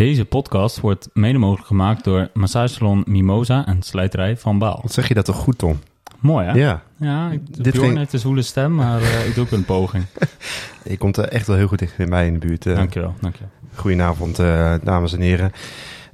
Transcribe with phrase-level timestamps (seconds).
[0.00, 4.78] Deze podcast wordt mede mogelijk gemaakt door massagesalon Mimosa en slijterij Van Baal.
[4.82, 5.78] Wat zeg je dat toch goed, Tom?
[6.20, 6.52] Mooi hè?
[6.52, 10.04] Ja, Ja, ik, Dit ging- zwoele stem, maar eh, ik doe ook een poging.
[10.84, 12.66] je komt er echt wel heel goed dichtbij in de buurt.
[12.66, 12.74] eh.
[12.74, 13.50] Dankjewel, dankjewel.
[13.74, 15.52] Goedenavond, eh, dames en heren.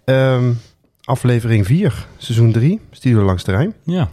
[0.04, 0.52] Ehm,
[1.04, 3.74] aflevering 4, seizoen 3, Studio Langs Terrein.
[3.84, 4.08] Ja,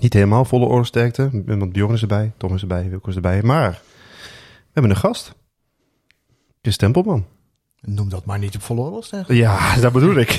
[0.00, 3.42] Niet helemaal volle oorlogsterkte, want Bjorn is erbij, Tom is erbij, Wilco is erbij.
[3.42, 5.34] Maar we hebben een gast.
[6.62, 7.24] Chris Tempelman.
[7.84, 9.24] Noem dat maar niet op volle oorlog, zeg.
[9.28, 10.38] Ja, dat bedoel ik.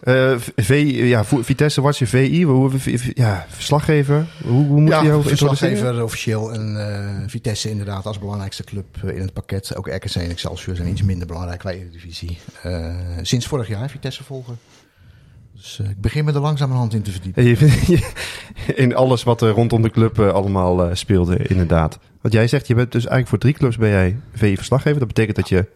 [0.00, 2.70] Eh, v, ja, Vitesse Watch VI, hoe,
[3.14, 4.26] ja, verslaggever.
[4.44, 5.36] Hoe, hoe moet je Ja, introduceren?
[5.38, 9.76] verslaggever officieel en eh, Vitesse inderdaad als belangrijkste club eh, in het pakket.
[9.76, 12.38] Ook RKC en Excelsior zijn iets minder belangrijk qua Eredivisie.
[12.62, 14.58] Eh sinds vorig jaar Vitesse volgen.
[15.54, 17.42] Dus ik begin me er langzamerhand in te verdiepen.
[17.42, 17.48] En
[17.92, 18.12] je-
[18.74, 21.98] In alles wat er rondom de club allemaal speelde, inderdaad.
[22.20, 24.98] Wat jij zegt, je bent dus eigenlijk voor drie clubs ben jij VI-verslaggever.
[24.98, 25.66] Dat betekent dat je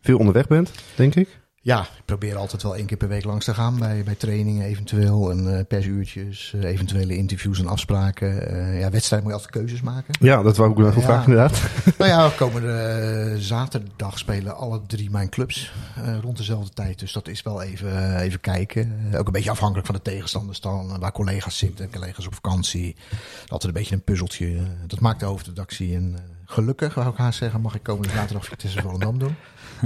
[0.00, 1.39] veel onderweg bent, denk ik.
[1.62, 4.64] Ja, ik probeer altijd wel één keer per week langs te gaan bij, bij trainingen
[4.66, 5.30] eventueel.
[5.30, 8.48] En eh, persuurtjes, eh, eventuele interviews en afspraken.
[8.50, 10.14] Eh, ja, wedstrijd moet je altijd keuzes maken.
[10.20, 11.00] Ja, dat wou ik wel Ja.
[11.00, 11.62] vragen, inderdaad.
[11.98, 15.72] Nou ja, komende zaterdag spelen alle drie mijn clubs
[16.20, 16.98] rond dezelfde tijd.
[16.98, 19.10] Dus dat is wel even, even kijken.
[19.14, 20.98] Ook een beetje afhankelijk van de tegenstanders dan.
[20.98, 22.96] waar collega's zitten, collega's op vakantie.
[23.40, 24.56] Altijd een beetje een puzzeltje.
[24.86, 25.94] dat maakt de hoofdredactie.
[25.94, 26.16] En
[26.50, 29.34] gelukkig, wou ik haar zeggen, mag ik komende zaterdag Vitesse Volendam doen.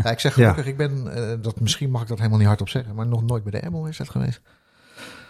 [0.02, 2.68] Ja, ik zeg gelukkig, ik ben, eh, dat, misschien mag ik dat helemaal niet hardop
[2.68, 4.40] zeggen, maar nog nooit bij de Emmel is dat geweest.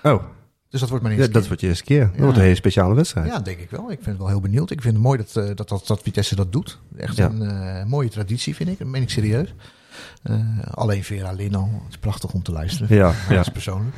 [0.02, 0.22] Oh,
[0.68, 1.48] Dus dat wordt mijn ja, eerste dat keer.
[1.48, 2.10] wordt je eerste keer.
[2.10, 3.26] Dat wordt een hele speciale wedstrijd.
[3.26, 3.82] Ja, denk ik wel.
[3.90, 4.70] Ik vind het wel heel benieuwd.
[4.70, 6.78] Ik vind het mooi dat, eh, dat, dat, dat Vitesse dat doet.
[6.96, 7.26] Echt Ja.
[7.30, 8.78] een eh, mooie traditie, vind ik.
[8.78, 9.54] Dat meen ik serieus.
[10.70, 11.70] Alleen Vera Lin al.
[11.84, 12.96] Het is prachtig om te luisteren.
[12.96, 13.34] Ja, ja.
[13.34, 13.96] Dat is persoonlijk.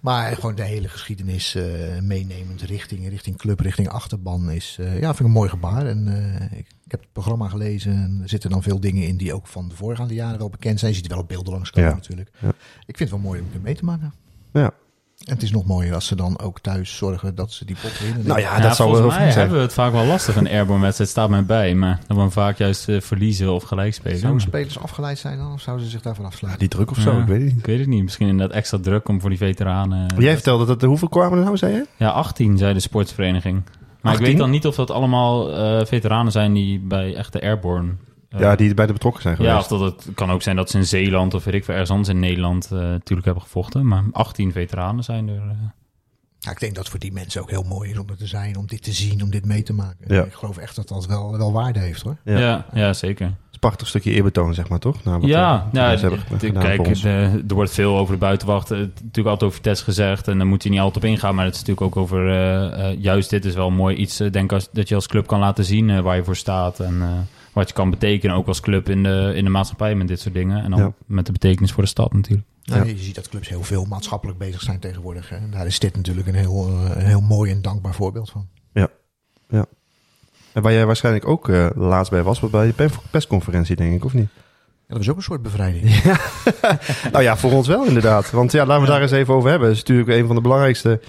[0.00, 1.64] Maar gewoon de hele geschiedenis eh,
[2.00, 5.86] meenemend richting, richting club, richting achterban is, eh, ja, vind ik een mooi gebaar.
[5.86, 9.16] En eh, ik, ik heb het programma gelezen en er zitten dan veel dingen in
[9.16, 10.90] die ook van de voorgaande jaren wel bekend zijn.
[10.90, 11.94] Je ziet er wel op beelden langskomen Ja.
[11.94, 12.30] natuurlijk.
[12.40, 12.48] Ja.
[12.86, 14.12] Ik vind het wel mooi om het mee te maken.
[14.52, 14.72] Ja.
[15.20, 17.98] En het is nog mooier als ze dan ook thuis zorgen dat ze die pot
[18.00, 18.26] winnen.
[18.26, 19.32] Nou ja, Ja, dat zou wel mij zijn.
[19.32, 20.36] hebben we het vaak wel lastig.
[20.36, 23.94] Een airborne wedstrijd staat mij bij, maar dat we vaak juist eh, verliezen of gelijk
[23.94, 24.18] spelen.
[24.18, 25.52] Zouden spelers afgeleid zijn dan?
[25.52, 26.60] Of zouden ze zich daarvan afsluiten?
[26.68, 27.58] Die druk of zo, Ja, ik weet het niet.
[27.58, 28.02] Ik weet het niet.
[28.02, 30.14] Misschien inderdaad extra druk om voor die veteranen...
[30.18, 31.86] Jij vertelde dat er hoeveel kwamen er nou, zei je?
[31.96, 33.62] Ja, 18 zei de sportsvereniging.
[34.00, 34.20] Maar 18?
[34.20, 37.92] ik weet dan niet of dat allemaal eh, veteranen zijn die bij echte airborne...
[38.30, 39.54] eh, Ja, die bij de betrokken zijn geweest.
[39.54, 41.72] Ja, of dat het kan ook zijn dat ze in Zeeland of weet ik veel,
[41.74, 43.86] ergens anders in Nederland eh, natuurlijk hebben gevochten.
[43.86, 45.36] Maar 18 veteranen zijn er.
[45.36, 45.56] eh.
[46.42, 48.26] Ja, ik denk dat het voor die mensen ook heel mooi is om er te
[48.26, 50.14] zijn, om dit te zien, om dit mee te maken.
[50.14, 50.22] Ja.
[50.24, 52.16] Ik geloof echt dat dat wel, wel waarde heeft hoor.
[52.24, 52.38] Ja.
[52.38, 52.66] Ja.
[52.72, 53.26] Ja, zeker.
[53.26, 55.04] Het is een prachtig stukje eerbetoon, zeg maar, toch?
[55.04, 58.14] Nou, wat, ja, eh, ja wat ze hebben gedaan kijk, de- er wordt veel over
[58.14, 58.70] de buitenwacht.
[58.70, 60.28] eh, natuurlijk altijd over Vitesse gezegd.
[60.28, 61.34] En daar moet je niet altijd op ingaan.
[61.34, 62.28] Maar het is natuurlijk ook over...
[62.28, 65.26] eh, eh, juist dit is wel mooi iets, eh, denk als, dat je als club
[65.26, 66.80] kan laten zien eh, waar je voor staat.
[66.80, 67.08] En eh,
[67.60, 70.34] wat je kan betekenen, ook als club in de, in de maatschappij met dit soort
[70.34, 70.62] dingen.
[70.64, 70.92] En dan Ja.
[71.06, 72.46] met de betekenis voor de stad natuurlijk.
[72.64, 72.90] Nou, Ja.
[72.92, 75.28] Je ziet dat clubs heel veel maatschappelijk bezig zijn tegenwoordig.
[75.28, 75.36] Hè.
[75.36, 78.48] En daar is dit natuurlijk een heel, eh, een heel mooi en dankbaar voorbeeld van.
[80.52, 83.94] En waar jij waarschijnlijk ook eh, laatst bij was, was bij de pe- persconferentie, denk
[83.94, 84.28] ik, of niet?
[84.90, 85.84] Ja, dat was ook een soort bevrijding.
[87.12, 88.30] Nou ja, voor ons wel inderdaad.
[88.30, 89.68] Want ja, laten we daar eens even over hebben.
[89.68, 91.00] Het is natuurlijk een van de belangrijkste...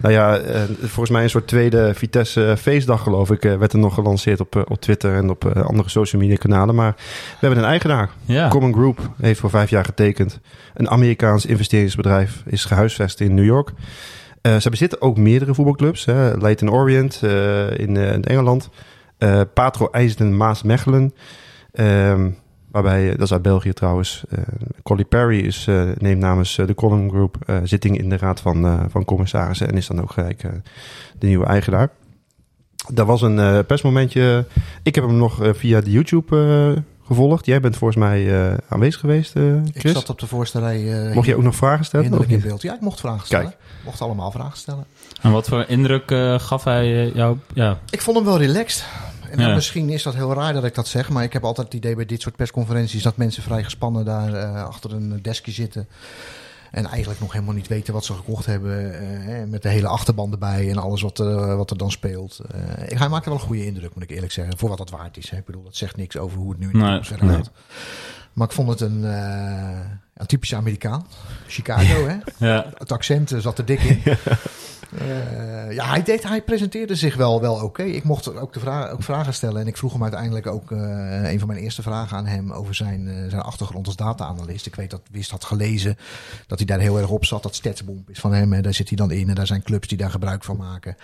[0.00, 3.44] Nou ja, eh, volgens mij een soort tweede Vitesse feestdag, geloof ik...
[3.44, 6.36] eh, werd er nog gelanceerd op, eh, op Twitter en op eh, andere social media
[6.36, 6.74] kanalen.
[6.74, 8.10] Maar we hebben een eigenaar.
[8.24, 10.40] Ja, Common Group heeft voor vijf jaar getekend.
[10.74, 13.70] Een Amerikaans investeringsbedrijf is gehuisvest in New York.
[14.42, 16.04] Eh, ze bezitten ook meerdere voetbalclubs.
[16.04, 16.36] Hè.
[16.38, 18.68] Leyton Orient eh, in, eh, in Engeland.
[19.18, 21.14] Eh, Patro IJsden Maas Mechelen.
[21.72, 22.28] Ehm,
[22.70, 24.24] waarbij, eh, dat is uit België trouwens.
[24.28, 24.38] eh
[24.82, 28.64] Colly Perry is, eh, neemt namens de Common Group eh, zitting in de raad van,
[28.64, 29.68] eh, van commissarissen.
[29.68, 30.42] En is dan ook gelijk
[31.18, 31.88] de nieuwe eigenaar.
[32.92, 34.44] Dat was een eh, persmomentje.
[34.82, 36.36] Ik heb hem nog via de YouTube
[36.76, 37.46] eh, gevolgd.
[37.46, 39.92] Jij bent volgens mij eh, aanwezig geweest, eh, Ik Chris.
[39.92, 41.06] zat op de voorste rij.
[41.08, 42.18] eh, Mocht je ook nog vragen stellen?
[42.18, 42.62] Of in beeld.
[42.62, 43.44] Ja, ik mocht vragen stellen.
[43.46, 43.56] Kijk.
[43.78, 44.84] Ik mocht allemaal vragen stellen.
[45.22, 47.36] en wat voor indruk eh, gaf hij jou?
[47.54, 48.84] Ja, Ik vond hem wel relaxed.
[49.30, 49.54] En dan Ja.
[49.54, 51.94] misschien is dat heel raar dat ik dat zeg, maar ik heb altijd het idee
[51.94, 55.88] bij dit soort persconferenties dat mensen vrij gespannen daar eh, achter een deskje zitten.
[56.70, 58.94] En eigenlijk nog helemaal niet weten wat ze gekocht hebben.
[59.28, 62.40] eh, met de hele achterban erbij en alles wat, er wat er dan speelt.
[62.50, 64.58] Eh, hij maakte wel een goede indruk, moet ik eerlijk zeggen.
[64.58, 65.30] Voor wat dat waard is.
[65.30, 65.36] Hè.
[65.36, 67.36] Ik bedoel, dat zegt niks over hoe het nu in de Nee, verder nee.
[67.36, 67.50] gaat.
[68.32, 69.04] Maar ik vond het een,
[70.20, 71.06] een typische Amerikaan.
[71.46, 72.16] Chicago, hè?
[72.46, 72.66] Ja.
[72.78, 74.02] Het accent eh, zat er dik in.
[74.98, 77.82] Eh, ja, hij, deed, hij presenteerde zich wel, wel oké.
[77.82, 79.60] Ik mocht ook, de vraag, ook vragen stellen.
[79.60, 82.74] En ik vroeg hem uiteindelijk ook eh, een van mijn eerste vragen aan hem over
[82.74, 84.66] zijn, zijn achtergrond als data-analyst.
[84.66, 85.96] Ik weet dat Wist had gelezen
[86.46, 87.42] dat hij daar heel erg op zat.
[87.42, 88.52] Dat Statsbomb is van hem.
[88.52, 89.28] En daar zit hij dan in.
[89.28, 90.96] En daar zijn clubs die daar gebruik van maken.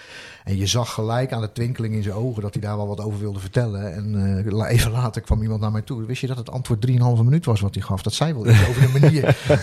[0.44, 3.00] En je zag gelijk aan de twinkeling in zijn ogen dat hij daar wel wat
[3.00, 3.94] over wilde vertellen.
[3.94, 6.04] En even later kwam iemand naar mij toe.
[6.04, 8.02] Wist je dat het antwoord 3,5 minuut was wat hij gaf?
[8.02, 9.05] Dat zei wel iets over de manier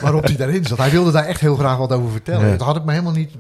[0.02, 0.78] waarop hij daarin zat.
[0.78, 2.58] Hij wilde daar echt heel graag wat over vertellen.
[2.58, 3.32] Dat had ik me helemaal niet,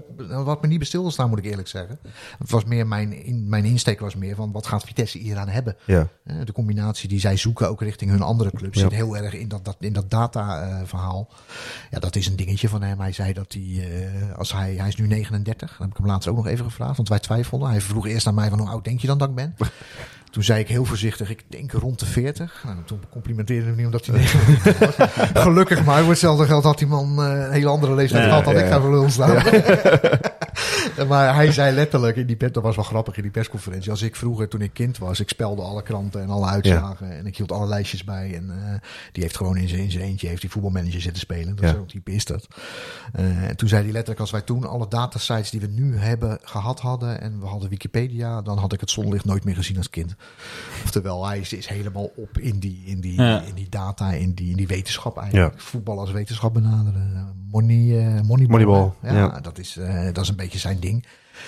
[0.43, 1.99] wat me niet bij stilgestaan, moet ik eerlijk zeggen.
[2.39, 5.47] Het was meer mijn, in, mijn insteek was meer van wat gaat Vitesse hier aan
[5.47, 5.75] hebben?
[5.85, 6.07] Ja.
[6.23, 9.47] Eh, De combinatie die zij zoeken, ook richting hun andere clubs, zit heel erg in
[9.47, 11.29] dat, dat, in dat data-verhaal.
[11.91, 12.99] ja, dat is een dingetje van hem.
[12.99, 13.87] Hij zei dat hij,
[14.31, 16.65] eh, als hij, hij is nu 39, dan heb ik hem laatst ook nog even
[16.65, 17.69] gevraagd, want wij twijfelden.
[17.69, 19.55] Hij vroeg eerst aan mij van hoe oud denk je dan dat ik ben?
[20.33, 22.63] Toen zei ik heel voorzichtig, ik denk rond de 40.
[22.65, 25.41] Nou, toen complimenteerde hij me niet omdat hij 39 was.
[25.43, 28.57] Gelukkig maar, voor hetzelfde geld had die man eh, een hele andere leeftijd gehad dan
[28.57, 29.43] ik ga voor lul staan.
[31.09, 33.91] maar hij zei letterlijk in die dat was wel grappig in die persconferentie.
[33.91, 37.17] Als ik vroeger, toen ik kind was, ik spelde alle kranten en alle uitslagen.
[37.17, 38.35] En ik hield alle lijstjes bij.
[38.35, 38.73] En eh,
[39.11, 41.55] die heeft gewoon in zijn, in zijn eentje heeft die voetbalmanager zitten spelen.
[41.55, 41.73] Dat Ja.
[41.73, 42.47] Zo'n type is dat.
[43.13, 46.39] Eh, en toen zei hij letterlijk, als wij toen alle datasites die we nu hebben
[46.43, 47.21] gehad hadden.
[47.21, 50.15] En we hadden Wikipedia, dan had ik het zonlicht nooit meer gezien als kind.
[50.83, 53.41] Oftewel, hij is, is helemaal op in die, in die, Ja.
[53.41, 55.61] in die data, in die, in die wetenschap eigenlijk.
[55.61, 57.31] Voetbal als wetenschap benaderen.
[57.51, 58.65] Money, eh moneyball.
[58.65, 58.91] Moneyball?
[59.01, 59.39] Ja.
[59.39, 59.79] Dat, is,
[60.13, 61.05] dat is een beetje zijn ding.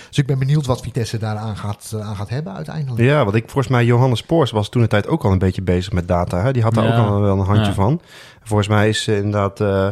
[0.07, 3.03] Dus ik ben benieuwd wat Vitesse daaraan gaat, eh, aan gaat hebben uiteindelijk.
[3.03, 5.61] Ja, want ik volgens mij Johannes Poors was toen de tijd ook al een beetje
[5.61, 6.41] bezig met data.
[6.41, 6.51] Hè?
[6.53, 6.97] Die had daar Ja.
[6.99, 7.73] ook al wel een handje Ja.
[7.73, 8.01] van.
[8.43, 9.87] Volgens mij is eh, inderdaad eh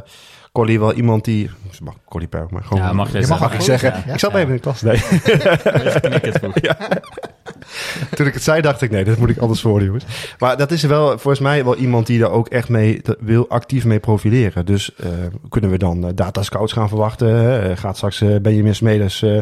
[0.52, 1.50] Collie wel iemand die.
[1.84, 2.84] Mag Collie maar gewoon.
[2.84, 4.04] Ja, mag je Je mag mag ik zeggen.
[4.06, 4.14] ja.
[4.14, 4.82] Ik zat even in de klas.
[4.82, 4.98] Nee.
[6.42, 6.72] Goed.
[8.16, 10.06] Toen ik het zei, dacht ik, nee, dat moet ik anders voor jongens.
[10.40, 13.86] Maar dat is wel volgens mij wel iemand die er ook echt mee wil actief
[13.86, 14.66] mee profileren.
[14.66, 15.10] Dus eh,
[15.50, 17.78] kunnen we dan eh, data scouts gaan verwachten?
[17.78, 19.38] gaat straks eh, Benjamin Smedes eh,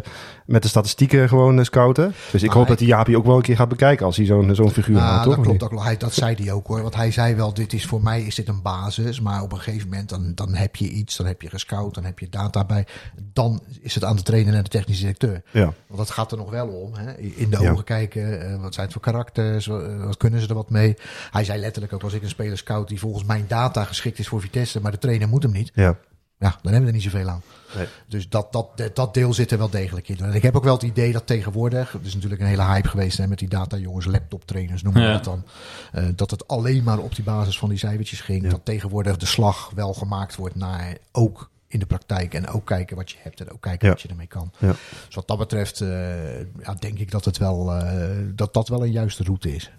[0.46, 2.14] met de statistieken gewoon eh, scouten?
[2.32, 4.26] Dus ik hoop hij- dat die Jaapie ook wel een keer gaat bekijken als hij
[4.26, 5.44] zo'n zo'n figuur Ja, haalt, dat toch?
[5.44, 5.60] klopt.
[5.60, 5.84] Dat, klopt.
[5.84, 6.82] Hij, dat zei hij ook hoor.
[6.82, 9.20] Want hij zei wel, dit is voor mij is dit een basis.
[9.22, 11.18] Maar op een gegeven moment dan, dan heb je iets.
[11.18, 11.94] Dan heb je gescout.
[11.94, 12.86] Dan heb je data bij.
[13.34, 15.42] Dan is het aan de trainer en de technische directeur.
[15.52, 15.64] Ja.
[15.88, 16.94] Want dat gaat er nog wel om.
[16.94, 17.18] Hè?
[17.18, 17.72] In de Ja.
[17.72, 18.42] ogen kijken.
[18.52, 19.68] eh, wat zijn het voor karakters?
[19.68, 20.96] Eh, wat kunnen ze er wat mee?
[21.32, 24.28] Hij zei letterlijk ook, als ik een speler scout die volgens mijn data geschikt is
[24.28, 24.82] voor Vitesse.
[24.82, 25.72] Maar de trainer moet hem niet.
[25.74, 25.98] Ja.
[26.42, 27.42] Ja, dan hebben we er niet zoveel aan.
[27.78, 27.88] Nee.
[28.08, 30.18] Dus dat, dat, dat, deel zit er wel degelijk in.
[30.20, 32.88] En ik heb ook wel het idee dat tegenwoordig, het is natuurlijk een hele hype
[32.88, 35.14] geweest hè, met die data jongens, laptop trainers noemen we Ja.
[35.14, 35.44] dat dan.
[35.92, 38.44] eh, dat het alleen maar op die basis van die cijfertjes ging.
[38.44, 38.50] Ja.
[38.50, 42.96] Dat tegenwoordig de slag wel gemaakt wordt naar ook in de praktijk en ook kijken
[42.96, 43.94] wat je hebt en ook kijken Ja.
[43.94, 44.52] wat je ermee kan.
[44.58, 44.74] Ja.
[45.06, 48.84] Dus wat dat betreft eh, ja, denk ik dat, het wel, eh, dat dat wel
[48.84, 49.72] een juiste route is.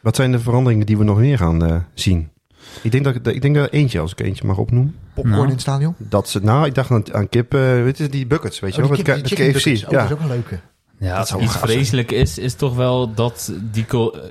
[0.00, 2.30] Wat zijn de veranderingen die we nog meer gaan zien?
[2.82, 4.94] Ik denk dat ik, ik denk dat eentje, als ik eentje mag opnoemen.
[5.14, 5.44] Popcorn Nou.
[5.46, 5.94] in het stadion?
[5.98, 8.82] Dat ze, nou, ik dacht aan, aan kip, eh, weet je, die buckets, weet je
[8.82, 9.64] Oh, wel, kip- chicken KFC.
[9.64, 9.84] buckets.
[9.84, 10.04] Oh, dat ja.
[10.06, 10.58] is ook een leuke.
[10.98, 11.64] Ja, zou iets zijn.
[11.64, 13.84] vreselijk is, is toch wel dat die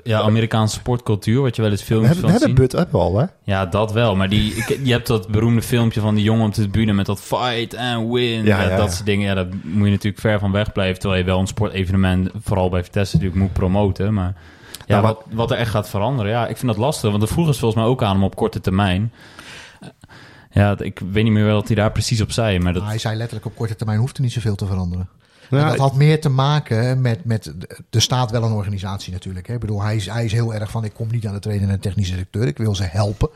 [0.04, 2.70] ja, Amerikaanse sportcultuur, wat je wel eens We filmpjes hebben, we van hebben ziet.
[2.72, 3.52] But hebben we al, hè?
[3.52, 4.16] Ja, dat wel.
[4.16, 7.06] Maar die, ik- je hebt dat beroemde filmpje van die jongen op de tribune met
[7.06, 8.44] dat fight and win.
[8.44, 8.92] Ja, Ja, ja, dat ja.
[8.92, 9.26] soort dingen.
[9.26, 11.00] Ja, daar moet je natuurlijk ver van weg blijven.
[11.00, 14.14] Terwijl je wel een sportevenement, vooral bij Vitesse, natuurlijk moet promoten.
[14.14, 14.34] Maar
[14.86, 16.30] ja, maar- wat, wat er echt gaat veranderen.
[16.32, 17.08] Ja, ik vind dat lastig.
[17.10, 19.12] Want dat vroegen ze volgens mij ook aan hem op korte termijn.
[20.50, 22.58] Ja, ik weet niet meer wat hij daar precies op zei.
[22.58, 25.08] Maar dat, Maar hij zei letterlijk op korte termijn hoeft er niet zoveel te veranderen.
[25.50, 27.54] En dat had meer te maken met, met
[27.90, 29.46] de staat wel een organisatie natuurlijk.
[29.46, 29.54] Hè.
[29.54, 31.68] Ik bedoel, hij is, hij is heel erg van ik kom niet aan de trainer
[31.68, 32.46] en de technische directeur.
[32.46, 33.28] Ik wil ze helpen.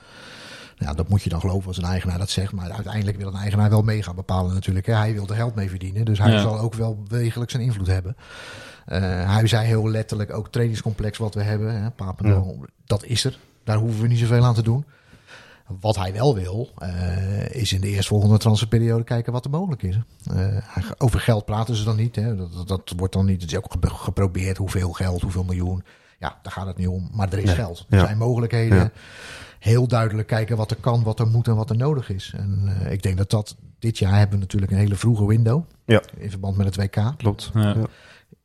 [0.76, 2.52] Ja, dat moet je dan geloven als een eigenaar dat zegt.
[2.52, 4.86] Maar uiteindelijk wil een eigenaar wel mee gaan bepalen natuurlijk.
[4.86, 4.94] Hè.
[4.94, 6.04] Hij wil er geld mee verdienen.
[6.04, 6.40] Dus hij Ja.
[6.40, 8.16] zal ook wel degelijk zijn invloed hebben.
[8.86, 9.00] Eh,
[9.34, 11.82] hij zei heel letterlijk ook trainingscomplex wat we hebben.
[11.82, 13.38] Hè, Papendal, Dat is er.
[13.64, 14.84] Daar hoeven we niet zoveel aan te doen.
[15.80, 19.98] Wat hij wel wil, eh, is in de eerstvolgende transferperiode kijken wat er mogelijk is.
[20.24, 22.16] Eh, hij- over geld praten ze dan niet.
[22.16, 22.36] Hè.
[22.36, 23.42] Dat, dat, dat wordt dan niet.
[23.42, 25.84] Het is ook ge- geprobeerd hoeveel geld, hoeveel miljoen.
[26.18, 27.08] Ja, daar gaat het niet om.
[27.12, 27.54] Maar er is Nee.
[27.54, 27.86] geld.
[27.88, 28.04] Er Ja.
[28.04, 28.78] zijn mogelijkheden.
[28.78, 28.90] Ja.
[29.58, 32.32] Heel duidelijk kijken wat er kan, wat er moet en wat er nodig is.
[32.36, 35.62] En eh, ik denk dat dat dit jaar hebben we natuurlijk een hele vroege window.
[35.84, 36.02] Ja.
[36.16, 37.12] In verband met het WK.
[37.16, 37.50] Klopt.
[37.54, 37.76] Ja.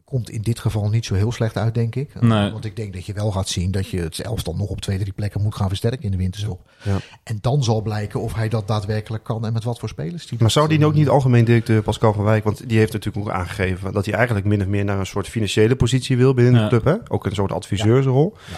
[0.05, 2.21] Komt in dit geval niet zo heel slecht uit, denk ik.
[2.21, 2.51] Nee.
[2.51, 4.97] Want ik denk dat je wel gaat zien dat je het elftal nog op twee,
[4.99, 6.69] drie plekken moet gaan versterken in de winterstop.
[6.83, 6.97] Ja.
[7.23, 10.27] En dan zal blijken of hij dat daadwerkelijk kan en met wat voor spelers.
[10.27, 12.93] Die Maar zou die ook eh, niet algemeen directeur Pascal van Wijk, want die heeft
[12.93, 16.33] natuurlijk ook aangegeven dat hij eigenlijk min of meer naar een soort financiële positie wil
[16.33, 16.61] binnen Ja.
[16.61, 17.13] de club, hè?
[17.13, 18.35] Ook een soort adviseursrol.
[18.51, 18.57] Ja.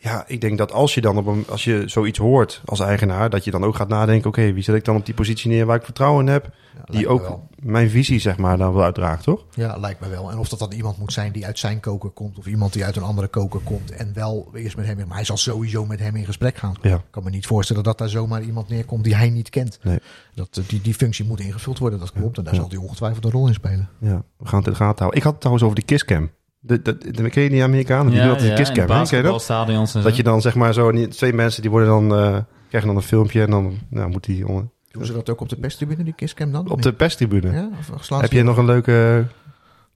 [0.00, 3.30] Ja, ik denk dat als je dan op een, als je zoiets hoort als eigenaar,
[3.30, 5.66] dat je dan ook gaat nadenken: oké, wie zet ik dan op die positie neer
[5.66, 9.22] waar ik vertrouwen in heb, Ja, die ook mijn visie zeg maar dan wel uitdraagt,
[9.22, 9.44] toch?
[9.54, 10.30] Ja, lijkt me wel.
[10.30, 12.84] En of dat dan iemand moet zijn die uit zijn koker komt of iemand die
[12.84, 15.98] uit een andere koker komt en wel eerst met hem, maar hij zal sowieso met
[15.98, 16.74] hem in gesprek gaan.
[16.82, 16.94] Ja.
[16.94, 19.78] Ik kan me niet voorstellen dat daar zomaar iemand neerkomt die hij niet kent.
[19.82, 19.98] Nee.
[20.34, 22.38] Dat, eh, die, die functie moet ingevuld worden, dat klopt.
[22.38, 23.88] En daar zal hij ongetwijfeld een rol in spelen.
[24.00, 25.18] Ja, we gaan het in de gaten houden.
[25.18, 26.30] Ik had het trouwens over de kisscam.
[26.60, 28.12] De, de, de, ken je die Amerikanen?
[28.12, 28.78] Die doen altijd de in de kisscam.
[28.78, 28.86] hè?
[28.86, 29.32] Ken je dat?
[29.32, 30.08] basketbalstadions en zo.
[30.08, 32.36] Dat je dan zeg maar zo, twee mensen die worden dan, eh,
[32.68, 35.48] krijgen dan een filmpje en dan nou, moet die onder- Doen ze dat ook op
[35.48, 36.70] de perstribune, die kisscam dan?
[36.70, 37.52] op de perstribune.
[37.52, 39.24] Ja, of, of slaan Heb je nog een leuke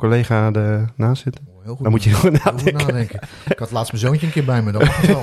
[0.02, 1.44] collega ernaast zitten?
[1.48, 2.86] Oh, heel goed Dan moet je heel heel goed nadenken.
[2.86, 3.20] nadenken.
[3.48, 5.22] Ik had laatst mijn zoontje een keer bij me, dat wel.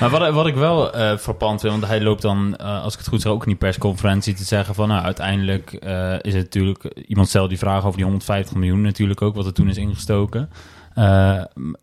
[0.00, 2.98] Maar wat, wat ik wel eh frappant vind, want hij loopt dan, eh, als ik
[2.98, 6.42] het goed zeg, ook in die persconferentie te zeggen van, nou, uiteindelijk eh, is het
[6.42, 9.76] natuurlijk, iemand stelde die vraag over die 150 miljoen natuurlijk ook, wat er toen is
[9.76, 10.50] ingestoken.
[10.94, 11.04] Eh,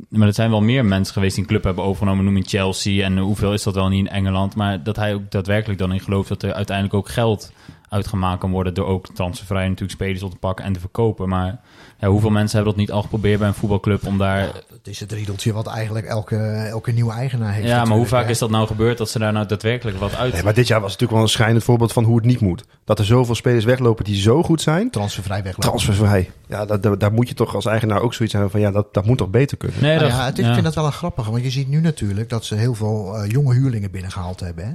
[0.09, 3.05] maar er zijn wel meer mensen geweest die een club hebben overgenomen, noem je Chelsea
[3.05, 5.99] en hoeveel is dat wel niet in Engeland, maar dat hij ook daadwerkelijk dan in
[5.99, 7.51] gelooft dat er uiteindelijk ook geld
[7.89, 11.29] uitgemaakt kan worden door ook transfervrij natuurlijk spelers op te pakken en te verkopen.
[11.29, 11.59] Maar
[11.99, 14.99] ja, hoeveel mensen hebben dat niet al geprobeerd bij een voetbalclub om daar Het is
[14.99, 16.37] het riedeltje wat eigenlijk elke,
[16.69, 17.67] elke nieuwe eigenaar heeft.
[17.67, 18.29] ja, maar hoe vaak hè.
[18.29, 20.33] is dat nou gebeurd dat ze daar nou daadwerkelijk wat uit...
[20.33, 22.65] Nee, maar dit jaar was natuurlijk wel een schijnend voorbeeld van hoe het niet moet.
[22.85, 24.89] Dat er zoveel spelers weglopen die zo goed zijn.
[24.89, 25.69] Transfervrij weglopen.
[25.69, 26.31] Transfervrij.
[26.47, 28.93] Ja, dat, dat- daar moet je toch als eigenaar ook zoiets hebben van ja, dat,
[28.93, 29.81] dat moet toch beter kunnen.
[29.81, 30.47] Nee, Nou dat, ja, het is, ja.
[30.47, 33.15] ik vind dat wel een grappige, want je ziet nu natuurlijk dat ze heel veel
[33.17, 34.65] eh, jonge huurlingen binnengehaald hebben.
[34.65, 34.71] Hè?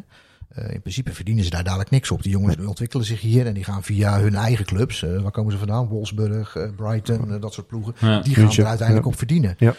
[0.55, 2.23] Eh, in principe verdienen ze daar dadelijk niks op.
[2.23, 5.03] Die jongens ontwikkelen zich hier en die gaan via hun eigen clubs.
[5.03, 5.87] eh, waar komen ze vandaan?
[5.87, 7.95] Wolfsburg, eh, Brighton, dat soort ploegen.
[8.01, 8.21] Ja.
[8.21, 9.13] Die gaan er uiteindelijk ja.
[9.13, 9.57] op verdienen.
[9.59, 9.75] Ja.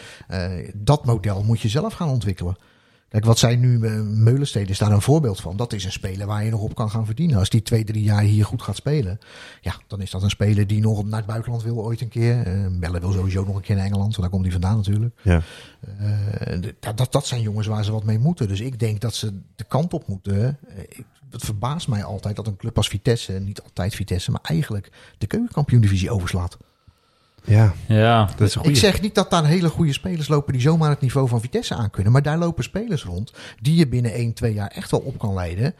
[0.74, 2.56] Dat model moet je zelf gaan ontwikkelen.
[3.08, 5.56] Kijk, wat zij nu, eh, Meulensteden is daar een voorbeeld van.
[5.56, 7.38] Dat is een speler waar je nog op kan gaan verdienen.
[7.38, 9.18] Als die twee, drie jaar hier goed gaat spelen.
[9.60, 12.42] Ja, dan is dat een speler die nog naar het buitenland wil ooit een keer.
[12.42, 14.16] Eh Melle wil sowieso nog een keer naar Engeland.
[14.16, 15.20] Want daar komt hij vandaan natuurlijk.
[15.22, 15.42] Ja.
[15.98, 18.48] Eh, dat, dat, dat zijn jongens waar ze wat mee moeten.
[18.48, 20.58] Dus ik denk dat ze de kant op moeten.
[21.30, 25.26] Het verbaast mij altijd dat een club als Vitesse, niet altijd Vitesse, maar eigenlijk de
[25.26, 26.56] keukenkampioen-divisie overslaat.
[27.46, 30.62] Ja, Ja, dat is een Ik zeg niet dat daar hele goede spelers lopen die
[30.62, 32.12] zomaar het niveau van Vitesse aan kunnen.
[32.12, 35.34] Maar daar lopen spelers rond die je binnen 1, 2 jaar echt wel op kan
[35.34, 35.74] leiden.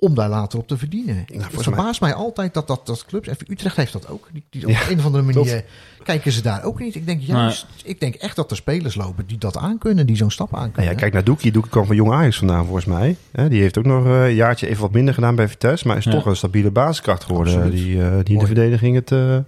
[0.00, 1.16] Om daar later op te verdienen.
[1.18, 4.28] Ik, het volgens verbaast mij altijd dat, dat, dat clubs, even Utrecht heeft dat ook.
[4.32, 5.64] Die, die op een of andere manier
[6.04, 6.94] kijken ze daar ook niet.
[6.94, 10.30] Ik denk juist, ik denk echt dat er spelers lopen die dat aankunnen, die zo'n
[10.30, 10.92] stap Nou aankunnen.
[10.92, 11.52] ja, kijk naar Doekie.
[11.52, 13.16] Doekie kwam van Jong Ajax vandaan volgens mij.
[13.32, 15.86] Hè, die heeft ook nog eh, een jaartje even wat minder gedaan bij Vitesse.
[15.86, 16.10] Maar is Ja.
[16.10, 17.54] toch een stabiele basiskracht geworden.
[17.54, 17.72] Absoluut.
[17.78, 19.38] Die, eh, die in de verdediging het eh,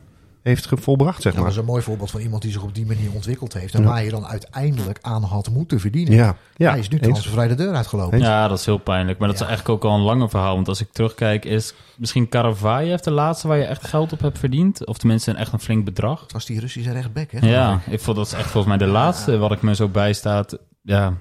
[0.43, 1.51] heeft volbracht, zeg Ja, dat maar.
[1.51, 3.75] is een mooi voorbeeld van iemand die zich op die manier ontwikkeld heeft.
[3.75, 3.89] En Ja.
[3.89, 6.15] waar je dan uiteindelijk aan had moeten verdienen.
[6.15, 6.71] Ja, ja.
[6.71, 7.07] Hij is nu eens.
[7.07, 8.19] transfervrij de deur uitgelopen.
[8.19, 9.19] Ja, dat is heel pijnlijk.
[9.19, 9.45] Maar dat Ja.
[9.45, 10.55] is eigenlijk ook al een langer verhaal.
[10.55, 14.39] Want als ik terugkijk, is misschien Caravaggio de laatste waar je echt geld op hebt
[14.39, 14.87] verdiend.
[14.87, 16.21] Of tenminste een echt een flink bedrag.
[16.21, 17.47] Het was die Russische rechtback, hè?
[17.49, 20.59] Ja, ik vond dat is echt volgens mij de laatste wat ik me zo bijstaat.
[20.83, 21.15] Ja,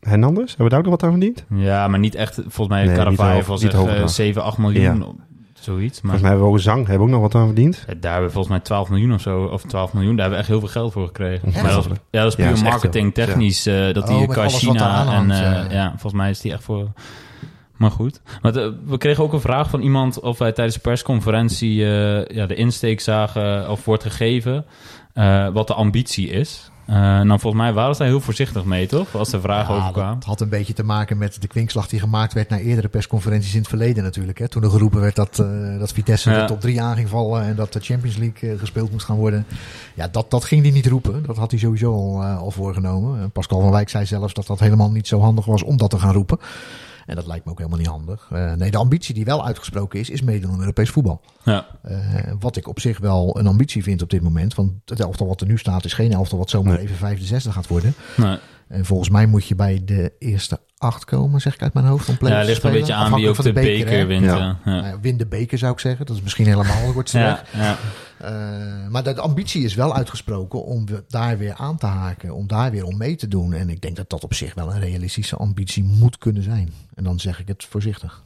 [0.00, 1.44] Hernandez, hebben we daar ook nog wat aan verdiend?
[1.48, 2.34] ja maar niet echt.
[2.34, 4.10] Volgens mij Nee, was niet echt hoog eh, genoeg.
[4.10, 5.20] 7, 8 miljoen.
[5.66, 6.00] Zoiets.
[6.00, 7.84] Maar Volgens mij hebben we ook Zang, hebben we ook nog wat aan verdiend.
[7.86, 9.44] Ja, daar hebben we volgens mij 12 miljoen of zo.
[9.44, 10.16] Of 12 miljoen.
[10.16, 11.48] Daar hebben we echt heel veel geld voor gekregen.
[11.52, 13.66] Maar dat ja, dat is Ja, puur dat is echt marketing technisch.
[13.66, 15.66] eh, dat Oh, die qua wat China en hangt, eh, ja.
[15.70, 15.88] ja.
[15.90, 16.88] volgens mij is die echt voor.
[17.76, 18.20] Maar goed.
[18.42, 18.52] Maar
[18.86, 22.54] we kregen ook een vraag van iemand of wij tijdens de persconferentie eh, ja, de
[22.54, 24.64] insteek zagen of wordt gegeven
[25.12, 26.70] eh, wat de ambitie is.
[26.86, 29.14] Eh, nou, volgens mij waren ze daar heel voorzichtig mee, toch?
[29.14, 30.14] Als er vragen Ja, over kwamen.
[30.14, 33.52] dat had een beetje te maken met de kwinkslag die gemaakt werd naar eerdere persconferenties
[33.52, 34.38] in het verleden natuurlijk.
[34.38, 34.48] Hè.
[34.48, 36.40] Toen er geroepen werd dat, eh, dat Vitesse Ja.
[36.40, 39.16] de top 3 aan ging vallen en dat de Champions League eh, gespeeld moest gaan
[39.16, 39.46] worden.
[39.94, 41.22] Ja, dat, dat ging hij niet roepen.
[41.26, 43.20] Dat had hij sowieso al, al voorgenomen.
[43.20, 45.90] En Pascal van Wijk zei zelfs dat dat helemaal niet zo handig was om dat
[45.90, 46.38] te gaan roepen.
[47.06, 48.28] En dat lijkt me ook helemaal niet handig.
[48.32, 51.20] Eh, nee, de ambitie die wel uitgesproken is, is meedoen aan Europees voetbal.
[51.44, 51.66] Ja.
[51.82, 51.98] Eh,
[52.38, 54.54] wat ik op zich wel een ambitie vind op dit moment.
[54.54, 56.82] Want het elftal wat er nu staat is geen elftal wat zomaar Nee.
[56.82, 57.94] even vijfde, zesde gaat worden.
[58.16, 58.38] Nee.
[58.68, 62.08] En volgens mij moet je bij de eerste acht komen, zeg ik uit mijn hoofd.
[62.08, 64.24] Om Ja, ligt een beetje aan wie ook de beker, wint.
[64.24, 64.36] Ja.
[64.36, 64.58] Ja.
[64.64, 64.70] Ja.
[64.70, 66.06] Nou ja, win de beker zou ik zeggen.
[66.06, 67.76] Dat is misschien helemaal wordt Ja, ja.
[68.18, 72.34] Eh, maar de ambitie is wel uitgesproken om daar weer aan te haken.
[72.34, 73.52] Om daar weer om mee te doen.
[73.52, 76.72] En ik denk dat dat op zich wel een realistische ambitie moet kunnen zijn.
[76.94, 78.22] En dan zeg ik het voorzichtig.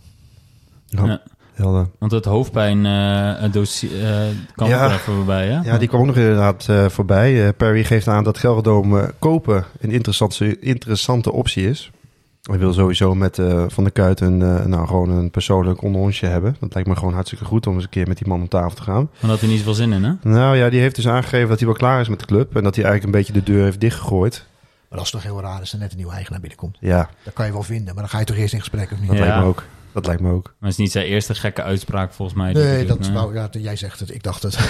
[0.86, 1.22] Ja, Ja.
[1.60, 1.86] Helder.
[1.98, 4.18] Want het hoofdpijn eh dossier eh
[4.54, 4.84] kan Ja.
[4.84, 5.60] er even voorbij, hè?
[5.60, 7.46] Ja, die kwam ook nog inderdaad eh, voorbij.
[7.46, 11.90] Eh, Perry geeft aan dat Gelredome kopen een interessante, interessante optie is.
[12.42, 16.26] Hij wil sowieso met eh, Van der Kuit een, eh, nou, gewoon een persoonlijk onderhondje
[16.26, 16.56] hebben.
[16.60, 18.74] Dat lijkt me gewoon hartstikke goed om eens een keer met die man om tafel
[18.76, 19.10] te gaan.
[19.20, 20.12] Maar dat hij niet zoveel zin in, hè?
[20.22, 22.56] Nou ja, die heeft dus aangegeven dat hij wel klaar is met de club.
[22.56, 24.46] En dat hij eigenlijk een beetje de deur heeft dichtgegooid.
[24.88, 26.76] Maar dat is toch heel raar als er net een nieuwe eigenaar binnenkomt.
[26.80, 27.84] Ja, Dat kan je wel vinden.
[27.94, 29.08] Maar dan ga je toch eerst in gesprek of niet?
[29.08, 29.24] dat Ja.
[29.24, 29.62] lijkt me ook.
[29.92, 30.44] Dat lijkt me ook.
[30.44, 32.52] Maar het is niet zijn eerste gekke uitspraak volgens mij.
[32.52, 33.12] Nee, dat, nee.
[33.12, 34.14] wou- ja, jij zegt het.
[34.14, 34.58] Ik dacht het.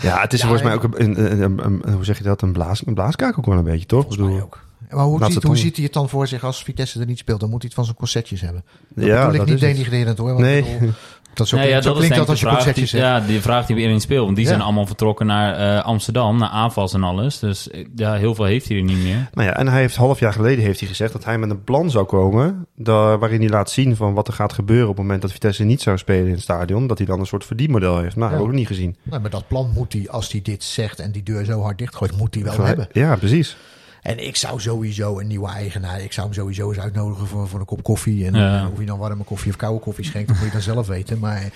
[0.00, 2.42] Ja, het is Ja, volgens mij ook een, een, een- een- hoe zeg je dat,
[2.42, 4.04] een, blaas, een blaaskaak ook wel een beetje, toch?
[4.04, 4.62] Volgens mij ook.
[4.90, 7.18] Maar hoe, ziet, het hoe ziet hij het dan voor zich als Vitesse er niet
[7.18, 7.40] speelt?
[7.40, 8.64] Dan moet hij het van zijn concertjes hebben.
[8.88, 10.28] Dat Ja, bedoel ik dat niet denigrerend hoor.
[10.28, 10.62] want Nee.
[10.62, 10.90] bedoel,
[11.36, 13.02] dat zo, Nee, ja, klinkt- zo dat klinkt dat als je concertjes zegt.
[13.04, 14.24] Ja, die vraag die iedereen speelt.
[14.24, 14.50] Want die Ja.
[14.50, 17.38] zijn allemaal vertrokken naar eh, Amsterdam, naar AFAS en alles.
[17.38, 19.28] Dus eh, ja, heel veel heeft hij er niet meer.
[19.32, 21.64] Nou ja, en hij heeft half jaar geleden heeft hij gezegd dat hij met een
[21.64, 22.66] plan zou komen.
[22.76, 25.64] Daar, waarin hij laat zien van wat er gaat gebeuren op het moment dat Vitesse
[25.64, 26.86] niet zou spelen in het stadion.
[26.86, 28.16] Dat hij dan een soort verdienmodel heeft.
[28.16, 28.38] Nou, Ja.
[28.38, 28.96] ook niet gezien.
[29.02, 31.78] Nou, maar dat plan moet hij, als hij dit zegt en die deur zo hard
[31.78, 32.88] dichtgooit, moet hij wel hebben.
[32.92, 33.56] Ja, precies.
[34.04, 37.60] En ik zou sowieso een nieuwe eigenaar, ik zou hem sowieso eens uitnodigen voor, voor
[37.60, 38.26] een kop koffie.
[38.26, 38.68] En Ja.
[38.68, 41.18] of hij dan warme koffie of koude koffie schenkt, dat moet je dan zelf weten.
[41.18, 41.52] Maar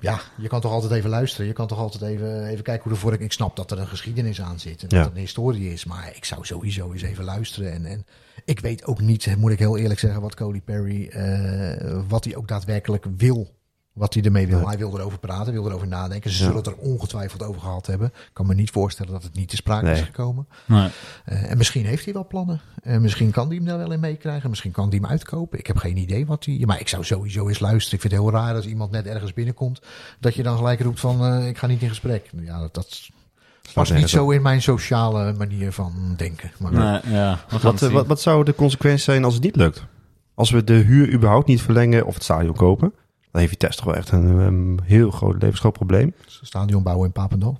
[0.00, 1.46] ja, je kan toch altijd even luisteren.
[1.46, 3.20] Je kan toch altijd even, even kijken hoe de vork...
[3.20, 4.96] Ik snap dat er een geschiedenis aan zit en Ja.
[4.96, 5.84] dat het een historie is.
[5.84, 7.72] Maar ik zou sowieso eens even luisteren.
[7.72, 8.06] En, en
[8.44, 12.36] ik weet ook niet, moet ik heel eerlijk zeggen, wat Cody Perry, eh, wat hij
[12.36, 13.50] ook daadwerkelijk wil.
[13.92, 14.58] Wat hij ermee wil.
[14.58, 14.66] Nee.
[14.66, 16.30] Hij wil erover praten, wil erover nadenken.
[16.30, 16.42] Ze Ja.
[16.42, 18.06] zullen het er ongetwijfeld over gehad hebben.
[18.08, 20.46] Ik kan me niet voorstellen dat het niet te sprake is gekomen.
[20.66, 20.88] Nee.
[21.24, 22.60] Eh, en misschien heeft hij wel plannen.
[22.82, 24.50] En misschien kan hij hem daar wel in meekrijgen.
[24.50, 25.58] Misschien kan hij hem uitkopen.
[25.58, 26.62] Ik heb geen idee wat hij...
[26.66, 27.94] Maar ik zou sowieso eens luisteren.
[27.94, 29.80] Ik vind het heel raar als iemand net ergens binnenkomt...
[30.20, 31.24] dat je dan gelijk roept van...
[31.24, 32.30] eh, ik ga niet in gesprek.
[32.42, 33.08] Ja, dat, dat
[33.74, 36.50] past niet zo in mijn sociale manier van denken.
[36.58, 39.84] Maar Nee, ja, Wat, eh, wat, wat zou de consequentie zijn als het niet lukt?
[40.34, 42.92] Als we de huur überhaupt niet verlengen of het stadion kopen,
[43.32, 46.14] dan heeft Vitesse toch wel echt een, een heel groot levensgroot probleem.
[46.26, 47.58] stadion bouwen in Papendal.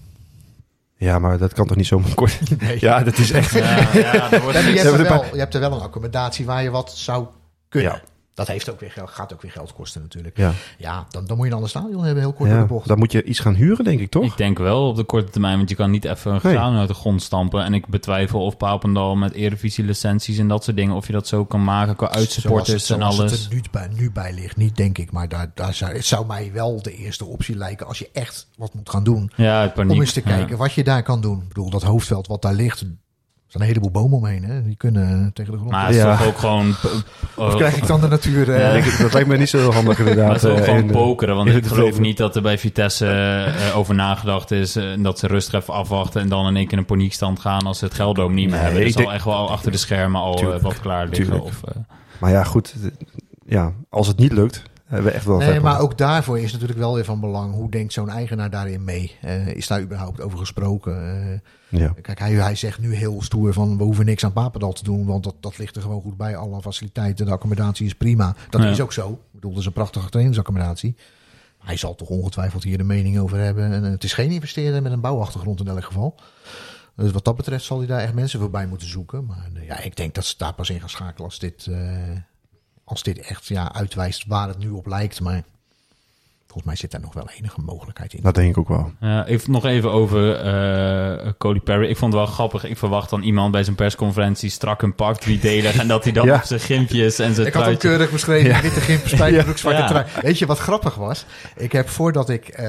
[0.97, 2.39] Ja, maar dat kan toch niet zomaar kort.
[2.61, 2.77] Nee.
[2.81, 3.53] Ja, dat is echt.
[3.53, 6.63] Ja, ja, dat wordt je, hebt er wel, je hebt er wel een accommodatie waar
[6.63, 7.27] je wat zou
[7.69, 7.93] kunnen.
[7.93, 8.03] Ja.
[8.35, 10.37] Dat heeft ook weer geld, gaat ook weer geld kosten natuurlijk.
[10.37, 12.63] Ja, Ja, dan, dan moet je een ander stadion hebben, heel kort door ja.
[12.65, 12.89] de bocht.
[12.89, 14.25] dan moet je iets gaan huren, denk ik toch?
[14.25, 16.53] Ik denk wel op de korte termijn, want je kan niet even een Nee.
[16.55, 17.65] graan uit de grond stampen.
[17.65, 21.27] En ik betwijfel of Papendal met Eredivisie licenties en dat soort dingen, of je dat
[21.29, 23.31] zo kan maken qua uitsupporters en zoals alles.
[23.33, 25.13] het er nu bij, nu bij ligt, niet denk ik.
[25.13, 28.49] Maar daar, daar zou, het zou mij wel de eerste optie lijken als je echt
[28.57, 29.31] wat moet gaan doen.
[29.37, 30.37] ja, om eens te Ja.
[30.37, 31.41] kijken wat je daar kan doen.
[31.43, 32.85] Ik bedoel, dat hoofdveld wat daar ligt,
[33.53, 34.45] er zijn een heleboel bomen omheen.
[34.45, 34.63] Hè?
[34.63, 35.73] Die kunnen tegen de grond.
[35.73, 36.17] Maar het is Ja.
[36.17, 36.69] toch ook gewoon...
[37.37, 38.53] of krijg ik dan de natuur...
[38.55, 38.69] eh, Ja.
[38.71, 40.35] Ik- dat lijkt me niet zo heel handig Maar inderdaad.
[40.35, 43.07] het is ook eh, gewoon de- pokeren, want ik geloof niet dat er bij Vitesse
[43.07, 44.77] eh, over nagedacht is.
[44.77, 47.41] eh, en dat ze rustig even afwachten en dan in één keer in een paniekstand
[47.41, 48.83] gaan als ze het geldoom niet meer Nee, hebben.
[48.83, 51.25] Er zal denk- echt wel achter de schermen al eh, Tuurlijk, wat klaar liggen.
[51.25, 51.45] tuurlijk.
[51.45, 51.75] Of, eh,
[52.21, 52.75] Maar ja, goed.
[52.83, 52.91] eh,
[53.47, 54.63] Ja, als het niet lukt,
[54.93, 57.21] hebben we echt wel een Nee, vet maar ook daarvoor is natuurlijk wel weer van
[57.21, 57.55] belang.
[57.55, 59.17] Hoe denkt zo'n eigenaar daarin mee?
[59.21, 61.23] Eh, is daar überhaupt over gesproken?
[61.33, 61.39] Eh,
[61.81, 61.95] Ja.
[62.03, 65.07] Kijk, hij, hij zegt nu heel stoer van we hoeven niks aan Papendal te doen,
[65.07, 66.37] want dat, dat ligt er gewoon goed bij.
[66.37, 68.35] Alle faciliteiten, de accommodatie is prima.
[68.51, 68.69] Dat Ja.
[68.69, 69.11] is ook zo.
[69.11, 70.97] Ik bedoel, dat is een prachtige trainingsaccommodatie.
[71.59, 73.73] Hij zal toch ongetwijfeld hier de mening over hebben.
[73.73, 76.15] En eh, het is geen investeerder met een bouwachtergrond in elk geval.
[76.97, 79.25] Dus wat dat betreft zal hij daar echt mensen voorbij moeten zoeken.
[79.27, 81.77] Maar eh, ja, ik denk dat ze daar pas in gaan schakelen als dit, eh,
[82.93, 85.21] als dit echt ja, uitwijst waar het nu op lijkt.
[85.21, 85.43] Maar
[86.47, 88.23] volgens mij zit daar nog wel enige mogelijkheid in.
[88.23, 88.93] Dat denk ik ook wel.
[89.01, 91.89] Ja, ik nog even over eh, Cody Perry.
[91.89, 92.65] Ik vond het wel grappig.
[92.65, 95.77] Ik verwacht dan iemand bij zijn persconferentie strak een pak, driedelig.
[95.79, 96.35] en dat hij dan Ja.
[96.37, 98.51] op zijn gimpjes en zijn Ik had hem keurig beschreven.
[98.51, 98.61] Ja.
[98.61, 99.87] Witte gimp, spijkerbroek, zwarte Ja.
[99.89, 100.07] trui.
[100.21, 101.25] Weet je wat grappig was?
[101.57, 102.65] Ik heb voordat ik eh,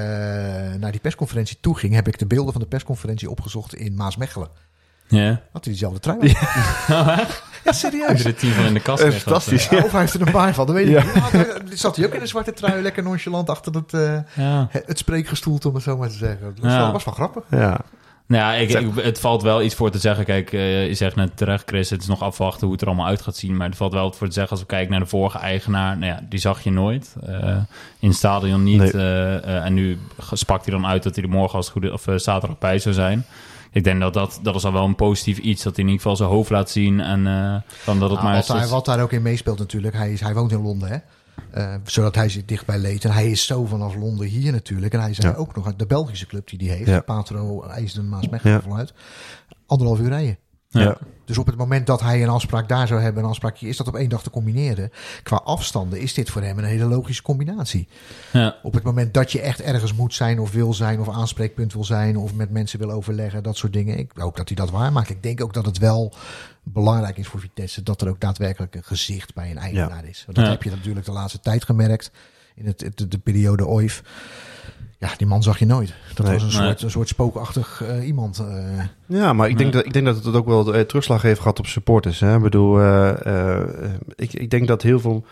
[0.78, 1.94] naar die persconferentie toe ging...
[1.94, 4.48] heb ik de beelden van de persconferentie opgezocht in Maasmechelen.
[5.08, 5.28] Ja.
[5.28, 6.34] Had hij diezelfde trui
[6.88, 7.18] aan.
[7.64, 8.24] Ja, serieus.
[8.24, 9.18] Er tien van in de kast Eh, zo.
[9.18, 9.68] fantastisch.
[9.68, 11.04] Ja, of hij heeft er een paar van, dat weet ik Ja.
[11.14, 11.32] niet.
[11.32, 14.68] Daar zat hij ook in een zwarte trui, lekker nonchalant achter het, eh Ja.
[14.70, 16.40] het spreekgestoelte, om het zo maar te zeggen.
[16.54, 16.78] Dat was, Ja.
[16.78, 17.42] wel, was wel grappig.
[17.50, 17.80] Ja.
[18.26, 20.24] Nou ja, ik, ik- het valt wel iets voor te zeggen.
[20.24, 23.06] Kijk, eh, je zegt net terecht, Chris, het is nog afwachten hoe het er allemaal
[23.06, 23.56] uit gaat zien.
[23.56, 25.98] Maar er valt wel wat voor te zeggen als we kijken naar de vorige eigenaar.
[25.98, 27.14] Nou ja, die zag je nooit.
[27.26, 27.56] eh,
[27.98, 28.78] in het stadion niet.
[28.78, 28.92] Nee.
[28.92, 29.98] eh, eh, en nu
[30.32, 32.78] spakt hij dan uit dat hij er morgen als het goed of eh, zaterdag bij
[32.78, 33.26] zou zijn.
[33.74, 35.62] Ik denk dat dat, dat is al wel een positief iets.
[35.62, 37.00] Dat hij in ieder geval zijn hoofd laat zien.
[37.00, 38.46] En eh, dan dat het Nou, maar wat, is.
[38.46, 39.94] daar, wat daar ook in meespeelt natuurlijk.
[39.94, 40.98] Hij, is, hij woont in Londen, hè.
[41.50, 43.04] Eh, zodat hij zit dichtbij leed.
[43.04, 44.92] En hij is zo vanaf Londen hier natuurlijk.
[44.94, 45.32] En hij is Ja.
[45.34, 46.88] ook nog uit de Belgische club die hij heeft.
[46.90, 47.00] Ja.
[47.00, 48.60] Patro, IJsden, Maasmechelen Ja.
[48.60, 48.92] vanuit.
[49.66, 50.38] Anderhalf uur rijden.
[50.82, 50.96] Ja.
[51.24, 53.76] Dus op het moment dat hij een afspraak daar zou hebben, een afspraak hier, is
[53.76, 54.90] dat op één dag te combineren.
[55.22, 57.88] Qua afstanden is dit voor hem een hele logische combinatie.
[58.32, 58.56] Ja.
[58.62, 61.84] Op het moment dat je echt ergens moet zijn of wil zijn of aanspreekpunt wil
[61.84, 63.98] zijn of met mensen wil overleggen, dat soort dingen.
[63.98, 65.10] Ik hoop dat hij dat waarmaakt.
[65.10, 66.12] Ik denk ook dat het wel
[66.62, 70.22] belangrijk is voor Vitesse dat er ook daadwerkelijk een gezicht bij een eigenaar is.
[70.24, 70.52] Want dat Ja.
[70.52, 72.10] heb je natuurlijk de laatste tijd gemerkt
[72.54, 74.02] in het, de, de periode OIF.
[75.04, 75.94] Ja, die man zag je nooit.
[76.14, 76.34] Dat Nee.
[76.34, 76.68] was een Nee.
[76.68, 78.38] soort, een soort spookachtig eh, iemand.
[78.38, 78.84] eh.
[79.06, 79.82] Ja, maar ik denk, Nee.
[79.82, 82.20] dat, ik denk dat het ook wel eh, terugslag heeft gehad op supporters.
[82.20, 82.36] Hè?
[82.36, 83.26] Ik bedoel, eh,
[83.60, 83.68] eh,
[84.16, 85.24] ik, ik denk dat heel veel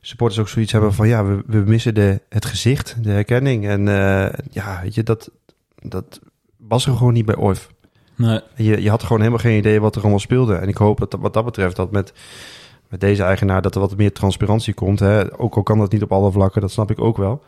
[0.00, 1.08] supporters ook zoiets hebben van...
[1.08, 3.66] ja, we, we missen de, het gezicht, de herkenning.
[3.68, 5.30] En eh, ja, weet je, dat,
[5.82, 6.20] dat
[6.56, 7.68] was er gewoon niet bij OIF.
[8.16, 8.40] Nee.
[8.56, 10.54] Je, je had gewoon helemaal geen idee wat er allemaal speelde.
[10.54, 12.12] En ik hoop dat wat dat betreft dat met,
[12.88, 14.98] met deze eigenaar dat er wat meer transparantie komt.
[14.98, 15.38] Hè.
[15.40, 17.42] Ook al kan dat niet op alle vlakken, dat snap ik ook wel.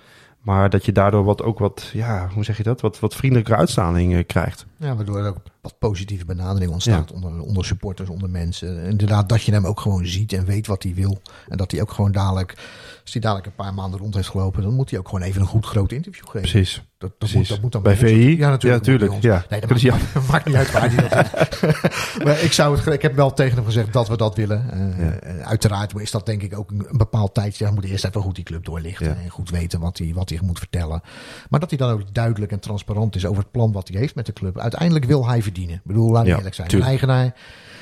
[0.44, 2.80] Maar dat je daardoor wat, ook wat, ja, hoe zeg je dat?
[2.80, 4.66] Wat, wat vriendelijkere uitstraling krijgt.
[4.76, 8.85] Ja, waardoor er ook wat positieve benadering ontstaat onder, onder supporters, onder mensen.
[8.85, 11.20] Inderdaad, dat je hem ook gewoon ziet en weet wat hij wil.
[11.48, 12.55] En dat hij ook gewoon dadelijk,
[13.03, 15.40] als hij dadelijk een paar maanden rond heeft gelopen, dan moet hij ook gewoon even
[15.40, 16.40] een goed groot interview geven.
[16.40, 16.74] Precies.
[16.74, 17.37] Dat, dat, Precies.
[17.37, 18.37] moet, dat moet dan Bij VI?
[18.37, 18.85] Ja, natuurlijk.
[18.85, 19.11] Ja, tuurlijk.
[19.12, 19.44] Dat moet bij ons.
[19.44, 19.46] Ja.
[19.50, 19.81] Nee, dat maakt,
[20.14, 20.20] ja.
[20.33, 21.70] maakt niet uit waar hij dat doet.
[22.24, 24.70] maar ik, zou het, ik heb wel tegen hem gezegd dat we dat willen.
[24.70, 25.12] Eh, Ja.
[25.12, 27.64] eh, uiteraard is dat denk ik ook een, een bepaald tijdje.
[27.64, 29.18] Hij moet eerst even goed die club doorlichten.
[29.18, 31.03] En goed weten wat hij, wat hij moet vertellen.
[31.48, 34.14] Maar dat hij dan ook duidelijk en transparant is over het plan wat hij heeft
[34.14, 34.59] met de club.
[34.59, 35.74] Uiteindelijk wil hij verdienen.
[35.74, 36.68] Ik bedoel, laat Ja, eerlijk zijn.
[36.68, 36.90] tuurlijk.
[37.02, 37.34] Een eigenaar...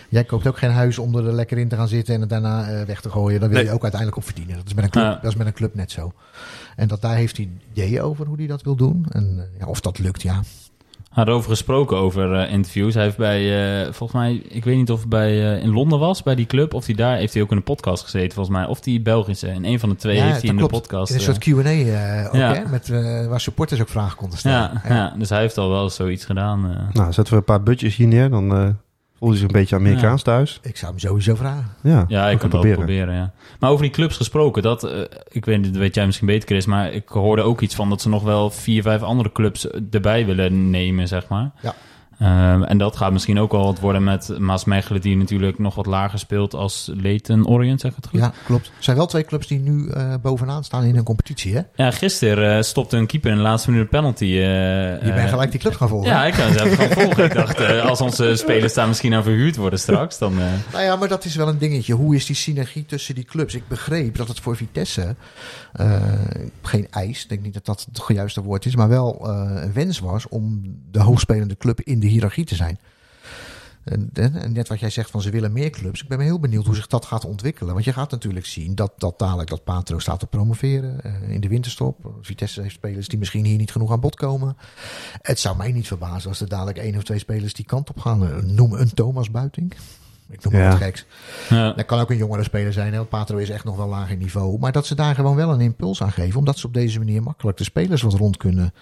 [0.09, 2.69] Jij koopt ook geen huis om er lekker in te gaan zitten en het daarna
[2.69, 3.41] eh, weg te gooien.
[3.41, 3.67] Daar wil Nee.
[3.67, 4.57] je ook uiteindelijk op verdienen.
[4.57, 5.15] Dat is met een club, Ja.
[5.23, 6.13] dat is met een club net zo.
[6.77, 9.07] En dat daar heeft hij ideeën over hoe hij dat wil doen.
[9.11, 10.41] En eh, ja, of dat lukt, ja.
[11.13, 12.95] Hij had erover gesproken over eh, interviews.
[12.95, 15.99] Hij heeft bij, eh, volgens mij, ik weet niet of het bij, eh, in Londen
[15.99, 16.75] was, bij die club.
[16.75, 18.67] Of hij daar, heeft hij ook in een podcast gezeten, volgens mij.
[18.67, 19.49] Of die Belgische.
[19.49, 21.11] In een van de twee Ja, heeft hij in de podcast.
[21.11, 22.55] In een soort Q&A eh, ook, Ja.
[22.55, 22.65] hè?
[22.71, 24.81] Met, eh, waar supporters ook vragen konden stellen.
[24.89, 25.15] ja, ja.
[25.19, 26.89] dus hij heeft al wel zoiets gedaan.
[26.93, 28.77] Nou, zetten we een paar budgetjes hier neer, dan
[29.23, 30.59] voel je zich een beetje Amerikaans thuis.
[30.63, 31.75] Ik zou hem sowieso vragen.
[31.83, 33.33] Ja, Ja, ik kan het wel proberen, ja.
[33.59, 36.67] Maar over die clubs gesproken, dat, eh, ik weet niet, weet jij misschien beter, Chris,
[36.67, 40.27] maar ik hoorde ook iets van dat ze nog wel vier, vijf andere clubs erbij
[40.27, 41.51] willen nemen, zeg maar.
[41.63, 41.75] Ja.
[42.23, 45.87] Ehm, en dat gaat misschien ook wel wat worden met Maasmechelen, die natuurlijk nog wat
[45.87, 48.21] lager speelt als Leighton Orient, zeg ik het goed?
[48.21, 48.67] Ja, klopt.
[48.67, 51.61] Er zijn wel twee clubs die nu eh, bovenaan staan in een competitie, hè?
[51.75, 54.25] Ja, gisteren eh, stopte een keeper in de laatste minuut een penalty.
[54.25, 54.31] eh,
[55.05, 56.11] Je bent gelijk die club gaan volgen.
[56.11, 57.25] Ja, ik kan ze even gaan volgen.
[57.25, 60.35] Ik dacht, als onze spelers daar misschien aan verhuurd worden straks, dan...
[60.73, 61.95] Nou ja, maar dat is wel een dingetje.
[61.95, 63.55] Hoe is die synergie tussen die clubs?
[63.55, 65.15] Ik begreep dat het voor Vitesse
[66.63, 69.73] geen eis, ik denk niet dat dat het juiste woord is, maar wel eh, een
[69.73, 72.79] wens was om de hoogspelende club in de hiërarchie te zijn.
[73.85, 76.03] En, net wat jij zegt van ze willen meer clubs.
[76.03, 77.73] Ik ben heel benieuwd hoe zich dat gaat ontwikkelen.
[77.73, 81.41] Want je gaat natuurlijk zien dat, dat dadelijk dat Patro staat te promoveren eh, in
[81.41, 82.15] de winterstop.
[82.21, 84.57] Vitesse heeft spelers die misschien hier niet genoeg aan bod komen.
[85.23, 87.99] Het zou mij niet verbazen als er dadelijk één of twee spelers die kant op
[87.99, 88.29] gaan.
[88.29, 89.75] Eh, Noem een Thomas Buiting.
[90.29, 90.69] Ik noem maar Ja.
[90.71, 91.05] wat geks.
[91.49, 91.73] ja.
[91.73, 92.93] Dat kan ook een jongere speler zijn.
[92.93, 93.05] Hè?
[93.05, 94.59] Patro is echt nog wel lager niveau.
[94.59, 96.39] Maar dat ze daar gewoon wel een impuls aan geven.
[96.39, 98.73] Omdat ze op deze manier makkelijk de spelers wat rond kunnen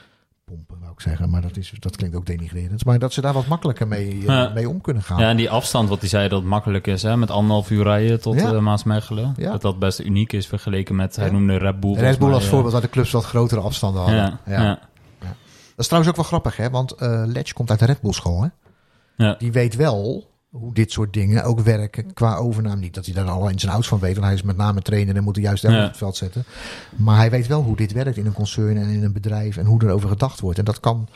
[0.45, 1.31] pompen, wou ik zeggen.
[1.31, 2.85] Maar dat, is, dat klinkt ook denigrerend.
[2.85, 4.49] Maar dat ze daar wat makkelijker mee, eh, Ja.
[4.55, 5.21] mee om kunnen gaan.
[5.21, 7.83] Ja, en die afstand, wat hij zei, dat het makkelijk is, hè, met anderhalf uur
[7.83, 8.53] rijden tot Ja.
[8.53, 9.35] eh, Maasmechelen.
[9.37, 9.51] Ja.
[9.51, 11.33] Dat dat best uniek is vergeleken met, hij Ja.
[11.33, 11.95] noemde Red Bull.
[11.95, 14.19] Red Bull als mij, voorbeeld waar de clubs wat grotere afstanden hadden.
[14.21, 14.63] Ja, Ja.
[14.63, 14.79] ja.
[15.21, 15.29] Dat
[15.77, 16.71] is trouwens ook wel grappig, hè?
[16.71, 18.49] Want eh Letch komt uit de Red Bull school, hè?
[19.17, 19.35] Ja.
[19.39, 22.81] Die weet wel hoe dit soort dingen ook werken qua overname.
[22.81, 24.83] Niet dat hij daar al in zijn ouds van weet, want hij is met name
[24.83, 25.83] trainer en moet de juiste elf Ja.
[25.83, 26.45] op het veld zetten.
[26.97, 29.67] Maar hij weet wel hoe dit werkt in een concern en in een bedrijf en
[29.67, 30.59] hoe erover gedacht wordt.
[30.59, 31.09] En dat kan,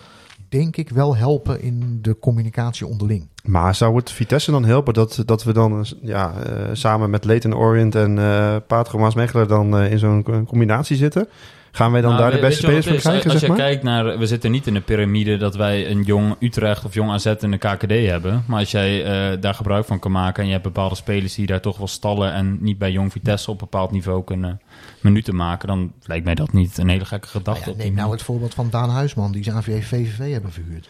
[0.49, 3.29] denk ik, wel helpen in de communicatie onderling.
[3.45, 7.55] Maar zou het Vitesse dan helpen dat, dat we dan ja, eh, samen met Leighton
[7.57, 11.29] Orient en eh Patro Maasmechelen dan eh, in zo'n combinatie zitten?
[11.75, 13.57] Gaan wij dan Nou, daar de beste spelers voor krijgen, Als zeg je maar?
[13.57, 17.11] kijkt naar, we zitten niet in de piramide dat wij een jong Utrecht of jong
[17.11, 18.45] AZ in de KKD hebben.
[18.47, 21.47] Maar als jij eh, daar gebruik van kan maken en je hebt bepaalde spelers die
[21.47, 24.61] daar toch wel stallen en niet bij jong Vitesse op een bepaald niveau kunnen
[25.01, 27.61] minuten maken, dan lijkt mij dat niet een hele gekke gedachte.
[27.61, 30.53] Nou ja, die neem nou het voorbeeld van Daan Huisman, die zijn AVV VVV hebben
[30.53, 30.89] verhuurd.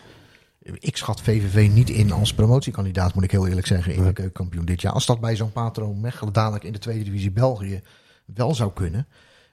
[0.79, 4.65] Ik schat VVV niet in als promotiekandidaat, moet ik heel eerlijk zeggen, in de keukenkampioen
[4.65, 4.93] dit jaar.
[4.93, 7.83] Als dat bij zo'n Patro Mechelen dadelijk in de tweede divisie België
[8.35, 9.07] wel zou kunnen.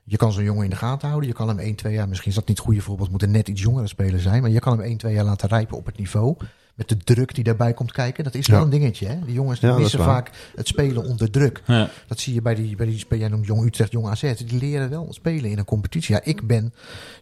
[0.04, 1.30] Je kan zo'n jongen in de gaten houden.
[1.30, 3.48] Je kan hem 1, 2 jaar, misschien is dat niet het goede voorbeeld, moeten net
[3.48, 4.42] iets jongere spelers zijn.
[4.42, 6.36] Maar je kan hem 1, 2 jaar laten rijpen op het niveau.
[6.76, 8.24] Met de druk die daarbij komt kijken.
[8.24, 8.64] Dat is wel Ja.
[8.66, 9.08] een dingetje.
[9.08, 9.20] Hè?
[9.26, 11.62] Die jongens Ja, missen vaak het spelen onder druk.
[11.66, 11.90] Ja.
[12.08, 14.34] Dat zie je bij die, bij die jij noemt Jong Utrecht, Jong AZ.
[14.46, 16.16] Die leren wel spelen in een competitie.
[16.16, 16.74] Ja, ik ben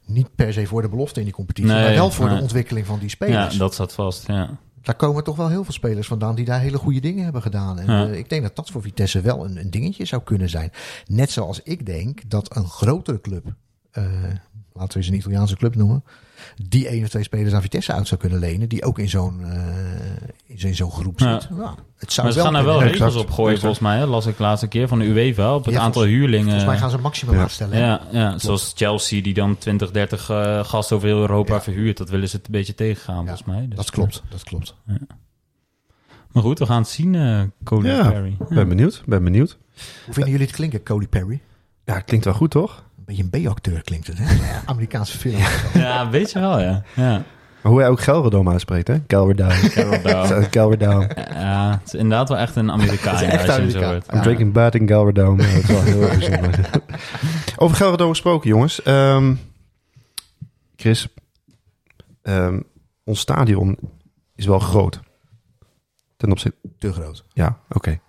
[0.06, 1.72] niet per se voor de belofte in die competitie.
[1.72, 2.36] Nee, maar wel voor nee.
[2.36, 3.58] de ontwikkeling van die ja, spelers.
[3.58, 4.28] dat staat vast.
[4.28, 4.58] Ja.
[4.89, 7.80] Daar komen toch wel heel veel spelers vandaan die daar hele goede dingen hebben gedaan.
[7.80, 8.08] En Ja.
[8.08, 10.71] eh, ik denk dat dat voor Vitesse wel een, een dingetje zou kunnen zijn.
[11.06, 13.45] Net zoals ik denk dat een grotere club,
[13.91, 14.04] eh,
[14.73, 16.04] laten we eens een Italiaanse club noemen,
[16.67, 19.41] die één of twee spelers aan Vitesse uit zou kunnen lenen, die ook in zo'n
[19.43, 19.52] eh,
[20.45, 21.47] in zo'n- in zo'n groep zit.
[21.58, 23.60] Ja, het zou Maar ze gaan daar wel regels op gooien, exact.
[23.60, 23.97] volgens mij.
[23.97, 24.06] Hè?
[24.06, 26.43] Las ik de laatste keer van de UEFA op het Ja, aantal volgens- huurlingen.
[26.45, 27.41] Volgens mij gaan ze een maximum Ja.
[27.41, 27.78] aanstellen.
[27.78, 31.62] Ja, ja zoals Chelsea die dan 20, 30 eh, gasten over heel Europa Ja.
[31.62, 31.97] verhuurt.
[31.97, 33.65] Dat willen ze het een beetje tegengaan, volgens mij.
[33.67, 34.75] Dus, Dat klopt, dat klopt.
[36.32, 38.38] Maar goed, we gaan het zien, eh Cody Ja, Perry.
[38.49, 39.58] Ben benieuwd, ben benieuwd.
[40.06, 41.39] Hoe vinden jullie het klinken, Cody Perry?
[41.86, 42.84] Ja, klinkt wel goed, toch?
[43.10, 44.26] Een beetje een B-acteur klinkt het, hè?
[44.65, 45.41] Amerikaanse film.
[45.74, 46.84] Ja, weet je wel, ja.
[46.95, 47.24] ja.
[47.62, 48.95] Maar hoe hij ook Gelredome uitspreekt, hè?
[49.08, 49.54] Gelredome.
[50.52, 51.10] Gelredome.
[51.34, 53.15] Ja, het is inderdaad wel echt een Amerikaan.
[53.15, 54.02] Het is echt Amerikaan.
[54.13, 55.38] I'm drinking bad in Gelredome.
[55.38, 56.69] Dat is wel heel erg bijzonder.
[57.58, 58.84] Over Gelredome gesproken, jongens.
[58.84, 59.34] Ehm,
[60.76, 61.08] Chris,
[62.22, 62.60] ehm,
[63.04, 63.78] ons stadion
[64.36, 65.00] is wel groot.
[66.17, 66.58] Ten opzichte...
[66.78, 67.24] Te groot.
[67.34, 68.00] Ja, oké.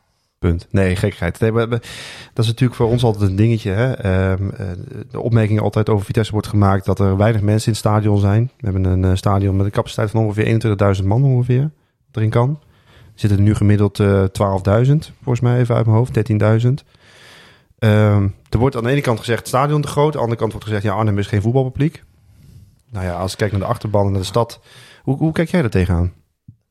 [0.41, 0.67] Punt.
[0.71, 1.41] Nee, gekheid.
[1.41, 1.81] Nee, dat
[2.35, 3.71] is natuurlijk voor ons altijd een dingetje.
[3.71, 3.93] Hè?
[3.93, 4.67] Ehm, eh,
[5.11, 8.51] de opmerking altijd over Vitesse wordt gemaakt dat er weinig mensen in het stadion zijn.
[8.57, 10.47] We hebben een eh, stadion met een capaciteit van ongeveer
[11.01, 11.71] 21.000 man ongeveer.
[12.13, 12.59] Erin kan.
[12.89, 16.85] Er zitten nu gemiddeld eh 12.000, volgens mij even uit mijn hoofd, 13.000.
[17.79, 20.07] Ehm, er wordt aan de ene kant gezegd stadion te groot.
[20.07, 22.03] Aan de andere kant wordt gezegd, ja, Arnhem is geen voetbalpubliek.
[22.91, 24.61] Nou ja, als ik kijk naar de achterban en naar de stad.
[25.03, 26.13] Hoe, hoe kijk jij daar tegenaan?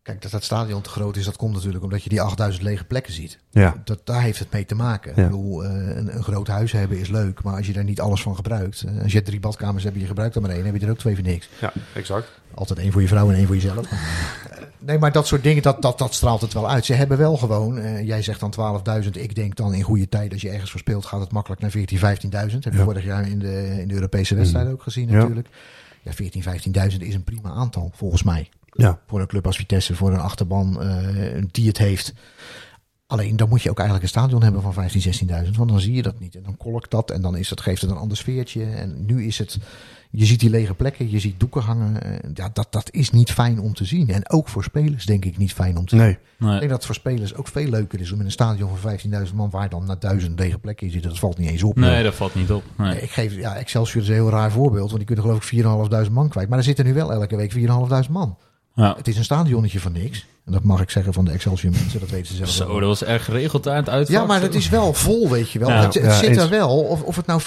[0.09, 2.83] Kijk, dat dat stadion te groot is, dat komt natuurlijk omdat je die 8000 lege
[2.83, 3.39] plekken ziet.
[3.51, 5.13] Ja, Dat, daar heeft het mee te maken.
[5.15, 5.21] Ja.
[5.23, 8.01] Ik bedoel, eh, een, een groot huis hebben is leuk, maar als je daar niet
[8.01, 8.81] alles van gebruikt.
[8.81, 10.97] eh, als je drie badkamers hebt je gebruikt er maar één, heb je er ook
[10.97, 11.49] twee voor niks.
[11.61, 12.27] ja exact.
[12.53, 13.85] Altijd één voor je vrouw en één voor jezelf.
[14.81, 16.85] Nee, maar dat soort dingen, dat, dat, dat straalt het wel uit.
[16.85, 18.53] Ze hebben wel gewoon, eh, jij zegt dan
[19.03, 19.09] 12.000.
[19.17, 21.71] Ik denk dan in goede tijd, als je ergens voor speelt, gaat het makkelijk naar
[21.71, 22.63] 14.000, 15.000.
[22.63, 22.83] Heb je Ja.
[22.85, 25.47] vorig jaar in de, in de Europese wedstrijd ook gezien natuurlijk.
[26.01, 26.17] Ja, 14.000,
[26.91, 28.49] 15.000 is een prima aantal, volgens mij.
[28.71, 32.13] Ja, Voor een club als Vitesse, voor een achterban eh, die het heeft.
[33.07, 34.89] Alleen dan moet je ook eigenlijk een stadion hebben van 15.000,
[35.47, 35.57] 16.000.
[35.57, 36.35] Want dan zie je dat niet.
[36.35, 38.63] En dan kolkt dat en dan is dat, geeft het een ander sfeertje.
[38.65, 39.57] En nu is het,
[40.11, 42.01] je ziet die lege plekken, je ziet doeken hangen.
[42.03, 44.09] Eh, Ja, dat, dat is niet fijn om te zien.
[44.09, 46.05] En ook voor spelers denk ik niet fijn om te zien.
[46.05, 46.11] nee.
[46.13, 46.49] Ik Nee.
[46.57, 49.33] denk dat het voor spelers ook veel leuker is om in een stadion van 15.000
[49.35, 51.09] man, waar dan naar 1000 lege plekken zitten.
[51.09, 51.75] Dat valt niet eens op.
[51.75, 52.63] nee, dat valt niet op.
[52.77, 53.01] Nee.
[53.01, 55.63] Ik geef, ja, Excelsior is een heel raar voorbeeld, want die kunnen geloof ik
[56.07, 56.49] 4.500 man kwijt.
[56.49, 57.51] Maar er zitten nu wel elke week
[58.05, 58.37] 4.500 man.
[58.79, 58.93] Ja.
[58.97, 60.25] Het is een stadionnetje van niks.
[60.45, 62.79] En dat mag ik zeggen van de Excelsior mensen, dat weten ze zelf Zo, wel.
[62.79, 64.15] dat was erg geregeld daar aan het uitvak.
[64.15, 65.69] Ja, maar het is wel vol, weet je wel.
[65.69, 66.37] Ja, het het ja, zit eens.
[66.37, 67.41] er wel, of, of het nou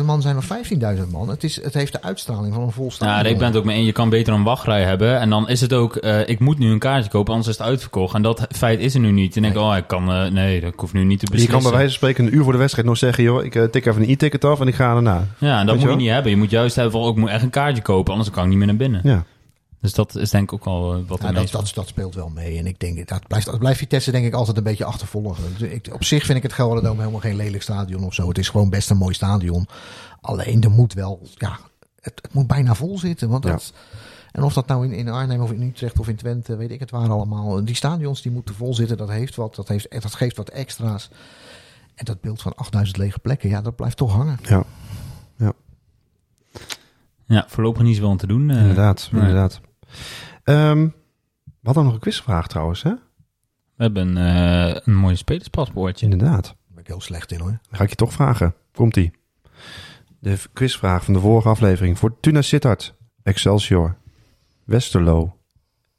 [0.00, 0.78] 4.500 man zijn of 15.000
[1.10, 1.28] man.
[1.28, 3.24] Het, is, het heeft de uitstraling van een vol stadion.
[3.24, 3.86] Ja, ik ben het ook mee eens.
[3.86, 5.20] Je kan beter een wachtrij hebben.
[5.20, 7.66] En dan is het ook, eh, ik moet nu een kaartje kopen, anders is het
[7.66, 8.14] uitverkocht.
[8.14, 9.36] En dat feit is er nu niet.
[9.36, 11.30] En ik denk, oh, ik kan, eh, nee, dat ik hoef nu niet te Je
[11.30, 11.60] beslissen.
[11.60, 13.24] kan bij wijze van spreken een uur voor de wedstrijd nog zeggen...
[13.24, 15.26] joh, ik eh, tik even een e-ticket af en ik ga erna.
[15.38, 16.30] Ja, en dat Weet moet je je niet hebben.
[16.30, 18.48] Je moet juist hebben van, oh, ik moet echt een kaartje kopen, anders kan ik
[18.48, 19.00] niet meer naar binnen.
[19.04, 19.24] Ja,
[19.82, 22.28] Dus dat is denk ik ook al eh, wat Ja, dat, dat, dat speelt wel
[22.28, 22.58] mee.
[22.58, 25.72] En ik denk, dat blijft, dat blijft Vitesse denk ik altijd een beetje achtervolgen.
[25.72, 28.28] Ik, op zich vind ik het Gelderdoom helemaal geen lelijk stadion of zo.
[28.28, 29.66] Het is gewoon best een mooi stadion.
[30.20, 31.58] Alleen er moet wel, ja,
[32.00, 33.28] het, het moet bijna vol zitten.
[33.28, 33.72] Want dat,
[34.32, 36.80] En of dat nou in, in Arnhem of in Utrecht of in Twente, weet ik
[36.80, 37.64] het waar allemaal.
[37.64, 39.54] Die stadions die moeten vol zitten, dat heeft wat.
[39.54, 41.10] Dat, heeft, dat geeft wat extra's.
[41.94, 44.38] En dat beeld van 8000 lege plekken, ja, dat blijft toch hangen.
[44.42, 44.64] ja
[47.26, 48.50] Ja, voorlopig niet zoveel aan te doen.
[48.50, 48.60] eh.
[48.60, 49.08] inderdaad.
[49.12, 49.60] inderdaad.
[50.44, 50.88] Ehm,
[51.44, 52.90] we hadden nog een quizvraag trouwens, hè?
[53.76, 56.08] We hebben eh, een mooi spelerspaspoortje.
[56.08, 56.44] Inderdaad.
[56.44, 57.50] Daar ben ik heel slecht in hoor.
[57.50, 58.54] Dan ga ik je toch vragen.
[58.74, 59.12] Komt-ie.
[60.18, 61.98] De quizvraag van de vorige aflevering.
[61.98, 63.96] Fortuna Sittard, Excelsior,
[64.64, 65.36] Westerlo,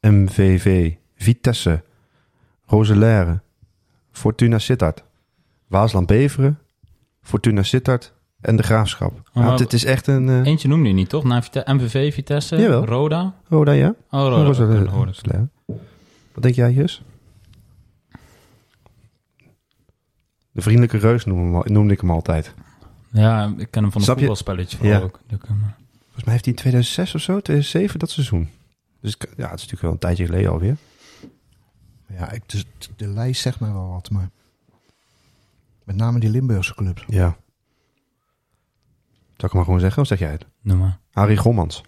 [0.00, 1.84] MVV, Vitesse,
[2.66, 3.42] Roselaire,
[4.10, 5.04] Fortuna Sittard,
[5.66, 6.58] Waasland Beveren,
[7.22, 8.13] Fortuna Sittard
[8.44, 9.30] en de Graafschap.
[9.32, 10.28] maar- Nou, dit is echt een...
[10.28, 11.24] eh Eentje noemde je niet, toch?
[11.24, 12.84] Na Vite- MVV, Vitesse, Jawel.
[12.84, 13.34] Roda.
[13.48, 13.94] Roda, ja?
[14.10, 15.48] Oh, Roda.
[16.34, 17.02] Wat denk jij, Jus?
[20.50, 22.54] De vriendelijke reus noemde, noemde ik hem altijd.
[23.10, 25.02] Ja, ik ken hem van een voetbalspelletje vooral Ja.
[25.04, 25.20] ook.
[25.28, 28.48] Volgens mij heeft hij in 2006 of zo, 2007, dat seizoen.
[29.00, 30.76] Dus ik- ja, het is natuurlijk wel een tijdje geleden alweer.
[32.08, 32.64] Ja, ik, de,
[32.96, 34.30] de lijst zegt mij wel wat, maar
[35.84, 37.04] met name die Limburgse clubs.
[37.06, 37.36] Ja.
[39.44, 40.46] Zal ik hem maar gewoon zeggen, of zeg jij het?
[40.62, 40.98] Noem maar.
[41.12, 41.82] Harry Gommans.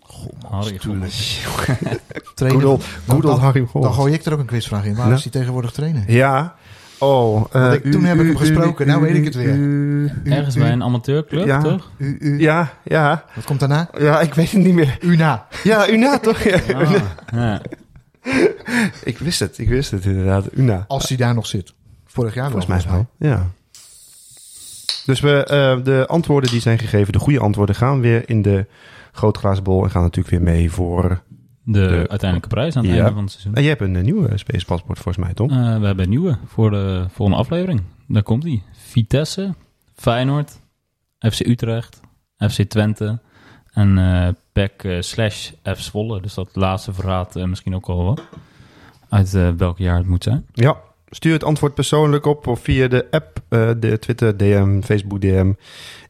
[0.50, 1.40] Harry Gommans.
[2.34, 3.94] Trainer, Good old, good dan- old Harry dan Gommans.
[3.96, 4.94] gooi ik er ook een quizvraag in.
[4.96, 5.14] Waar Ja.
[5.14, 6.10] is hij tegenwoordig trainer?
[6.12, 6.54] Ja.
[6.98, 7.44] Oh.
[7.52, 9.54] eh, ik- toen heb ik hem gesproken, nou weet ik het weer.
[9.54, 11.62] u- u- Ergens u- bij een amateurclub, Ja.
[11.62, 11.90] toch?
[11.96, 13.24] U, u, Ja, ja.
[13.34, 13.88] Wat komt daarna?
[13.98, 14.98] Ja, ik weet het niet meer.
[15.00, 15.46] Una.
[15.64, 16.38] Ja, Una toch?
[16.42, 16.58] Ja.
[16.74, 16.90] Ah,
[17.32, 17.60] ja.
[19.04, 20.44] Ik wist het, ik wist het inderdaad.
[20.56, 20.84] Una.
[20.88, 21.74] Als hij daar nog zit.
[22.06, 23.30] Vorig jaar Volgens nog, mij wel.
[23.30, 23.46] Ja.
[25.06, 28.66] Dus we, eh, de antwoorden die zijn gegeven, de goede antwoorden, gaan weer in de
[29.12, 31.22] glazen bol en gaan natuurlijk weer mee voor...
[31.62, 32.98] De, De- uiteindelijke prijs aan het Ja.
[32.98, 33.54] einde van het seizoen.
[33.54, 35.50] En jij hebt een eh, nieuwe Space Paspoort volgens mij, Tom?
[35.50, 37.82] Eh, we hebben een nieuwe voor de volgende aflevering.
[38.08, 38.62] Daar komt hij.
[38.72, 39.54] Vitesse,
[39.94, 40.60] Feyenoord,
[41.18, 42.00] FC Utrecht,
[42.50, 43.18] FC Twente
[43.72, 46.20] en eh PEC slash F Zwolle.
[46.20, 48.22] Dus dat laatste verraadt misschien ook al wat.
[49.08, 50.46] Uit welk jaar het moet zijn.
[50.52, 50.76] Ja,
[51.10, 55.52] stuur het antwoord persoonlijk op of via de app, eh, de Twitter DM, Facebook DM,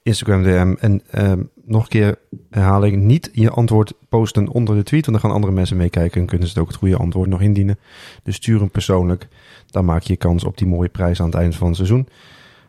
[0.03, 0.75] Instagram DM.
[0.81, 2.19] En ehm, nog een keer
[2.51, 6.27] herhaling, niet je antwoord posten onder de tweet, want dan gaan andere mensen meekijken en
[6.27, 7.79] kunnen ze het ook het goede antwoord nog indienen.
[8.23, 9.29] Dus stuur hem persoonlijk,
[9.67, 12.09] dan maak je kans op die mooie prijs aan het eind van het seizoen.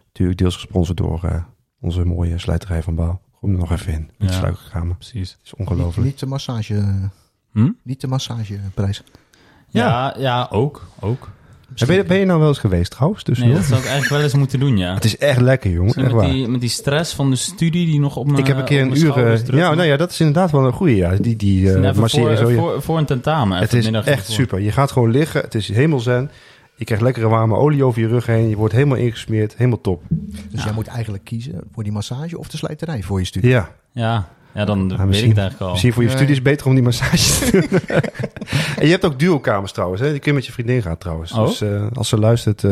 [0.08, 1.44] Natuurlijk deels gesponsord door eh,
[1.82, 3.22] onze mooie slijterij van Bouw.
[3.40, 4.36] Kom er nog even in, met Ja.
[4.38, 4.96] sluikkamer.
[4.96, 5.32] Precies.
[5.32, 6.08] Het is ongelooflijk.
[6.08, 7.10] Niet de massage,
[7.52, 7.70] Hm?
[7.84, 9.04] niet de massageprijs.
[9.68, 10.88] Ja, ja, ook.
[11.00, 11.30] ook.
[11.76, 13.24] En Ben, je, ben je nou wel eens geweest trouwens?
[13.24, 14.94] Dus Nee, dat zou ik eigenlijk wel eens moeten doen, ja.
[15.00, 15.88] Het is echt lekker, jongen.
[15.94, 16.30] Echt met, waar.
[16.30, 18.82] die, met die stress van de studie die nog op mijn Ik heb een keer
[18.82, 19.18] een uur.
[19.32, 20.96] eh, ja, nou ja, dat is inderdaad wel een goede.
[20.96, 21.16] Ja.
[21.16, 22.52] Die, die eh masseren voor, zo.
[22.52, 23.58] je- voor, voor een tentamen.
[23.60, 24.24] het is echt ervoor.
[24.34, 24.60] super.
[24.60, 25.42] Je gaat gewoon liggen.
[25.42, 26.32] Het is hemelzen.
[26.76, 28.50] Je krijgt lekkere warme olie over je rug heen.
[28.50, 29.54] Je wordt helemaal ingesmeerd.
[29.58, 30.02] Helemaal top.
[30.52, 33.50] Dus jij moet eigenlijk kiezen voor die massage of de slijterij voor je studie.
[33.50, 35.70] Ja, Ja, ja dan Ja, weet ik het eigenlijk al.
[35.72, 36.18] misschien voor je Nee.
[36.18, 37.80] studie is het beter om die massage te doen.
[38.80, 40.02] en je hebt ook duokamers trouwens.
[40.02, 40.10] Hè?
[40.12, 41.32] Die kun je met je vriendin gaan trouwens.
[41.32, 41.46] Oh.
[41.46, 42.72] Dus eh, als ze luistert, eh,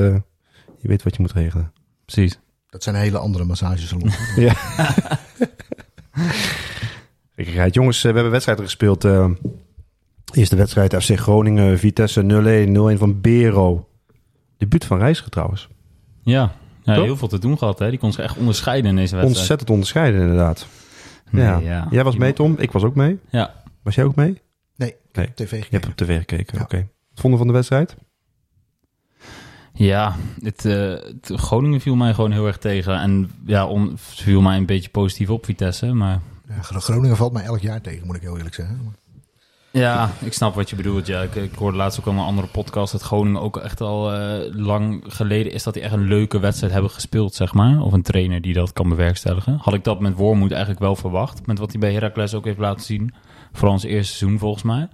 [0.80, 1.72] je weet wat je moet regelen.
[2.06, 2.40] Precies.
[2.70, 4.18] Dat zijn hele andere massagesalons.
[4.36, 4.54] Ja.
[7.36, 7.74] Gekkigheid.
[7.74, 9.04] Jongens, eh, we hebben wedstrijden gespeeld.
[9.06, 9.30] eh
[10.34, 13.88] eerste wedstrijd FC Groningen, Vitesse 0-1, 0-1 van Bero.
[14.58, 15.68] Debuut van Reiziger trouwens.
[16.24, 16.52] Ja,
[16.84, 17.80] ja heel veel te doen gehad.
[17.80, 17.90] Hè.
[17.90, 19.38] Die kon zich echt onderscheiden in deze wedstrijd.
[19.40, 20.68] Ontzettend onderscheiden inderdaad.
[21.32, 21.58] Nee, ja.
[21.60, 21.88] ja.
[21.90, 23.20] Jij was mee Tom, ik was ook mee.
[23.30, 23.54] Ja.
[23.84, 24.42] Was jij ook mee?
[24.76, 25.32] Nee, Nee.
[25.34, 25.90] tv Je hebt gekeken.
[25.90, 26.64] op tv gekeken, Ja.
[26.64, 26.78] oké.
[27.10, 27.96] Wat vonden we van de wedstrijd?
[29.74, 33.00] Ja, het, eh, het- Groningen viel mij gewoon heel erg tegen.
[33.00, 35.94] En ja, on, viel mij een beetje positief op Vitesse.
[35.94, 38.96] Maar Ja, Gro- Groningen valt mij elk jaar tegen, moet ik heel eerlijk zeggen.
[39.76, 41.08] Ja, ik snap wat je bedoelt.
[41.08, 44.14] Ja, ik, ik hoorde laatst ook al een andere podcast dat Groningen ook echt al
[44.14, 47.82] eh, lang geleden is dat die echt een leuke wedstrijd hebben gespeeld, zeg maar.
[47.82, 49.58] Of een trainer die dat kan bewerkstelligen.
[49.62, 51.46] Had ik dat met Wormoed eigenlijk wel verwacht.
[51.46, 53.14] Met wat hij bij Heracles ook heeft laten zien.
[53.52, 54.88] Vooral ons eerste seizoen volgens mij.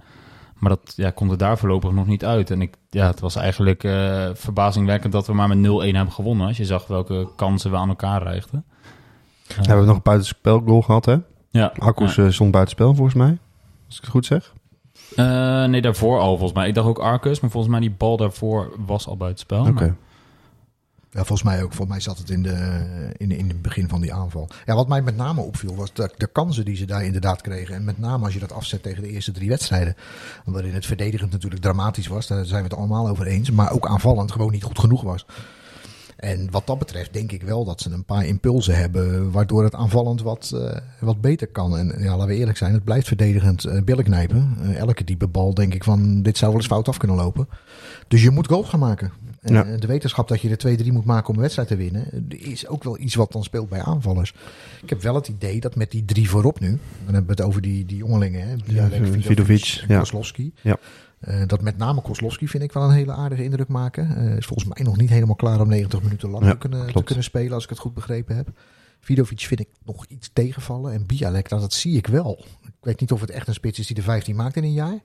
[0.58, 2.50] Maar dat ja, komt er daar voorlopig nog niet uit.
[2.50, 6.46] En ik, ja, het was eigenlijk eh, verbazingwekkend dat we maar met 0-1 hebben gewonnen.
[6.46, 8.64] Als je zag welke kansen we aan elkaar reigden.
[9.46, 11.16] We hebben nog een buitenspelgoal gehad, hè?
[11.50, 12.24] Ja, Akkoes ja.
[12.24, 13.38] eh, stond buitenspel volgens mij.
[13.86, 14.52] Als ik het goed zeg.
[15.16, 16.68] Eh, nee, daarvoor al volgens mij.
[16.68, 19.60] Ik dacht ook Arcus, maar volgens mij die bal daarvoor was al buitenspel.
[19.60, 19.70] Oké.
[19.72, 19.96] Maar-
[21.10, 21.68] Ja, volgens mij ook.
[21.72, 24.48] Volgens mij zat het in, de, in, de, in het begin van die aanval.
[24.66, 27.74] Ja, wat mij met name opviel was de, de kansen die ze daar inderdaad kregen.
[27.74, 29.94] En met name als je dat afzet tegen de eerste drie wedstrijden.
[30.44, 32.26] Waarin het verdedigend natuurlijk dramatisch was.
[32.26, 33.50] Daar zijn we het allemaal over eens.
[33.50, 35.26] Maar ook aanvallend gewoon niet goed genoeg was.
[36.22, 39.30] En wat dat betreft denk ik wel dat ze een paar impulsen hebben.
[39.30, 41.76] Waardoor het aanvallend wat, eh, wat beter kan.
[41.78, 42.72] En ja, laten we eerlijk zijn.
[42.72, 44.56] Het blijft verdedigend billen knijpen.
[44.62, 47.48] Eh, elke diepe bal denk ik van dit zou wel eens fout af kunnen lopen.
[48.08, 49.12] Dus je moet goals gaan maken.
[49.40, 49.62] En Ja.
[49.76, 52.84] de wetenschap dat je er 2-3 moet maken om een wedstrijd te winnen, is ook
[52.84, 54.34] wel iets wat dan speelt bij aanvallers.
[54.82, 56.68] Ik heb wel het idee dat met die drie voorop nu,
[57.04, 59.98] dan hebben we het over die, die jongelingen, hè, Vidovic, Vidovic en ja.
[59.98, 60.52] Kozlowski.
[60.60, 60.76] Ja.
[61.22, 64.16] Eh, dat met name Kozlowski vind ik wel een hele aardige indruk maken.
[64.16, 66.92] Eh, is volgens mij nog niet helemaal klaar om 90 minuten lang Ja, te, kunnen,
[66.92, 68.48] te kunnen spelen, als ik het goed begrepen heb.
[69.00, 70.92] Vidovic vind ik nog iets tegenvallen.
[70.92, 72.44] En Bialek, dat, dat zie ik wel.
[72.62, 74.72] Ik weet niet of het echt een spits is die de 15 maakt in een
[74.72, 74.98] jaar.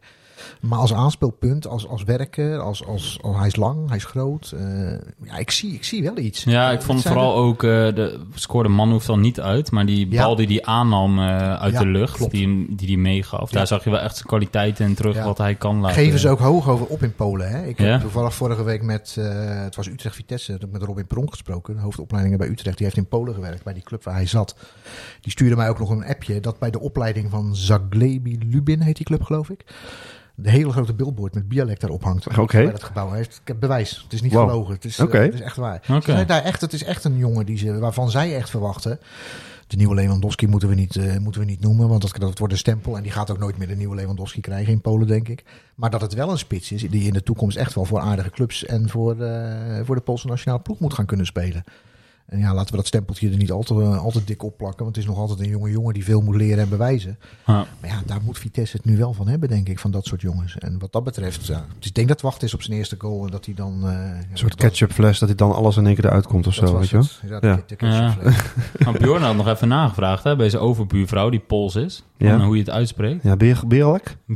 [0.61, 4.53] Maar als aanspeelpunt, als, als werker, als, als, als hij is lang, hij is groot.
[4.57, 4.91] eh,
[5.23, 6.43] ja, ik zie, ik zie wel iets.
[6.43, 9.85] Ja, ik vond vooral er- ook, eh, de scoorde man hoeft dan niet uit, maar
[9.85, 10.23] die Ja.
[10.23, 12.31] bal die hij aannam eh, uit Ja, de lucht, klopt.
[12.31, 13.57] die die hij meegaf, Ja.
[13.57, 15.23] daar zag je wel echt zijn kwaliteiten in terug, Ja.
[15.25, 15.95] wat hij kan laten.
[16.03, 17.49] Geven ze ook hoog over op in Polen.
[17.49, 17.65] Hè?
[17.65, 17.99] Ik heb Ja?
[17.99, 22.75] toevallig vorige week met, het was Utrecht-Vitesse, met Robin Pronk gesproken, de hoofdopleidingen bij Utrecht.
[22.77, 24.55] Die heeft in Polen gewerkt, bij die club waar hij zat.
[25.21, 28.95] Die stuurde mij ook nog een appje dat bij de opleiding van Zaglebi Lubin, heet
[28.95, 29.63] die club geloof ik,
[30.39, 32.37] de hele grote billboard met Bialek daarop hangt.
[32.37, 32.57] Oké.
[32.63, 33.07] Bij dat gebouw.
[33.07, 34.01] Hij heeft, ik heb bewijs.
[34.03, 34.49] Het is niet Wow.
[34.49, 34.73] gelogen.
[34.73, 35.83] Het is, eh, het is echt waar.
[36.25, 38.99] Daar echt, het is echt een jongen die ze, waarvan zij echt verwachten.
[39.67, 42.53] De nieuwe Lewandowski moeten we niet, eh, moeten we niet noemen, want dat, dat wordt
[42.53, 42.97] een stempel.
[42.97, 45.43] En die gaat ook nooit meer de nieuwe Lewandowski krijgen in Polen, denk ik.
[45.75, 48.29] Maar dat het wel een spits is die in de toekomst echt wel voor aardige
[48.29, 51.63] clubs en voor, eh, voor de Poolse nationale ploeg moet gaan kunnen spelen.
[52.27, 54.83] En ja, laten we dat stempeltje er niet al te, al te dik op plakken.
[54.83, 57.17] Want het is nog altijd een jonge jongen die veel moet leren en bewijzen.
[57.45, 57.53] Ja.
[57.81, 60.21] Maar ja, daar moet Vitesse het nu wel van hebben, denk ik, van dat soort
[60.21, 60.57] jongens.
[60.57, 62.95] En wat dat betreft, ja, dus ik denk dat het wacht is op zijn eerste
[62.99, 63.25] goal.
[63.25, 63.79] En dat hij dan...
[63.83, 63.89] eh,
[64.31, 66.73] Een soort ketchupfles, dat hij dan alles in één keer eruit komt of dat zo,
[66.77, 67.39] was weet je wel?
[67.39, 67.43] het.
[67.43, 68.35] Ja, de, ketchupfles.
[68.83, 72.39] Maar Bjorn had nog even nagevraagd hè, bij zijn overbuurvrouw, die Pools is, van, Ja.
[72.45, 73.23] hoe je het uitspreekt.
[73.23, 73.35] Ja?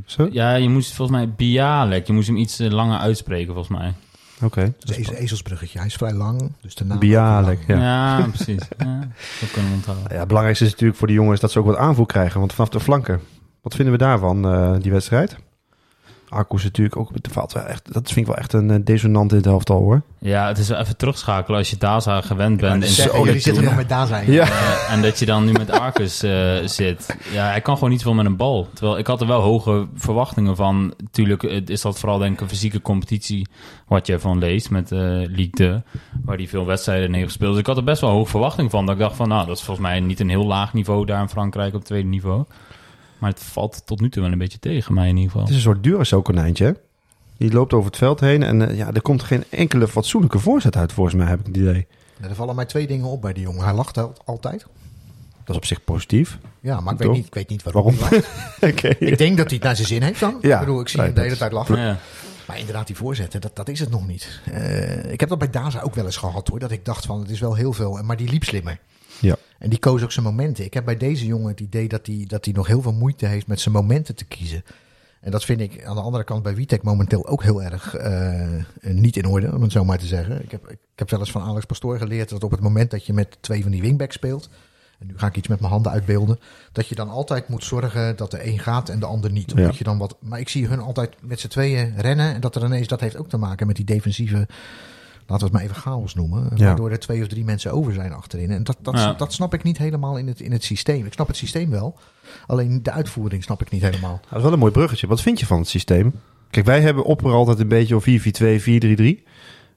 [0.05, 0.27] Zo?
[0.31, 3.93] Ja, je moest volgens mij Bialek, je moest hem iets eh, langer uitspreken volgens mij.
[4.43, 4.61] Oké.
[4.61, 5.77] Het is een ezelsbruggetje.
[5.77, 6.97] Hij is vrij lang, dus de naam...
[7.67, 7.79] Ja.
[7.79, 8.61] Ja, precies.
[8.77, 8.99] Ja,
[9.39, 10.07] dat kunnen we onthouden.
[10.11, 12.39] Ja, het belangrijkste is natuurlijk voor de jongens dat ze ook wat aanvoer krijgen.
[12.39, 13.19] Want vanaf de flanken,
[13.61, 15.35] wat vinden we daarvan, eh, die wedstrijd?
[16.31, 19.31] Arkoes natuurlijk ook, het valt wel echt, dat vind ik wel echt een eh, dissonant
[19.31, 20.01] in het helftal hoor.
[20.23, 22.81] Ja, het is wel even terugschakelen als je Daza gewend bent.
[22.81, 23.67] Dus in jullie zitten tour.
[23.67, 24.31] nog met daar zijn.
[24.31, 24.43] Ja.
[24.43, 27.17] Eh, en dat je dan nu met Arcus eh, zit.
[27.31, 28.67] Ja, hij kan gewoon niet veel met een bal.
[28.73, 30.93] Terwijl ik had er wel hoge verwachtingen van.
[31.11, 33.47] Tuurlijk eh, is dat vooral denk ik een fysieke competitie
[33.87, 35.81] wat je van leest met eh League 2.
[36.25, 37.51] Waar hij veel wedstrijden in heeft gespeeld.
[37.51, 38.85] Dus ik had er best wel hoge verwachtingen van.
[38.85, 41.21] Dat ik dacht van nou, dat is volgens mij niet een heel laag niveau daar
[41.21, 42.43] in Frankrijk op tweede niveau.
[43.21, 45.41] Maar het valt tot nu toe wel een beetje tegen mij in ieder geval.
[45.41, 46.65] Het is een soort Duracell-konijntje.
[46.65, 46.71] hè?
[47.37, 50.75] Die loopt over het veld heen en eh, ja, er komt geen enkele fatsoenlijke voorzet
[50.75, 51.87] uit volgens mij, heb ik het idee.
[52.21, 53.63] Ja, er vallen mij twee dingen op bij die jongen.
[53.63, 54.65] Hij lacht al- altijd.
[55.43, 56.37] Dat is op zich positief.
[56.59, 57.95] Ja, maar ik weet, niet, ik weet niet waarom.
[58.59, 60.37] Ik denk dat hij het naar zijn zin heeft dan.
[60.41, 60.53] Ja.
[60.53, 61.77] Ik bedoel, ik zie hem de hele tijd lachen.
[61.79, 61.97] Ja.
[62.47, 64.39] Maar inderdaad, die voorzetten, dat, dat is het nog niet.
[64.51, 66.59] Eh, ik heb dat bij Daza ook wel eens gehad hoor.
[66.59, 67.99] Dat ik dacht van, het is wel heel veel.
[68.03, 68.79] Maar die liep slimmer.
[69.61, 70.65] En die koos ook zijn momenten.
[70.65, 73.25] Ik heb bij deze jongen het idee dat hij, dat hij nog heel veel moeite
[73.25, 74.63] heeft met zijn momenten te kiezen.
[75.21, 78.47] En dat vind ik aan de andere kant bij Witek momenteel ook heel erg eh,
[78.81, 80.43] niet in orde, om het zo maar te zeggen.
[80.43, 83.05] Ik heb, ik heb wel eens van Alex Pastoor geleerd dat op het moment dat
[83.05, 84.49] je met twee van die wingbacks speelt,
[84.99, 86.39] en nu ga ik iets met mijn handen uitbeelden,
[86.71, 89.51] dat je dan altijd moet zorgen dat de een gaat en de ander niet.
[89.53, 89.77] Omdat Ja.
[89.77, 92.63] je dan wat, maar ik zie hun altijd met z'n tweeën rennen en dat er
[92.65, 94.47] ineens, dat heeft ook te maken met die defensieve,
[95.31, 96.65] laten we het maar even chaos noemen, Ja.
[96.65, 98.51] waardoor er twee of drie mensen over zijn achterin.
[98.51, 99.13] En dat, dat, Ja.
[99.13, 101.05] dat snap ik niet helemaal in het, in het systeem.
[101.05, 101.97] Ik snap het systeem wel,
[102.47, 104.19] alleen de uitvoering snap ik niet helemaal.
[104.29, 105.07] Dat is wel een mooi bruggetje.
[105.07, 106.13] Wat vind je van het systeem?
[106.49, 109.23] Kijk, wij hebben opper altijd een beetje op 4-4-2, 4-3-3.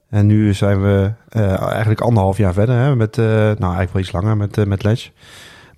[0.09, 2.75] En nu zijn we eh, eigenlijk anderhalf jaar verder.
[2.77, 5.11] Hè, met, eh, nou, eigenlijk wel iets langer met, eh met Ledge.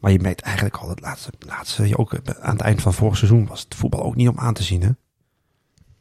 [0.01, 3.47] Maar je merkt eigenlijk al het laatste, laatste ook aan het eind van vorig seizoen
[3.47, 4.83] was het voetbal ook niet om aan te zien.
[4.83, 4.89] Hè?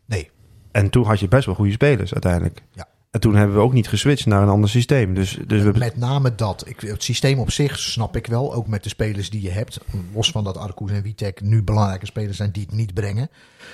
[0.05, 0.29] Nee.
[0.71, 2.63] En toen had je best wel goede spelers uiteindelijk.
[2.71, 2.87] Ja.
[3.15, 5.13] En toen hebben we ook niet geswitcht naar een ander systeem.
[5.13, 6.67] Dus, dus we, Met name dat.
[6.67, 8.53] Ik, het systeem op zich snap ik wel.
[8.53, 9.79] Ook met de spelers die je hebt.
[10.13, 13.29] Los van dat Arkoes en Witek nu belangrijke spelers zijn die het niet brengen.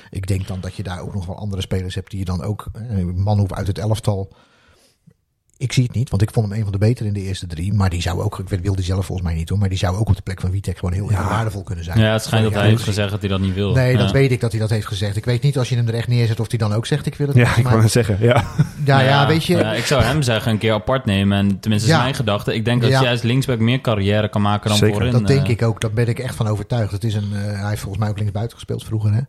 [0.09, 2.43] Ik denk dan dat je daar ook nog wel andere spelers hebt die je dan
[2.43, 2.65] ook...
[2.73, 4.33] Eh, Manhoef uit het elftal.
[5.61, 7.47] Ik zie het niet, want ik vond hem een van de betere in de eerste
[7.47, 7.73] drie.
[7.73, 9.57] Maar die zou ook, ik wil die zelf volgens mij niet hoor.
[9.57, 11.99] Maar die zou ook op de plek van Witek gewoon heel erg waardevol kunnen zijn.
[11.99, 13.73] Ja, het schijnt dat hij heeft gezegd dat hij dat niet wil.
[13.73, 14.13] Nee, dat Ja.
[14.13, 15.15] weet ik dat hij dat heeft gezegd.
[15.15, 17.15] Ik weet niet als je hem er echt neerzet of hij dan ook zegt ik
[17.15, 17.35] wil het.
[17.35, 18.17] ja, ik Maar- wou net zeggen.
[18.19, 18.27] Ja.
[18.27, 18.45] ja,
[18.85, 19.57] Nou ja, weet je.
[19.57, 21.37] ja, ik zou hem zeggen een keer apart nemen.
[21.37, 22.01] En tenminste, is Ja.
[22.01, 22.53] mijn gedachte.
[22.55, 22.99] Ik denk dat Ja.
[22.99, 24.93] je juist linksback meer carrière kan maken dan Zeker.
[24.95, 25.11] voorin.
[25.11, 25.49] Dat denk eh.
[25.49, 25.81] ik ook.
[25.81, 26.91] Daar ben ik echt van overtuigd.
[26.91, 29.13] Het is een, eh, hij heeft volgens mij ook linksbuiten gespeeld vroeger.
[29.13, 29.21] Hè?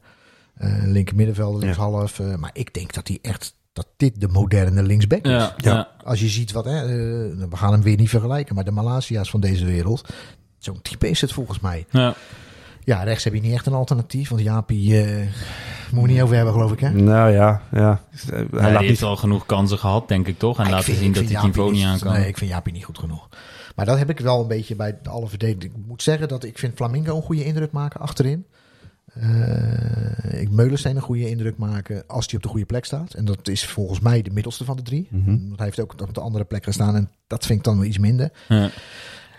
[0.56, 2.18] Eh linker middenvelder, linkshalf.
[2.18, 5.30] eh, maar ik denk dat hij echt dat dit de moderne linksback is.
[5.30, 5.72] Ja, Ja.
[5.72, 5.88] ja.
[6.04, 6.88] Als je ziet wat, hè, eh,
[7.50, 10.08] we gaan hem weer niet vergelijken, maar de Malasia's van deze wereld.
[10.58, 11.86] Zo'n type is het volgens mij.
[11.90, 12.14] ja.
[12.84, 14.28] Ja, rechts heb je niet echt een alternatief.
[14.28, 15.16] Want Jaapie, eh
[15.90, 16.80] moeten we niet over hebben, geloof ik.
[16.80, 16.90] Hè?
[16.90, 18.00] Nou ja, ja.
[18.10, 20.50] Hij laat die niet heeft al genoeg kansen gehad, denk ik toch?
[20.56, 22.12] En Maar ik laten vind- zien dat hij het Jaapie niveau niet niet- aan kan.
[22.12, 23.28] Nee, ik vind Jaapie niet goed genoeg.
[23.76, 25.74] Maar dat heb ik wel een beetje bij alle verdediging.
[25.74, 28.46] Ik moet zeggen dat ik vind Flamingo een goede indruk maken achterin.
[29.14, 33.14] Eh, ik Meulensteen een goede indruk maken als hij op de goede plek staat.
[33.14, 35.08] En dat is volgens mij de middelste van de drie.
[35.10, 35.30] Mhm.
[35.30, 37.86] Want hij heeft ook op de andere plek gestaan en dat vind ik dan wel
[37.86, 38.30] iets minder.
[38.48, 38.70] Ja.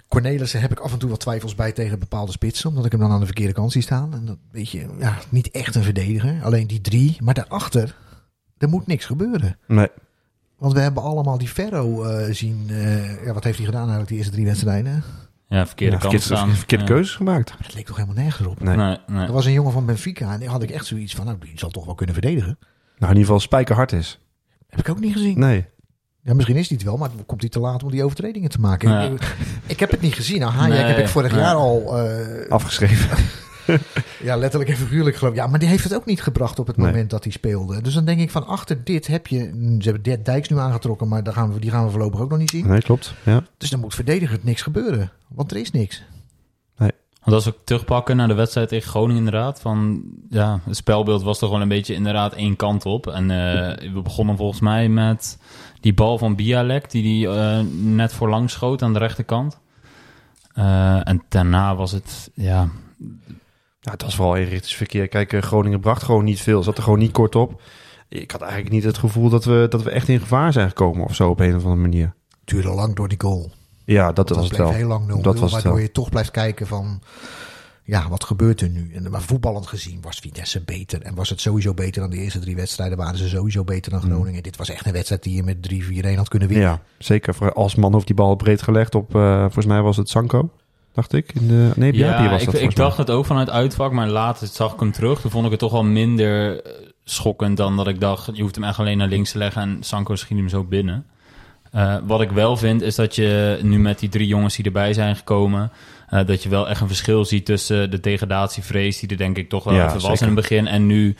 [0.07, 2.69] Cornelissen heb ik af en toe wat twijfels bij tegen bepaalde spitsen.
[2.69, 4.13] Omdat ik hem dan aan de verkeerde kant zie staan.
[4.13, 6.43] En dat weet je, ja, niet echt een verdediger.
[6.43, 7.17] Alleen die drie.
[7.23, 7.95] Maar daarachter,
[8.57, 9.57] er moet niks gebeuren.
[9.67, 9.87] Nee.
[10.57, 12.65] Want we hebben allemaal die Ferro eh, zien.
[12.69, 15.03] eh, ja, wat heeft hij gedaan eigenlijk die eerste drie wedstrijden?
[15.53, 16.55] Ja, verkeerde Ja, kant verkeerde, staan.
[16.55, 16.89] verkeerde Ja.
[16.89, 17.49] keuzes gemaakt.
[17.49, 18.59] Maar dat leek toch helemaal nergens op.
[18.63, 18.75] Nee.
[18.75, 19.25] Nee, nee.
[19.25, 21.51] Er was een jongen van Benfica en die had ik echt zoiets van, nou, die
[21.55, 22.57] zal toch wel kunnen verdedigen.
[22.59, 24.19] Nou, in ieder geval spijkerhard is.
[24.67, 25.39] Heb ik ook niet gezien.
[25.39, 25.65] Nee.
[26.21, 28.59] Ja, misschien is hij het wel, maar komt hij te laat om die overtredingen te
[28.59, 28.89] maken.
[28.89, 29.01] Ja.
[29.01, 29.35] Ik,
[29.65, 30.39] ik heb het niet gezien.
[30.39, 31.41] Nou, Hayek Nee, heb ik vorig nee.
[31.41, 33.17] jaar al, eh, Afgeschreven.
[34.23, 35.39] ja, letterlijk en figuurlijk geloof ik.
[35.39, 36.85] Ja, maar die heeft het ook niet gebracht op het Nee.
[36.85, 37.81] moment dat hij speelde.
[37.81, 39.39] Dus dan denk ik van, achter dit heb je,
[39.79, 42.29] ze hebben Dirk Dijks nu aangetrokken, maar daar gaan we, die gaan we voorlopig ook
[42.29, 42.67] nog niet zien.
[42.67, 43.13] Nee, klopt.
[43.23, 43.43] Ja.
[43.57, 46.03] Dus dan moet verdedigend niks gebeuren, want er is niks.
[47.23, 51.39] Want als we terugpakken naar de wedstrijd tegen Groningen inderdaad, van ja, het spelbeeld was
[51.39, 53.07] toch wel een beetje inderdaad één kant op.
[53.07, 55.37] En eh, we begonnen volgens mij met
[55.79, 59.59] die bal van Bialek, die die eh, net voorlang schoot aan de rechterkant.
[60.53, 62.69] Eh, en daarna was het, ja,
[63.83, 65.07] Ja, het was vooral inrichtingsverkeer.
[65.07, 66.63] Kijk, eh, Groningen bracht gewoon niet veel.
[66.63, 67.61] Zat er gewoon niet kort op.
[68.09, 71.05] Ik had eigenlijk niet het gevoel dat we, dat we echt in gevaar zijn gekomen
[71.05, 72.13] of zo op een of andere manier.
[72.29, 73.51] Het duurde lang door die goal.
[73.85, 74.71] Ja, dat, Dat was het wel.
[74.71, 75.81] heel lang 0 Dat was waardoor wel.
[75.81, 77.01] je toch blijft kijken van...
[77.85, 78.91] Ja, wat gebeurt er nu?
[78.93, 81.01] En, maar voetballend gezien was Vitesse beter.
[81.01, 82.97] En was het sowieso beter dan de eerste drie wedstrijden.
[82.97, 84.43] Waren ze sowieso beter dan Groningen.
[84.43, 85.57] Dit was echt een wedstrijd die je met
[86.13, 86.67] 3-4-1 had kunnen winnen.
[86.67, 87.53] Ja, zeker.
[87.53, 90.49] Als man heeft die bal breed gelegd op, eh, volgens mij was het Sanko,
[90.93, 91.33] dacht ik.
[91.33, 94.07] In de, nee, Biapi ja was ik, dat ik dacht het ook vanuit uitvak, maar
[94.07, 95.21] later zag ik hem terug.
[95.21, 96.71] Toen vond ik het toch wel minder eh,
[97.03, 99.77] schokkend dan dat ik dacht, je hoeft hem echt alleen naar links te leggen en
[99.79, 101.05] Sanko schiet hem zo binnen.
[101.71, 104.93] Eh, wat ik wel vind, is dat je nu met die drie jongens die erbij
[104.93, 105.71] zijn gekomen,
[106.07, 109.49] eh, dat je wel echt een verschil ziet tussen de degradatievrees, die er denk ik
[109.49, 110.21] toch wel Ja, even was zeker.
[110.21, 111.15] in het begin, en nu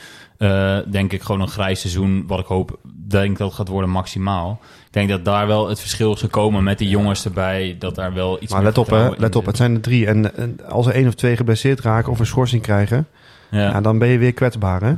[0.90, 4.60] denk ik gewoon een grijs seizoen, wat ik hoop, denk dat het gaat worden maximaal.
[4.94, 8.12] Ik denk dat daar wel het verschil is gekomen met die jongens erbij, dat daar
[8.12, 9.46] wel iets Maar meer let op, hè, let op.
[9.46, 10.06] Het zijn er drie.
[10.06, 13.06] En, en als er één of twee geblesseerd raken of een schorsing krijgen,
[13.50, 13.80] Ja, ja.
[13.80, 14.94] dan ben je weer kwetsbaar, hè?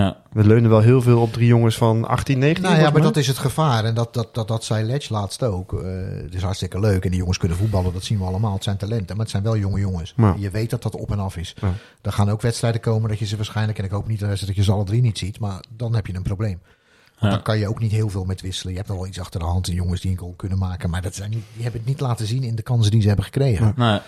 [0.00, 0.16] ja.
[0.32, 2.64] We leunen wel heel veel op drie jongens van 18, 19.
[2.64, 3.84] Nou ja, maar dat is het gevaar.
[3.84, 5.72] En dat, dat, dat, dat zei Letch laatst ook.
[5.72, 5.80] Eh,
[6.22, 7.04] het is hartstikke leuk.
[7.04, 8.54] En die jongens kunnen voetballen, dat zien we allemaal.
[8.54, 10.14] Het zijn talenten, maar het zijn wel jonge jongens.
[10.16, 10.34] Ja.
[10.38, 11.54] Je weet dat dat op en af is.
[11.60, 11.72] Ja.
[12.02, 13.78] Er gaan ook wedstrijden komen dat je ze waarschijnlijk...
[13.78, 15.38] en ik hoop niet dat je ze alle drie niet ziet...
[15.38, 16.60] maar dan heb je een probleem.
[17.24, 18.72] Want dan kan je ook niet heel veel met wisselen.
[18.72, 19.68] Je hebt nog wel iets achter de hand.
[19.68, 20.90] En jongens die een goal kunnen maken.
[20.90, 23.06] Maar dat zijn niet, die hebben het niet laten zien in de kansen die ze
[23.06, 23.72] hebben gekregen.
[23.76, 24.00] Nee.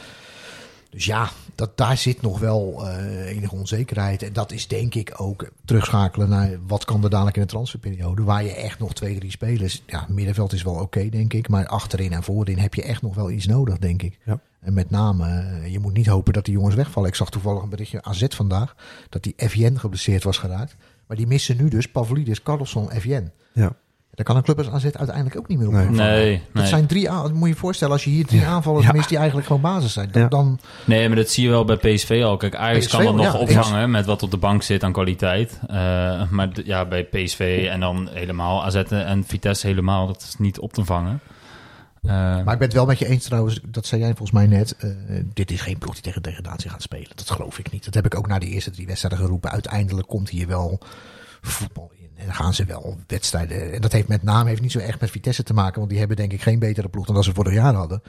[0.90, 4.22] Dus ja, dat, daar zit nog wel eh, enige onzekerheid.
[4.22, 8.22] En dat is denk ik ook terugschakelen naar wat kan er dadelijk in de transferperiode.
[8.22, 9.82] Waar je echt nog twee, drie spelers.
[9.86, 11.48] Ja, middenveld is wel oké, denk ik.
[11.48, 14.18] Maar achterin en voorin heb je echt nog wel iets nodig, denk ik.
[14.24, 14.40] Ja.
[14.60, 17.08] En met name, eh, je moet niet hopen dat die jongens wegvallen.
[17.08, 18.74] Ik zag toevallig een berichtje AZ vandaag,
[19.08, 20.76] dat die FJN geblesseerd was geraakt.
[21.06, 23.32] Maar die missen nu dus Pavlidis, Carlson, FJN.
[23.52, 23.72] Ja.
[24.14, 25.72] Daar kan een club als AZ uiteindelijk ook niet meer op.
[25.72, 25.88] Nee.
[25.88, 26.66] Nee, Dat nee.
[26.66, 28.92] zijn drie, aan- moet je je voorstellen, als je hier drie aanvallers Ja.
[28.92, 30.08] mist die eigenlijk gewoon basis zijn.
[30.12, 30.28] Dan, Ja.
[30.28, 32.36] dan Nee, maar dat zie je wel bij PSV al.
[32.36, 34.92] Kijk, Ajax PSV, kan dat nog ja, opvangen met wat op de bank zit aan
[34.92, 35.60] kwaliteit.
[35.68, 35.76] Eh,
[36.30, 40.72] maar ja, bij PSV en dan helemaal AZ en Vitesse helemaal, dat is niet op
[40.72, 41.20] te vangen.
[42.08, 44.46] Eh, Maar ik ben het wel met je eens trouwens, dat zei jij volgens mij
[44.46, 44.76] net.
[44.76, 44.90] eh,
[45.34, 47.10] dit is geen ploeg die tegen degradatie gaat spelen.
[47.14, 47.84] Dat geloof ik niet.
[47.84, 49.50] Dat heb ik ook na die eerste drie wedstrijden geroepen.
[49.50, 50.78] Uiteindelijk komt hier wel
[51.40, 52.08] voetbal in.
[52.16, 53.72] En dan gaan ze wel wedstrijden.
[53.72, 55.76] En dat heeft met name heeft niet zo echt met Vitesse te maken.
[55.78, 58.02] Want die hebben denk ik geen betere ploeg dan dat ze vorig jaar hadden.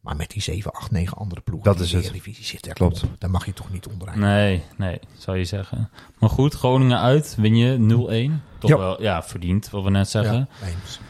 [0.00, 2.14] Maar met die 7, 8, 9 andere ploegen Dat die is in de het.
[2.14, 2.68] Eredivisie zitten.
[2.68, 3.04] ja, Klopt.
[3.18, 4.18] Daar mag je toch niet onderuit.
[4.18, 5.90] nee, nee, zou je zeggen.
[6.18, 8.42] Maar goed, Groningen uit, win je 0-1.
[8.58, 8.76] Toch Ja.
[8.78, 10.48] wel, ja, verdiend, wat we net zeggen.
[10.60, 11.00] Ja, eens.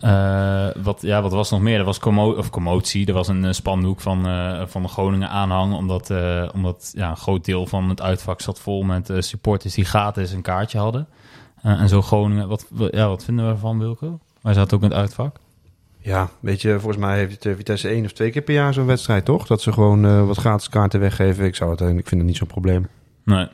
[0.00, 1.78] Eh, wat, ja, wat was nog meer?
[1.78, 3.06] Er was commo of commotie.
[3.06, 5.74] Er was een eh, spandoek van, eh, van de Groningen aanhang.
[5.74, 6.12] Omdat,
[6.54, 10.42] omdat ja, een groot deel van het uitvak zat vol met supporters die gratis een
[10.42, 11.06] kaartje hadden.
[11.62, 12.48] En zo Groningen.
[12.48, 14.18] Wat, ja, wat vinden we ervan, Wilco?
[14.40, 15.36] Wij zaten ook in het uitvak.
[15.98, 19.24] Ja, weet je, volgens mij heeft Vitesse één of twee keer per jaar zo'n wedstrijd,
[19.24, 19.46] toch?
[19.46, 21.44] Dat ze gewoon wat gratis kaarten weggeven.
[21.44, 22.88] Ik, zou het, ik vind het niet zo'n probleem.
[23.24, 23.48] Nee.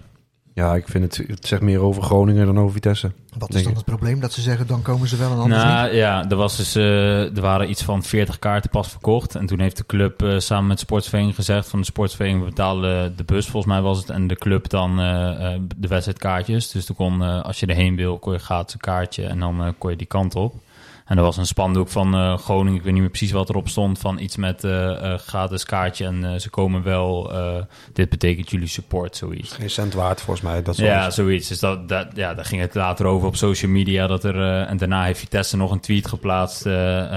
[0.58, 3.12] Ja, ik vind het, het zegt meer over Groningen dan over Vitesse.
[3.38, 3.76] Wat is dan ik.
[3.76, 4.20] het probleem?
[4.20, 5.72] Dat ze zeggen, dan komen ze wel en anders niet?
[5.72, 9.34] Nou ja, er, was dus, eh, er waren iets van 40 kaarten pas verkocht.
[9.34, 11.68] En toen heeft de club eh, samen met de sportsvereniging gezegd...
[11.68, 14.10] van de sportsvereniging we betalen de bus, volgens mij was het...
[14.10, 16.70] en de club dan eh, eh, de wedstrijdkaartjes.
[16.70, 19.26] Dus toen kon, eh, als je erheen wil, kon je gratis een kaartje...
[19.26, 20.54] en dan eh, kon je die kant op.
[21.08, 23.68] En er was een spandoek van eh, Groningen, ik weet niet meer precies wat erop
[23.68, 23.98] stond...
[23.98, 27.32] van iets met eh, eh, gratis kaartje en ze komen wel...
[27.92, 29.52] dit betekent jullie support, zoiets.
[29.52, 30.62] Geen cent waard, volgens mij.
[30.62, 31.48] Dat Ja, zoiets.
[31.48, 34.06] Dus dat, dat, ja, daar ging het later over op social media.
[34.06, 36.64] Dat er, en daarna heeft Vitesse nog een tweet geplaatst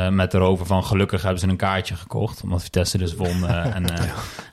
[0.09, 2.43] met erover van gelukkig hebben ze een kaartje gekocht.
[2.43, 3.45] Omdat Vitesse dus won.
[3.75, 3.85] en,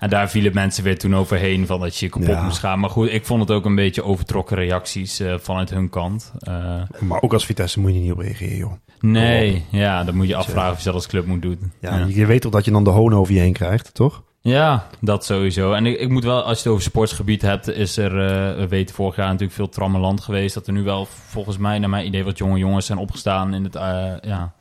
[0.01, 2.43] en daar vielen mensen weer toen overheen van dat je je kapot Ja.
[2.43, 2.81] moest gaan.
[2.81, 6.33] Maar goed, ik vond het ook een beetje overtrokken reacties vanuit hun kant.
[6.99, 8.73] Maar ook als Vitesse moet je niet op reageren, joh.
[9.01, 9.28] nee,
[9.71, 11.73] ja, dan moet je afvragen of je dat als club moet doen.
[11.81, 14.23] Ja, Je weet toch dat je dan de hoon over je heen krijgt, toch?
[14.41, 15.73] Ja, dat sowieso.
[15.73, 18.69] En ik, ik moet wel, als je het over sportsgebied hebt, is er, eh, we
[18.69, 20.55] weten vorig jaar natuurlijk veel trammeland geweest.
[20.55, 23.65] Dat er nu wel, volgens mij, naar mijn idee, wat jonge jongens zijn opgestaan in
[23.65, 24.55] het, eh, ja,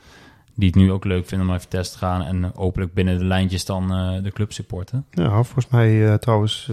[0.56, 2.24] die het nu ook leuk vinden om naar Vitesse te gaan.
[2.24, 5.06] En hopelijk binnen de lijntjes dan eh, de club supporten.
[5.12, 6.70] Ja, volgens mij trouwens,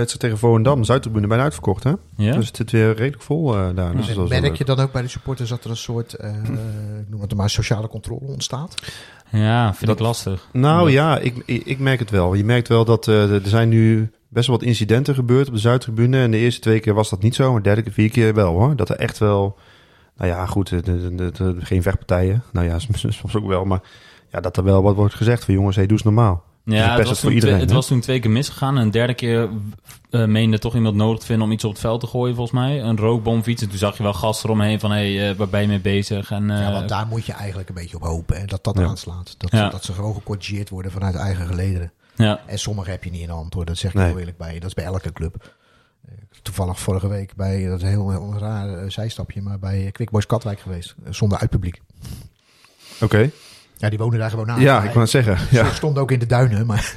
[0.00, 1.92] wedstrijd tegen Volendam, Zuidtribune bijna uitverkocht, hè?
[2.16, 2.32] Ja?
[2.36, 3.96] Dus het zit weer redelijk vol eh, daar.
[3.96, 6.30] Dus Merk je dan ook bij de supporters dat er een soort, eh,
[7.00, 8.74] ik noem het maar, sociale controle ontstaat?
[9.30, 10.48] ja, vind Dat- ik lastig.
[10.52, 12.34] Nou Omdat- ja, ik, ik, ik merk het wel.
[12.34, 15.60] Je merkt wel dat eh, er zijn nu best wel wat incidenten gebeurd op de
[15.60, 16.18] Zuidtribune.
[16.22, 18.34] En de eerste twee keer was dat niet zo, maar de derde keer, vier keer
[18.34, 18.76] wel hoor.
[18.76, 19.56] Dat er echt wel,
[20.16, 22.42] nou ja, goed, de, de, de- de- geen vechtpartijen.
[22.52, 23.80] Nou ja, soms soms ook wel, maar
[24.30, 26.44] ja, dat er wel wat wordt gezegd van jongens, hey, doe eens normaal.
[26.64, 28.76] Ja, verpest het het was, voor toen iedereen, twee, het was toen twee keer misgegaan.
[28.76, 29.48] En een derde keer
[30.10, 32.58] eh, meende toch iemand nodig te vinden om iets op het veld te gooien, volgens
[32.60, 32.82] mij.
[32.82, 33.62] Een rookbomfiets.
[33.62, 36.30] En toen zag je wel gasten eromheen van, hé, hey, waar ben je mee bezig?
[36.30, 38.38] En, ja, eh, want daar moet je eigenlijk een beetje op hopen.
[38.40, 38.84] Hè, dat dat Ja.
[38.84, 39.34] aanslaat.
[39.38, 39.68] Dat, Ja.
[39.68, 41.92] dat ze gewoon gecorrigeerd worden vanuit eigen gelederen.
[42.14, 42.40] ja.
[42.46, 43.64] En sommige heb je niet in de hand hoor.
[43.64, 44.06] Dat zeg ik Nee.
[44.08, 44.54] heel eerlijk bij.
[44.58, 45.52] Dat is bij elke club.
[46.08, 49.88] Eh, Toevallig vorige week bij, dat is een heel, heel raar eh, zijstapje, maar bij
[49.92, 50.94] Quick Boys Katwijk geweest.
[51.04, 51.80] eh, Zonder uitpubliek.
[53.00, 53.30] Oké.
[53.80, 54.56] Ja, die wonen daar gewoon na.
[54.58, 55.38] Ja, ik kan het zeggen.
[55.38, 55.70] Ze Ja.
[55.70, 56.94] stonden ook in de duinen, maar,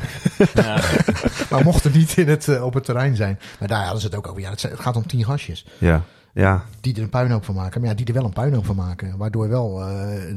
[0.53, 0.81] ja.
[1.49, 3.39] maar mochten niet in het, eh, op het terrein zijn.
[3.59, 4.41] Maar daar hadden ze het ook over.
[4.41, 5.65] Ja, het, gaat om tien gastjes.
[5.77, 6.01] Ja.
[6.33, 6.63] Ja.
[6.81, 7.81] die er een puinhoop van maken.
[7.81, 9.17] Maar ja, die er wel een puinhoop van maken.
[9.17, 9.87] Waardoor wel eh,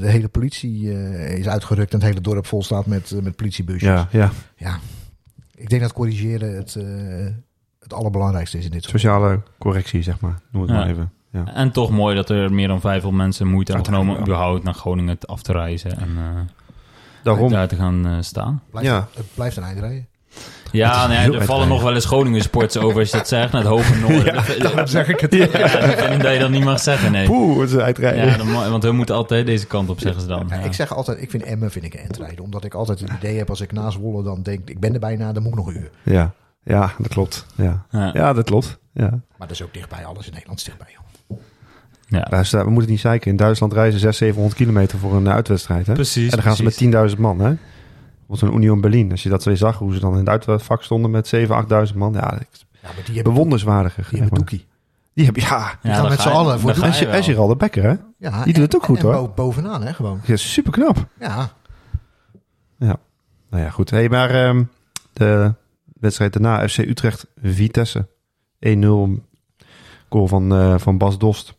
[0.00, 3.88] de hele politie eh, is uitgerukt en het hele dorp vol staat met, met politiebusjes.
[3.88, 4.08] Ja.
[4.10, 4.30] Ja.
[4.56, 4.78] Ja.
[5.54, 6.84] Ik denk dat corrigeren het, eh,
[7.80, 8.92] het allerbelangrijkste is in dit soort.
[9.00, 10.40] Sociale correctie, zeg maar.
[10.50, 10.76] Noem het Ja.
[10.76, 11.10] maar even.
[11.30, 11.44] Ja.
[11.54, 14.74] En toch mooi dat er meer dan 500 mensen moeite hebben genomen om überhaupt naar
[14.74, 16.24] Groningen af te reizen en eh,
[17.22, 17.50] Daarom.
[17.50, 18.62] daar te gaan eh, staan.
[18.70, 19.08] Blijft, Ja.
[19.14, 20.06] Het blijft een eindrijden.
[20.72, 23.60] Ja, nee, er vallen nog wel eens Groningen sports over als je dat zegt, naar
[23.60, 24.34] het hoge noorden.
[24.34, 25.34] Dat- Daarom zeg ik het.
[25.34, 27.26] Ja, ik vind dat je dat niet mag zeggen, nee.
[27.26, 28.26] Poeh, het is uitrijden.
[28.26, 30.46] Ja, dan want we moeten altijd deze kant op, zeggen ze dan.
[30.48, 30.62] Ja, Ja.
[30.62, 32.44] Ik zeg altijd, ik vind Emmen vind ik een eindrijden.
[32.44, 35.00] Omdat ik altijd het idee heb als ik naast Wolle dan denk, ik ben er
[35.00, 35.90] bijna, dan moet ik nog een uur.
[36.02, 36.32] Ja.
[36.64, 37.46] Ja, dat klopt.
[37.54, 37.86] Ja.
[37.90, 38.10] Ja.
[38.12, 38.78] Ja, dat klopt.
[38.92, 39.10] Ja.
[39.10, 40.88] Maar dat is ook dichtbij, alles in Nederland is dichtbij.
[40.92, 41.00] Joh.
[42.08, 42.42] Ja.
[42.64, 43.30] We moeten niet zeiken.
[43.30, 45.86] In Duitsland reizen 600, 700 kilometer voor een eh, uitwedstrijd.
[45.86, 45.92] Hè?
[45.92, 46.24] Precies.
[46.30, 47.38] en dan gaan ze met 10.000 man.
[47.40, 47.54] Hè?
[48.26, 49.10] Wat een Union Berlin.
[49.10, 51.40] Als je dat weer zag, hoe ze dan in het uitvak stonden met 7.000,
[51.90, 52.12] 8.000 man.
[52.12, 52.28] Ja, Ja,
[52.82, 54.02] maar die hebben, bewonderswaardige.
[54.10, 54.66] die hebben Doekie.
[55.14, 55.78] Die hebben, ja.
[55.82, 56.80] Ja, gaan met z'n je- allen voor En
[57.10, 57.22] wel.
[57.22, 57.94] Gerald de Bekker, hè?
[58.18, 59.14] Ja, Die doet het ook en- goed, en hoor.
[59.14, 60.20] bo- bovenaan, hè, gewoon.
[60.24, 61.06] Ja, super knap.
[61.20, 61.50] Ja,
[63.50, 63.90] Nou ja, goed.
[63.90, 64.64] Hey, maar ehm,
[65.12, 65.54] de
[66.00, 68.08] wedstrijd daarna, FC Utrecht, Vitesse.
[68.58, 69.22] 1-0
[70.08, 71.54] goal van, eh, van Bas Dost.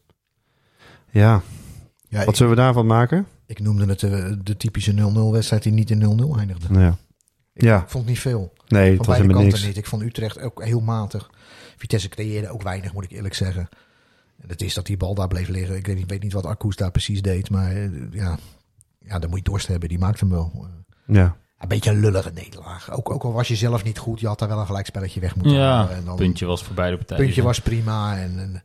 [1.18, 1.42] Ja,
[2.10, 3.28] ja wat ik, zullen we daarvan maken?
[3.46, 4.96] ik noemde het eh, de typische 0-0
[5.32, 6.80] wedstrijd die niet in 0-0 eindigde.
[6.80, 6.98] Ja.
[7.54, 7.76] Ik, Ja.
[7.82, 8.54] ik vond het niet veel.
[8.68, 9.68] Nee, Van het was beide helemaal kanten niks.
[9.68, 9.78] niet.
[9.78, 11.30] Ik vond Utrecht ook heel matig.
[11.78, 13.70] Vitesse creëerde ook weinig, moet ik eerlijk zeggen.
[14.42, 15.76] En het is dat die bal daar bleef liggen.
[15.76, 17.50] Ik weet niet, weet niet wat Arkoes daar precies deed.
[17.50, 18.38] Maar eh, ja,
[19.00, 19.90] ja, dan moet je dorst hebben.
[19.90, 20.68] Die maakt hem wel.
[21.08, 21.36] Ja.
[21.60, 22.92] Een beetje een lullige nederlaag.
[22.92, 25.36] Ook, ook al was je zelf niet goed, je had daar wel een gelijkspelletje weg
[25.36, 25.96] moeten Ja, halen.
[25.96, 27.24] En dan, puntje was voor beide partijen.
[27.24, 28.18] puntje was prima.
[28.18, 28.64] En, en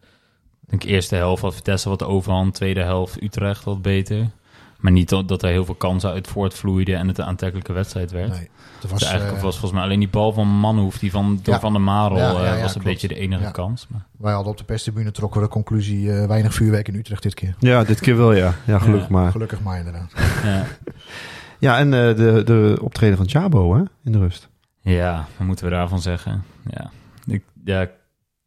[0.78, 4.30] denk eerste helft had Vitesse wat de overhand, tweede helft Utrecht wat beter.
[4.78, 8.10] Maar niet dat dat er heel veel kansen uit voortvloeiden en het een aantrekkelijke wedstrijd
[8.10, 8.28] werd.
[8.30, 8.48] nee,
[8.80, 11.40] het was, Dus eigenlijk eh, was volgens mij alleen die bal van Manhoef, die van,
[11.42, 11.60] door Ja.
[11.60, 12.84] Van der Marel, Ja, eh, ja, ja, was een klopt.
[12.84, 13.50] beetje de enige Ja.
[13.50, 13.86] kans.
[13.90, 17.22] Maar, wij hadden op de perstribune trokken we de conclusie eh, weinig vuurwerk in Utrecht
[17.22, 17.54] dit keer.
[17.58, 18.54] ja, dit keer wel ja.
[18.66, 19.14] Ja, gelukkig Ja.
[19.14, 19.30] maar.
[19.30, 20.12] Gelukkig maar inderdaad.
[20.44, 20.64] ja.
[21.58, 24.48] Ja, en eh, de, de optreden van Chabo hè, in de rust.
[24.80, 26.44] ja, wat moeten we daarvan zeggen?
[26.70, 26.90] Ja,
[27.26, 27.88] ik, ja,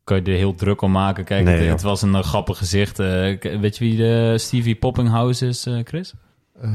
[0.06, 1.24] kan je er heel druk om maken.
[1.24, 3.00] Kijk, Nee, het, was een eh, grappig gezicht.
[3.00, 3.08] eh,
[3.60, 6.14] weet je wie de Stevie Poppinghouse is, eh, Chris?
[6.62, 6.70] Eh,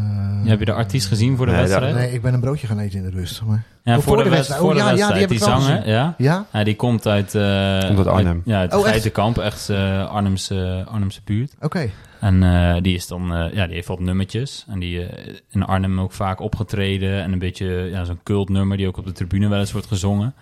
[0.45, 1.95] heb je de artiest gezien voor de Nee, wedstrijd?
[1.95, 3.43] Nee, ik ben een broodje gaan eten in de rust.
[3.43, 3.63] Maar...
[3.85, 4.61] Ja, Oh, voor, de, wedstrijd.
[4.61, 6.15] Oh, Voor de ja, ja, die wel zanger, ja.
[6.19, 6.47] Ja?
[6.53, 7.35] Ja, die komt uit...
[7.35, 8.43] eh Komt uit Arnhem.
[8.45, 8.89] ja, uit Oh, echt?
[8.89, 11.55] Geitenkamp, echt eh, Arnhemse, Arnhemse buurt.
[11.61, 11.91] Oké.
[12.21, 14.65] En eh, die is dan, eh, ja, die heeft wat nummertjes.
[14.69, 15.07] En die
[15.51, 17.23] in Arnhem ook vaak opgetreden.
[17.23, 20.35] En een beetje ja, zo'n cultnummer die ook op de tribune wel eens wordt gezongen.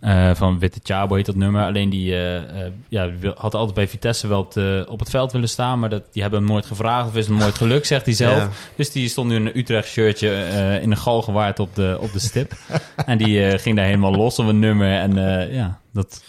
[0.00, 1.64] Eh, van Witte Chabo heet dat nummer.
[1.64, 5.32] Alleen die eh, eh, ja, had altijd bij Vitesse wel op, de, op het veld
[5.32, 5.78] willen staan.
[5.78, 8.36] Maar dat, die hebben hem nooit gevraagd of is hem nooit gelukt, zegt hij zelf.
[8.36, 8.48] Ja.
[8.76, 11.96] Dus die stond nu in een Utrecht shirtje eh, in een gal gewaard op de,
[12.00, 12.52] op de stip.
[13.06, 14.98] en die eh, ging daar helemaal los op een nummer.
[14.98, 16.22] En eh, ja, dat...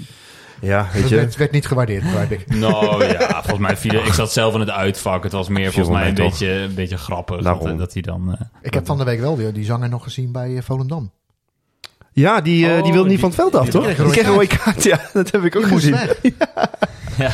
[0.62, 1.16] Ja, weet Het je.
[1.16, 2.48] werd, werd niet gewaardeerd, begrijp ik.
[2.56, 5.24] Nou ja, volgens mij viel Ik zat zelf in het uitvak.
[5.24, 7.42] Het was meer volgens mij een beetje, een beetje grappig.
[7.42, 8.32] Dat, dat hij dan...
[8.36, 11.12] eh, Ik heb van de week wel weer die zanger nog gezien bij Volendam.
[12.14, 13.86] Ja, die, eh, Oh, die wilde niet die- van het veld af, die toch?
[13.86, 14.84] Die kreeg een rode kaart.
[14.84, 15.96] Ja, dat heb ik ook gezien.
[17.18, 17.32] ja.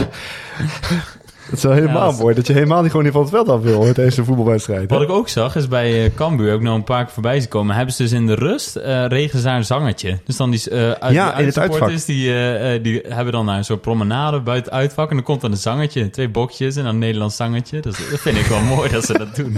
[1.50, 2.36] Dat is wel helemaal Ja, mooi.
[2.36, 4.90] Dat je helemaal niet gewoon niet van het veld af wil tijdens een voetbalwedstrijd.
[4.90, 7.50] Wat ik ook zag, is bij eh Cambuur ook nog een paar keer voorbij zien
[7.50, 7.76] komen.
[7.76, 9.12] Hebben ze dus in de rust, daar
[9.56, 10.20] een zangertje.
[10.26, 13.66] Dus dan die, eh uit, Ja, die in het uitsupporters, Die, die hebben dan een
[13.66, 15.10] soort promenade buiten het uitvak.
[15.10, 16.10] En dan komt dan een zangetje.
[16.10, 17.80] Twee bokjes en dan een Nederlands zangetje.
[17.80, 19.58] Dus dat vind ik wel mooi dat ze dat doen.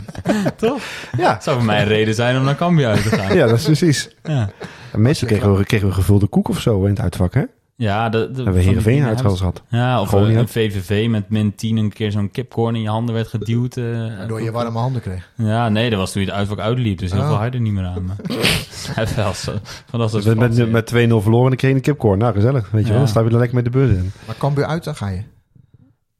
[0.55, 0.81] Toch?
[1.17, 1.33] Ja.
[1.33, 3.35] Dat zou voor mij een reden zijn om naar Cambuur uit te gaan.
[3.35, 4.09] ja, dat is precies.
[4.23, 4.49] Ja,
[4.91, 7.43] En meestal kregen we, kregen we gevulde koek of zo in het uitvak, hè?
[7.75, 9.63] ja de, de, Hebben we Heerenveen dingen uit wel eens gehad.
[9.67, 10.39] Ja, of Groningen.
[10.39, 13.77] een VVV met min 10 een keer zo'n kipcorn in je handen werd geduwd.
[13.77, 13.83] eh,
[14.17, 15.29] Waardoor je warme handen kreeg.
[15.35, 16.97] Ja, nee, dat was toen je het uitvak uitliep.
[16.97, 17.27] Dus heel Oh.
[17.27, 18.05] veel harder niet meer aan.
[18.05, 18.15] Maar...
[18.95, 19.53] Hij wel zo.
[19.89, 20.71] Van dat soort Met, met, fratsen.
[20.71, 22.19] met 2-0 verloren en dan kreeg je een kipcorn.
[22.19, 22.69] Nou, gezellig.
[22.71, 22.89] Weet je Ja.
[22.91, 24.11] wel, dan sta je er lekker met de bus in.
[24.27, 25.21] Maar Cambuur uit, dan ga je.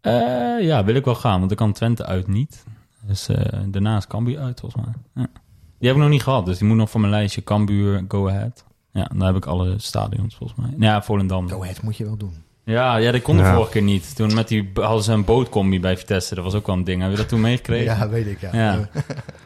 [0.01, 2.63] Eh, ja, wil ik wel gaan, want dan kan Twente uit niet.
[3.07, 4.93] Dus eh daarnaast Cambuur uit, volgens mij.
[5.23, 5.29] Ja.
[5.79, 7.43] Die heb ik nog niet gehad, dus die moet nog van mijn lijstje.
[7.43, 8.63] Cambuur, Go Ahead.
[8.91, 10.73] Ja, dan heb ik alle stadions, volgens mij.
[10.87, 11.49] Ja, Volendam.
[11.49, 12.33] Go ahead, moet je wel doen.
[12.63, 13.53] Ja, ja, dat kon de Ja.
[13.53, 14.15] vorige keer niet.
[14.15, 16.35] Toen met die, hadden ze een bootcombi bij Vitesse.
[16.35, 17.01] Dat was ook wel een ding.
[17.01, 17.85] Heb je dat toen meegekregen?
[17.97, 18.41] Ja, weet ik.
[18.41, 18.49] Ja.
[18.53, 18.89] Ja.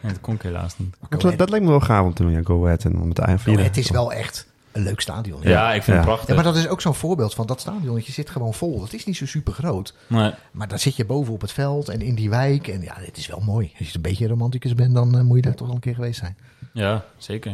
[0.02, 0.96] Dat kon ik helaas niet.
[1.38, 2.40] Dat, lijkt me wel gaaf om te doen, ja.
[2.44, 5.40] Go Ahead en om het eind Go Ahead is wel echt een leuk stadion.
[5.42, 5.92] Ja, ik vind Ja.
[5.94, 6.28] het prachtig.
[6.28, 8.02] Ja, maar dat is ook zo'n voorbeeld van dat stadion.
[8.04, 8.82] Je zit gewoon vol.
[8.82, 9.94] Het is niet zo super groot.
[10.06, 12.68] Maar- Maar dan zit je boven op het veld en in die wijk.
[12.68, 13.72] En ja, het is wel mooi.
[13.78, 15.94] Als je een beetje romanticus bent, dan eh, moet je daar toch wel een keer
[15.94, 16.36] geweest zijn.
[16.72, 17.52] ja, zeker.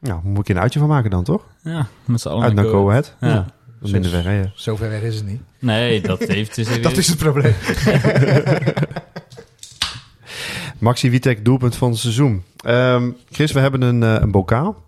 [0.00, 1.44] Nou, moet ik een uitje van maken dan, toch?
[1.62, 3.14] Ja, met z'n allen Uit naar Go Ahead.
[3.20, 3.28] Ja.
[3.28, 3.46] Ja.
[3.80, 4.52] Dat minder ver rijden.
[4.54, 5.40] Zo ver weg is het niet.
[5.58, 7.54] Nee, dat heeft dus Dat is het probleem.
[10.78, 12.42] Maxi Witek, doelpunt van het seizoen.
[12.64, 14.82] Ehm, Chris, we hebben een, eh, een bokaal.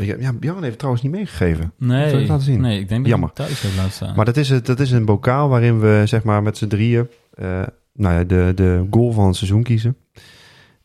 [0.00, 1.72] Ja, Björn heeft het trouwens niet meegegeven.
[1.78, 2.60] Nee, Zal ik laten zien?
[2.60, 3.28] nee, ik denk dat Jammer.
[3.28, 4.16] ik thuis heb laten staan.
[4.16, 7.08] Maar dat is, het, dat is een bokaal waarin we zeg maar met z'n drieën
[7.34, 9.96] eh, nou ja, de, de goal van het seizoen kiezen.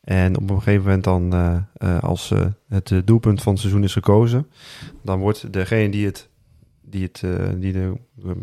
[0.01, 2.33] En op een gegeven moment dan, eh, eh, als
[2.67, 4.47] het doelpunt van het seizoen is gekozen,
[5.03, 6.29] dan wordt degene die het,
[6.81, 7.23] die het,
[7.57, 7.93] die de,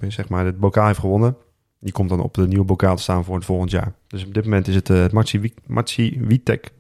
[0.09, 1.37] zeg maar het bokaal heeft gewonnen,
[1.81, 3.93] die komt dan op de nieuwe bokaal te staan voor het volgend jaar.
[4.07, 6.73] Dus op dit moment is het Wi- Matsi Witek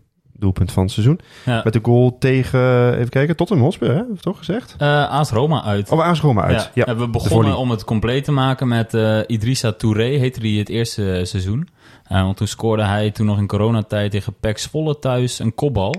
[0.42, 1.20] doelpunt van het seizoen.
[1.44, 1.60] ja.
[1.64, 4.02] Met de goal tegen, even kijken, Tottenham Hotspur, hè?
[4.20, 4.74] Toch gezegd?
[4.78, 5.90] Eh, AS Roma uit.
[5.90, 6.70] Of AS Roma uit.
[6.74, 10.68] Ja, we begonnen om het compleet te maken met eh Idrissa Touré, heette hij het
[10.68, 11.68] eerste eh, seizoen.
[12.08, 15.94] Want toen scoorde hij toen nog in coronatijd tegen PEC Zwolle thuis een kopbal.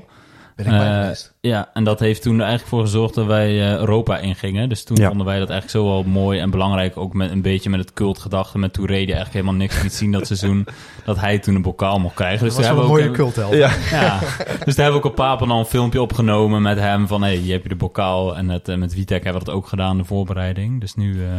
[0.56, 1.34] Ben ik bij Eh, geweest.
[1.42, 4.70] ja, en dat heeft toen er eigenlijk voor gezorgd dat wij eh, Europa ingingen.
[4.70, 5.08] Dus toen Ja.
[5.08, 6.98] vonden wij dat eigenlijk zo wel mooi en belangrijk.
[6.98, 10.12] Ook met een beetje met het cultgedachte met Touré, die eigenlijk helemaal niks liet zien
[10.12, 10.66] dat seizoen.
[11.06, 12.46] Dat hij toen een bokaal mocht krijgen.
[12.46, 13.54] Dus Dat was een mooie ook- cultheld.
[13.54, 13.72] Ja.
[13.92, 14.20] ja,
[14.66, 17.22] dus daar hebben we ook op Papendal een filmpje opgenomen met hem van...
[17.24, 18.38] hé, hey, hier heb je de bokaal.
[18.38, 20.80] En het, eh, met Vitek hebben we dat ook gedaan, de voorbereiding.
[20.80, 21.30] Dus nu eh,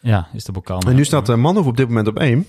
[0.00, 0.80] ja, is de bokaal...
[0.80, 2.46] En nu staat uh, Manhoef op dit moment op 1.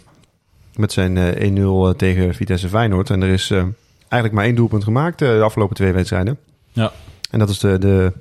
[0.76, 3.10] Met zijn eh 1-0 tegen Vitesse Feyenoord.
[3.10, 3.64] En er is eh,
[4.10, 6.38] eigenlijk maar één doelpunt gemaakt eh, de afgelopen twee wedstrijden.
[6.72, 6.92] Ja.
[7.32, 8.14] En dat is de, de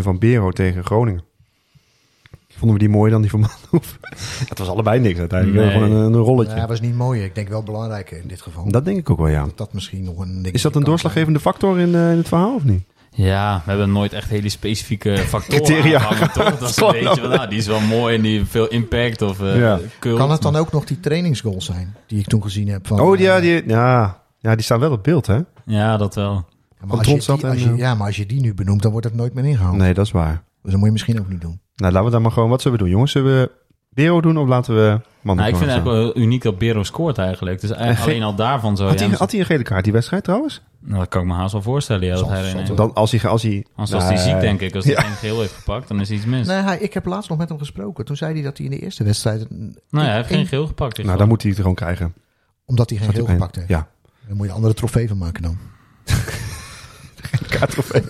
[0.00, 1.22] 0-1 van Bero tegen Groningen.
[2.48, 3.98] Vonden we die mooier dan die van Manhoef?
[4.48, 5.60] Het was allebei niks uiteindelijk.
[5.60, 5.70] Nee.
[5.72, 6.56] Gewoon een, een rolletje.
[6.56, 7.22] Ja, was niet mooi.
[7.24, 8.70] Ik denk wel belangrijk in dit geval.
[8.70, 9.44] Dat denk ik ook wel, ja.
[9.44, 12.28] dat dat misschien nog een ding Is dat een doorslaggevende factor in, eh, in het
[12.28, 12.82] verhaal of niet?
[13.10, 16.58] Ja, we hebben nooit echt hele specifieke factoren Criteria toch?
[16.58, 18.68] Dat is een Gewoon beetje van, nou, die is wel mooi en die heeft veel
[18.68, 19.78] impact of eh Ja.
[19.98, 20.18] cult.
[20.18, 22.86] Kan het dan ook nog die trainingsgoals zijn die ik toen gezien heb?
[22.86, 25.38] Van, Oh, ja die, ja, ja, die staan wel op beeld, hè?
[25.64, 26.32] Ja, dat wel.
[26.80, 28.82] ja, maar als je die, als je, eh, ja, maar als je die nu benoemt,
[28.82, 29.76] dan wordt het nooit meer ingehaald.
[29.76, 30.42] Nee, dat is waar.
[30.62, 31.60] Dus dat moet je misschien ook niet doen.
[31.76, 32.48] Nou, laten we dan maar gewoon...
[32.48, 33.12] Wat zullen we doen, jongens?
[33.12, 33.50] Zullen we
[33.90, 36.82] Bero doen of laten we Manu Nou, ik vind het eigenlijk wel uniek dat Bero
[36.82, 37.60] scoort eigenlijk.
[37.60, 39.46] Dus eigenlijk En ge- alleen al daarvan zou Had je hij, hem- had hij een
[39.46, 40.62] gele kaart, die wedstrijd trouwens?
[40.80, 42.04] Nou, dat kan ik me haast wel voorstellen.
[42.04, 43.30] Ja, dat Zal- hij zal erin- toch- Dan, als hij...
[43.30, 44.74] Als hij Anders was hij ziek, denk ik.
[44.74, 45.00] Als hij Ja.
[45.00, 46.46] geen geel heeft gepakt, dan is iets mis.
[46.46, 48.04] Nee, hij, ik heb laatst nog met hem gesproken.
[48.04, 49.40] Toen zei hij dat hij in de eerste wedstrijd...
[49.50, 51.04] een- nou ja, hij heeft geen geel gepakt.
[51.04, 52.14] Nou, dan moet hij het gewoon krijgen.
[52.64, 53.68] Omdat hij geen Zat geel hij gepakt heeft.
[53.68, 53.88] Ja.
[54.28, 55.58] Dan moet je een andere trofee van maken dan.
[57.58, 58.02] Kaarttrofee.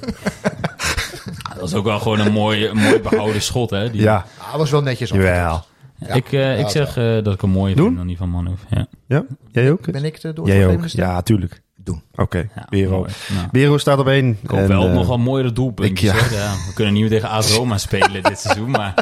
[1.58, 3.90] Dat is ook wel gewoon een mooi, een mooi behouden schot, hè?
[3.90, 5.10] Die, Ja, Ah, was wel netjes.
[5.10, 5.64] jawel.
[5.98, 6.14] Ja.
[6.14, 7.84] ik, eh, ik Ja, zeg eh, dat ik hem mooi Doen?
[7.84, 8.60] vind dan die van Manhoef.
[8.70, 9.24] Ja, Ja?
[9.50, 9.90] Jij ook?
[9.92, 10.88] Ben ik de doorslaggevende?
[10.90, 11.62] Ja, tuurlijk.
[11.76, 12.02] Doen.
[12.14, 12.90] Oké, ja Bero.
[12.98, 13.10] mooi.
[13.34, 14.38] Nou, Bero staat op één.
[14.42, 16.10] ik hoop En, wel eh, nog wel mooiere doelpuntjes.
[16.10, 16.22] ik- ja.
[16.22, 16.32] hoor.
[16.38, 18.94] Ja, we kunnen niet meer tegen AS Roma spelen dit seizoen, maar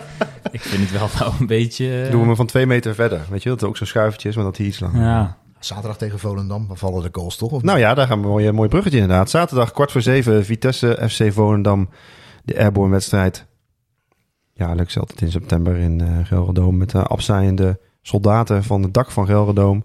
[0.50, 2.06] ik vind het wel, wel een beetje...
[2.10, 3.20] Doen we hem van twee meter verder.
[3.30, 5.02] Weet je, dat het ook zo'n schuivertje is, maar dat hij iets langer.
[5.02, 7.50] Ja, Zaterdag tegen Volendam dan vallen de goals toch?
[7.50, 9.30] Of Nou ja, daar gaan we een mooi, mooi bruggetje inderdaad.
[9.30, 11.88] Zaterdag kwart voor zeven, Vitesse, FC Volendam.
[12.44, 13.46] De airborne wedstrijd.
[14.52, 16.76] Jaarlijks altijd in september in eh Gelredoom.
[16.76, 19.84] Met de afzaaiende soldaten van het dak van Gelredoom.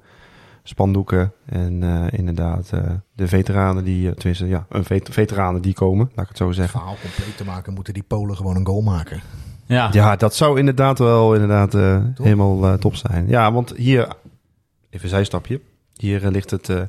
[0.64, 2.82] Spandoeken en eh, inderdaad eh,
[3.14, 6.48] de veteranen die, eh, tenminste ja, een vet- veteranen die komen, laat ik het zo
[6.48, 6.80] het zeggen.
[6.80, 9.22] verhaal compleet te maken, moeten die Polen gewoon een goal maken.
[9.66, 9.90] ja.
[9.92, 13.28] Ja, dat zou inderdaad wel inderdaad, eh, helemaal eh, top zijn.
[13.28, 14.02] Ja, want hier,
[14.90, 15.62] even een zijstapje.
[16.00, 16.82] Hier eh, ligt het eh,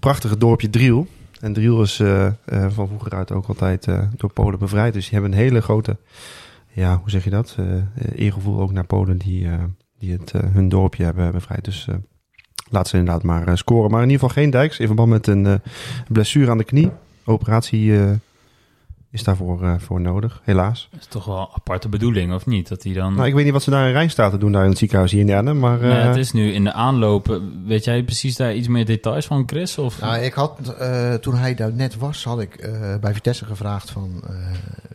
[0.00, 1.06] prachtige dorpje Driel.
[1.40, 2.32] En Driel is eh,
[2.68, 4.92] van vroeger uit ook altijd door Polen bevrijd.
[4.92, 5.96] Dus die hebben een hele grote,
[6.72, 7.56] ja, hoe zeg je dat?
[8.14, 9.48] Eergevoel ook naar Polen die,
[9.98, 11.64] die het, hun dorpje hebben bevrijd.
[11.64, 11.88] Dus
[12.70, 13.90] laat ze inderdaad maar scoren.
[13.90, 15.60] Maar in ieder geval geen Dijks in verband met een
[16.08, 16.90] blessure aan de knie.
[17.24, 17.92] Operatie
[19.12, 20.88] is daarvoor eh, voor nodig, helaas.
[20.90, 22.68] Dat is toch wel een aparte bedoeling, of niet?
[22.68, 23.14] Dat hij dan...
[23.14, 25.20] Nou, ik weet niet wat ze daar in Rijnstaten doen, daar in het ziekenhuis hier
[25.20, 25.78] in Arnhem, maar...
[25.78, 27.40] Nee, eh, het is nu in de aanloop.
[27.66, 29.78] Weet jij precies daar iets meer details van, Chris?
[29.78, 30.00] Of?
[30.00, 33.90] Nou, ik had, eh, toen hij daar net was, had ik eh, bij Vitesse gevraagd
[33.90, 34.22] van...
[34.28, 34.36] eh,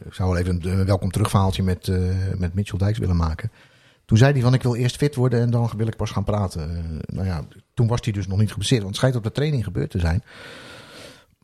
[0.06, 1.98] ik zou wel even een welkom terugverhaaltje met, eh,
[2.38, 3.52] met Mitchell Dijks willen maken.
[4.06, 6.24] Toen zei hij van, ik wil eerst fit worden en dan wil ik pas gaan
[6.24, 6.84] praten.
[7.06, 9.64] Nou ja, toen was hij dus nog niet geblesseerd, want het schijnt op de training
[9.64, 10.24] gebeurd te zijn.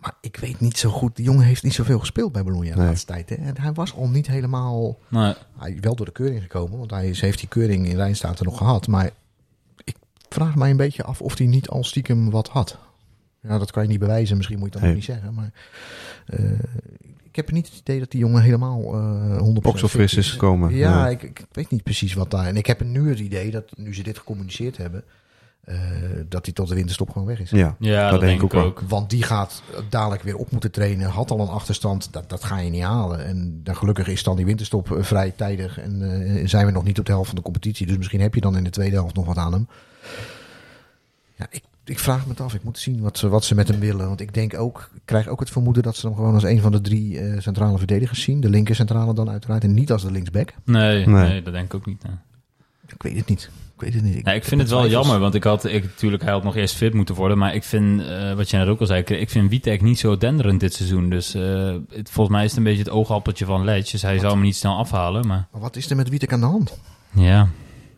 [0.04, 2.78] Maar ik weet niet zo goed, de jongen heeft niet zoveel gespeeld bij Bologna de
[2.78, 2.88] Nee.
[2.88, 3.30] laatste tijd.
[3.30, 3.36] Hè?
[3.36, 4.98] En hij was al niet helemaal...
[5.08, 5.34] Nee.
[5.58, 8.46] Hij is wel door de keuring gekomen, want hij is, heeft die keuring in Rijnstaten
[8.46, 8.88] nog gehad.
[8.88, 9.10] Maar
[9.84, 9.96] ik
[10.30, 12.78] vraag mij een beetje af of hij niet al stiekem wat had.
[13.42, 14.90] Ja, dat kan je niet bewijzen, misschien moet je Nee.
[14.90, 15.34] ook niet zeggen.
[15.34, 15.52] Maar
[16.26, 16.52] eh,
[17.24, 20.14] ik heb niet het idee dat die jongen helemaal eh 100% Ook zo fit fris
[20.14, 20.76] is gekomen.
[20.76, 21.10] Ja, Ja.
[21.10, 22.46] Ik, ik weet niet precies wat daar...
[22.46, 25.04] En ik heb nu het idee dat, nu ze dit gecommuniceerd hebben...
[25.64, 25.76] eh,
[26.30, 27.50] dat hij tot de winterstop gewoon weg is.
[27.50, 28.82] Ja, Ja, dat, denk ik ook.
[28.88, 31.10] Want die gaat dadelijk weer op moeten trainen.
[31.10, 32.14] Had al een achterstand.
[32.14, 33.26] Dat, dat ga je niet halen.
[33.26, 35.80] En dan gelukkig is dan die winterstop eh, vrij tijdig.
[35.80, 37.88] En eh, zijn we nog niet op de helft van de competitie.
[37.88, 39.68] Dus misschien heb je dan in de tweede helft nog wat aan hem.
[41.36, 42.54] Ja, ik, ik vraag me het af.
[42.54, 44.08] Ik moet zien wat ze, wat ze met hem willen.
[44.08, 46.62] Want ik denk ook, ik krijg ook het vermoeden dat ze hem gewoon als een
[46.62, 48.40] van de drie eh, centrale verdedigers zien.
[48.40, 49.64] De linker centrale dan uiteraard.
[49.64, 50.54] En niet als de linksback.
[50.64, 51.28] Nee, Nee.
[51.30, 51.42] nee.
[51.42, 52.04] dat denk ik ook niet.
[52.88, 53.50] Ik weet het niet.
[53.86, 54.26] Ik weet het niet.
[54.26, 55.04] Nee, ik vind het wel twijfels.
[55.04, 57.64] jammer, want ik had, ik, natuurlijk, hij had nog eerst fit moeten worden, maar ik
[57.64, 60.60] vind, eh, wat je net ook al zei, ik, ik vind Witek niet zo denderend
[60.60, 61.10] dit seizoen.
[61.10, 64.20] Dus eh, het, volgens mij is het een beetje het oogappeltje van Ledge, dus hij
[64.20, 66.80] zou hem niet snel afhalen, maar Maar wat is er met Wietek aan de hand?
[67.14, 67.48] ja,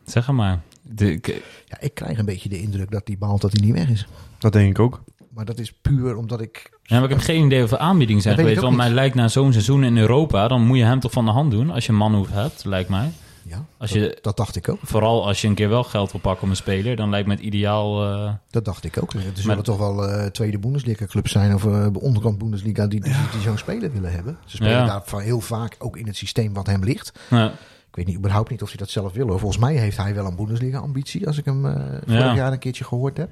[0.05, 0.61] zeg maar.
[0.81, 3.73] De, ik- Ja, ik krijg een beetje de indruk dat hij baalt dat hij niet
[3.75, 4.07] weg is.
[4.39, 5.03] dat denk ik ook.
[5.33, 8.21] Maar dat is puur omdat ik ja, maar ik heb geen idee of er aanbiedingen
[8.21, 11.11] zijn geweest, want mij lijkt na zo'n seizoen in Europa, dan moet je hem toch
[11.11, 13.11] van de hand doen, als je een manhoef hebt, lijkt mij.
[13.47, 14.79] Ja, Als dat, je- dat dacht ik ook.
[14.83, 17.33] Vooral als je een keer wel geld wil pakken om een speler, dan lijkt me
[17.33, 18.03] het ideaal...
[18.13, 19.13] eh, Dat dacht ik ook.
[19.13, 23.13] Er zullen toch wel eh, tweede Bundesliga clubs zijn of eh onderkant Bundesliga die, die,
[23.31, 24.37] die zo'n speler willen hebben.
[24.45, 24.85] Ze spelen Ja.
[24.85, 27.19] daar van heel vaak ook in het systeem wat hem ligt.
[27.29, 27.49] nou,
[27.89, 29.27] Ik weet niet, überhaupt niet of hij dat zelf wil.
[29.27, 31.61] Volgens mij heeft hij wel een Bundesliga ambitie, als ik hem
[32.05, 32.35] vorig Ja.
[32.35, 33.29] jaar een keertje gehoord heb.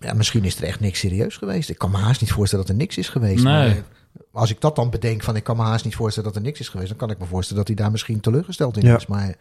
[0.00, 1.70] Ja, misschien is er echt niks serieus geweest.
[1.70, 3.44] Ik kan me haast niet voorstellen dat er niks is geweest.
[3.44, 3.52] Nee.
[3.52, 3.82] Maar
[4.32, 6.60] als ik dat dan bedenk van ik kan me haast niet voorstellen dat er niks
[6.60, 8.96] is geweest, dan kan ik me voorstellen dat hij daar misschien teleurgesteld in Ja.
[8.96, 9.06] is.
[9.06, 9.36] Maar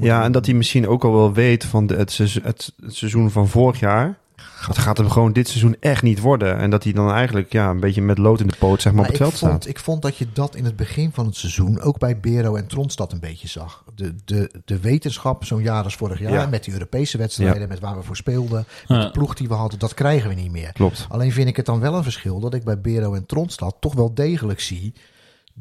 [0.00, 2.94] Ja, en dat hij misschien ook al wel weet van de, het, seizoen, het, het
[2.94, 4.18] seizoen van vorig jaar.
[4.66, 6.56] Dat gaat hem gewoon dit seizoen echt niet worden.
[6.58, 9.02] En dat hij dan eigenlijk ja, een beetje met lood in de poot zeg maar,
[9.04, 9.74] op Maar het ik veld vond, staat.
[9.74, 12.66] ik vond dat je dat in het begin van het seizoen ook bij Bero en
[12.66, 13.84] Tronstad een beetje zag.
[13.94, 16.46] De, de, de wetenschap, zo'n jaar als vorig jaar, Ja.
[16.46, 19.04] met die Europese wedstrijden, met waar we voor speelden, met Ja.
[19.04, 20.72] de ploeg die we hadden, dat krijgen we niet meer.
[20.72, 21.06] Klopt.
[21.08, 23.94] Alleen vind ik het dan wel een verschil dat ik bij Bero en Tronstad toch
[23.94, 24.94] wel degelijk zie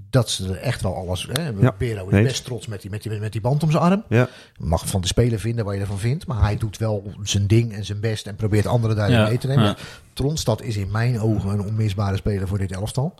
[0.09, 1.27] dat ze er echt wel alles...
[1.31, 4.03] Hè, Ja, is best trots met die, met, die, met die band om zijn arm.
[4.09, 4.27] Ja,
[4.57, 7.73] Mag van de speler vinden wat je ervan vindt, maar hij doet wel zijn ding
[7.73, 9.63] en zijn best en probeert anderen daarin Ja, mee te nemen.
[9.63, 9.75] ja.
[10.13, 13.13] Tronstad is in mijn ogen een onmisbare speler voor dit elftal.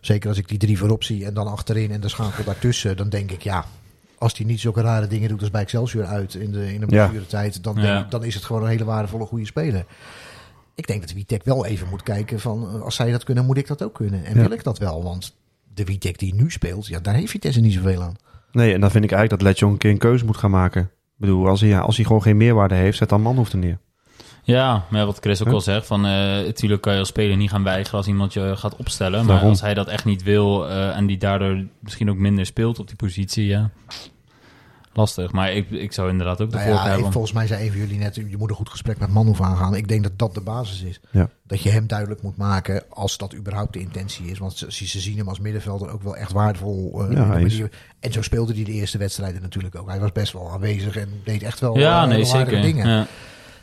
[0.00, 2.96] Zeker als ik die drie voorop zie en dan achterin en de schakel daartussen.
[2.96, 3.64] Dan denk ik, ja,
[4.18, 6.86] als die niet zulke rare dingen doet als bij Excelsior uit in de, in de
[6.88, 7.06] Ja.
[7.06, 8.00] blessuretijd, dan, denk Ja.
[8.04, 9.84] ik, dan is het gewoon een hele waardevolle goede speler.
[10.74, 13.56] Ik denk dat Witek wel even moet kijken van, eh, als zij dat kunnen, moet
[13.58, 14.24] ik dat ook kunnen.
[14.24, 14.40] En Ja.
[14.40, 15.02] wil ik dat wel?
[15.02, 15.34] Want
[15.76, 18.14] de Witek die nu speelt, ja, daar heeft Vitesse niet zoveel aan.
[18.52, 20.82] Nee, en dan vind ik eigenlijk dat Letjong een keer een keuze moet gaan maken.
[20.82, 23.58] Ik bedoel, als hij, ja, als hij gewoon geen meerwaarde heeft, zet dan Manhoef er
[23.58, 23.78] neer.
[24.42, 25.54] Ja, maar ja, wat Chris ook Huh?
[25.54, 26.10] al zegt, van, eh
[26.44, 29.18] natuurlijk kan je als speler niet gaan weigeren als iemand je gaat opstellen.
[29.18, 29.48] Maar Daarom.
[29.48, 32.86] als hij dat echt niet wil eh, en die daardoor misschien ook minder speelt op
[32.86, 33.70] die positie, ja,
[34.96, 35.32] lastig.
[35.32, 37.12] Maar ik, ik zou inderdaad ook de Nou ja, hebben.
[37.12, 39.74] volgens mij zei een van jullie net, je moet een goed gesprek met Manhoef aangaan.
[39.74, 41.00] Ik denk dat dat de basis is.
[41.10, 41.28] Ja.
[41.42, 44.38] Dat je hem duidelijk moet maken als dat überhaupt de intentie is.
[44.38, 47.04] Want ze, ze zien hem als middenvelder ook wel echt waardevol.
[47.04, 47.70] eh, Ja, manier-
[48.00, 49.88] En zo speelde hij de eerste wedstrijden natuurlijk ook.
[49.88, 52.62] Hij was best wel aanwezig en deed echt wel Ja, eh, nee, zeker.
[52.62, 52.88] dingen.
[52.88, 53.06] Ja.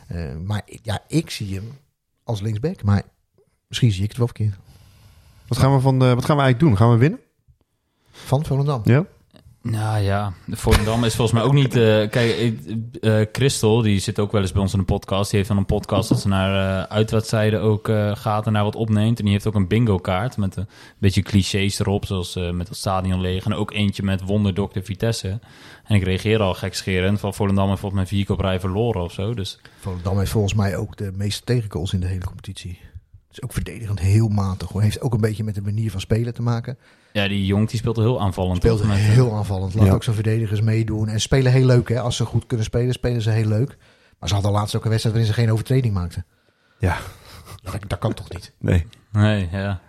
[0.06, 1.78] Eh, maar ja, ik zie hem
[2.24, 2.82] als linksback.
[2.82, 3.02] Maar
[3.68, 4.54] misschien zie ik het wel verkeerd.
[5.48, 6.76] Wat gaan we, van de, wat gaan we eigenlijk doen?
[6.76, 7.18] Gaan we winnen?
[8.10, 8.80] Van Volendam.
[8.84, 9.04] Ja?
[9.64, 11.76] Nou ja, Volendam is volgens mij ook niet...
[11.76, 12.54] eh, kijk,
[13.00, 15.28] eh, Christel, die zit ook wel eens bij ons in een podcast.
[15.28, 18.76] Die heeft dan een podcast dat ze naar uh, uitwedstrijden ook gaat en daar wat
[18.76, 19.18] opneemt.
[19.18, 22.06] En die heeft ook een bingo kaart met een beetje clichés erop.
[22.06, 23.44] Zoals met het stadion leeg.
[23.44, 25.38] En ook eentje met wonderdokter Vitesse.
[25.84, 29.12] En ik reageer al gekscherend van Volendam heeft volgens mij vier keer rij verloren of
[29.12, 29.34] zo.
[29.34, 32.78] Dus Volendam heeft volgens mij ook de meeste tegengoals in de hele competitie.
[33.34, 34.68] Is ook verdedigend heel matig.
[34.68, 34.82] Hoor.
[34.82, 36.78] Heeft ook een beetje met de manier van spelen te maken.
[37.12, 38.56] ja, die Jong die speelt heel aanvallend.
[38.56, 38.86] Speelt toch?
[38.86, 39.74] Met, eh, heel aanvallend.
[39.74, 39.92] Laat Ja.
[39.92, 41.08] ook zijn verdedigers meedoen.
[41.08, 41.88] En spelen heel leuk.
[41.88, 42.00] Hè.
[42.00, 43.76] Als ze goed kunnen spelen, spelen ze heel leuk.
[44.18, 46.24] Maar ze hadden laatst ook een wedstrijd waarin ze geen overtreding maakten.
[46.78, 46.96] Ja.
[47.62, 48.52] Ja, dat, dat kan toch niet?
[48.58, 48.86] Nee.
[49.12, 49.80] Nee, ja.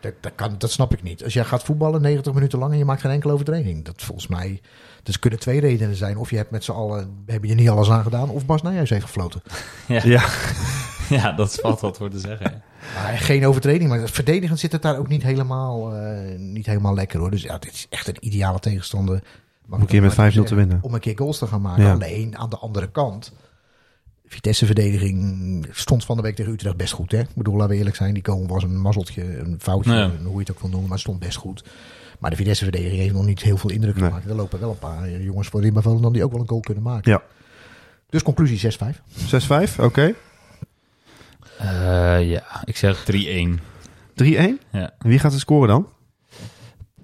[0.00, 1.24] Dat, dat, kan, dat snap ik niet.
[1.24, 3.84] Als jij gaat voetballen 90 minuten lang en je maakt geen enkele overtreding.
[3.84, 4.60] Dat volgens mij...
[5.02, 6.16] Dus kunnen twee redenen zijn.
[6.16, 7.22] Of je hebt met z'n allen...
[7.26, 8.28] Heb je niet alles aan gedaan.
[8.30, 9.42] Of Bas Nijhuis heeft gefloten.
[9.88, 10.00] Ja.
[10.04, 10.24] Ja.
[11.18, 12.62] ja, dat is vast wat voor te zeggen.
[12.94, 13.88] Maar geen overtreding.
[13.90, 17.30] Maar verdedigend zit het daar ook niet helemaal, eh, niet helemaal lekker hoor.
[17.30, 19.22] Dus ja, dit is echt een ideale tegenstander.
[19.66, 20.78] Mag Om een keer met maar 5-0 te winnen.
[20.82, 21.84] Om een keer goals te gaan maken.
[21.84, 21.92] Ja.
[21.92, 23.32] Alleen aan de andere kant.
[24.26, 27.12] Vitesse-verdediging stond van de week tegen Utrecht best goed.
[27.12, 27.20] Hè?
[27.20, 28.14] Ik bedoel, laten we eerlijk zijn.
[28.14, 30.10] Die komen was een mazzeltje, een foutje, Ja.
[30.24, 30.88] hoe je het ook wil noemen.
[30.88, 31.64] Maar stond best goed.
[32.18, 34.04] Maar de Vitesse-verdediging heeft nog niet heel veel indruk Nee.
[34.04, 34.26] gemaakt.
[34.28, 36.82] Er lopen wel een paar jongens voorin bij Volendam die ook wel een goal kunnen
[36.82, 37.10] maken.
[37.12, 37.22] Ja.
[38.08, 39.02] Dus conclusie 6-5.
[39.26, 40.14] 6-5, oké.
[41.58, 43.60] Eh, ja, ik zeg 3-1.
[44.14, 44.58] 3-1.
[44.70, 44.90] Ja.
[44.98, 45.88] En wie gaat er scoren dan?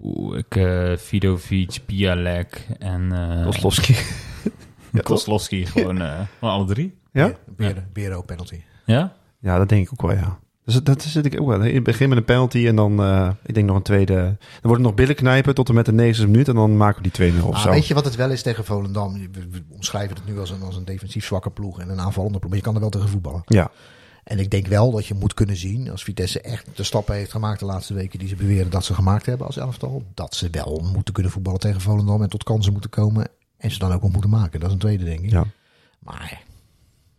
[0.03, 3.95] Oeh, ik, eh Vidovic, Bialek en uh, Koslowski.
[4.93, 5.01] ja?
[5.03, 5.67] Koslowski.
[5.67, 6.99] Gewoon, eh, alle drie.
[7.13, 7.33] Ja?
[7.57, 8.61] Bero, Bero penalty.
[8.87, 9.13] Ja?
[9.41, 10.39] Ja, dat denk ik ook wel, ja.
[10.65, 11.63] Dus dat zit ik ook wel.
[11.63, 14.15] In het begin met een penalty en dan, eh, ik denk nog een tweede.
[14.15, 17.03] Dan wordt het nog billen knijpen tot en met de 90 minuut en dan maken
[17.03, 17.71] we die 2-0 of Ah, zo.
[17.71, 19.13] weet je wat het wel is tegen Volendam?
[19.13, 22.39] We, we omschrijven het nu als een, als een defensief zwakke ploeg en een aanvallende
[22.39, 22.51] ploeg.
[22.51, 23.43] Maar je kan er wel tegen voetballen.
[23.47, 23.71] Ja,
[24.31, 27.31] En ik denk wel dat je moet kunnen zien, als Vitesse echt de stappen heeft
[27.31, 30.49] gemaakt de laatste weken die ze beweren dat ze gemaakt hebben als elftal, dat ze
[30.51, 34.01] wel moeten kunnen voetballen tegen Volendam en tot kansen moeten komen en ze dan ook
[34.01, 34.61] wel moeten maken.
[34.61, 35.31] Dat is een tweede, denk ik.
[35.31, 35.45] ja.
[35.99, 36.43] Maar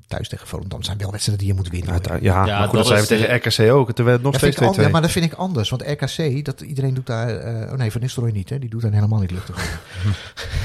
[0.07, 2.01] thuis tegen Volendam zijn wel wedstrijden die je moet winnen.
[2.03, 3.87] Ja, ja, Ja, maar goed, dat zijn we tegen RKC ook.
[3.87, 4.65] Het werd nog steeds ik 2-2.
[4.67, 5.69] an- ja, maar dat vind ik anders.
[5.69, 7.29] Want RKC, dat, iedereen doet daar...
[7.37, 8.49] eh, oh nee, Van Nistelrooy niet.
[8.49, 8.59] Hè?
[8.59, 9.79] Die doet daar helemaal niet luchtig over.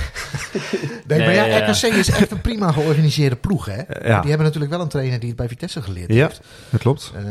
[1.07, 1.59] nee, maar ja, ja.
[1.71, 3.65] RKC is echt een prima georganiseerde ploeg.
[3.67, 3.77] Hè?
[4.09, 4.21] Ja.
[4.21, 6.41] Die hebben natuurlijk wel een trainer die het bij Vitesse geleerd Ja, heeft.
[6.71, 7.13] dat klopt.
[7.17, 7.23] Eh,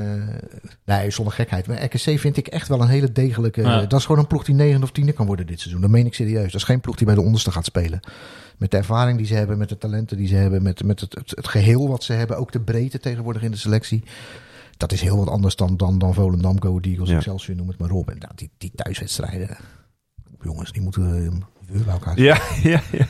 [0.86, 1.68] nee, zonder gekheid.
[1.68, 3.62] Maar RKC vind ik echt wel een hele degelijke...
[3.62, 3.86] Ja.
[3.86, 5.82] Dat is gewoon een ploeg die negende of tiende kan worden dit seizoen.
[5.82, 6.52] Dat meen ik serieus.
[6.52, 8.00] Dat is geen ploeg die bij de onderste gaat spelen.
[8.58, 11.14] Met de ervaring die ze hebben, met de talenten die ze hebben, met, met het,
[11.16, 12.38] het, het geheel wat ze hebben.
[12.38, 14.04] Ook de breedte tegenwoordig in de selectie.
[14.78, 17.16] Dat is heel wat anders dan, dan, dan Volendam, Go Eagles, Ja.
[17.16, 18.10] Excelsior, noem het maar op.
[18.10, 19.58] En nou, die, die thuiswedstrijden,
[20.46, 23.06] jongens, die moeten we bij elkaar Ja, ja, ja.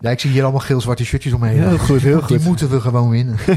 [0.00, 1.58] Ja, ik zie hier allemaal geel-zwarte shirtjes omheen.
[1.62, 2.44] Heel goed, heel Die goed.
[2.46, 3.36] moeten we gewoon winnen.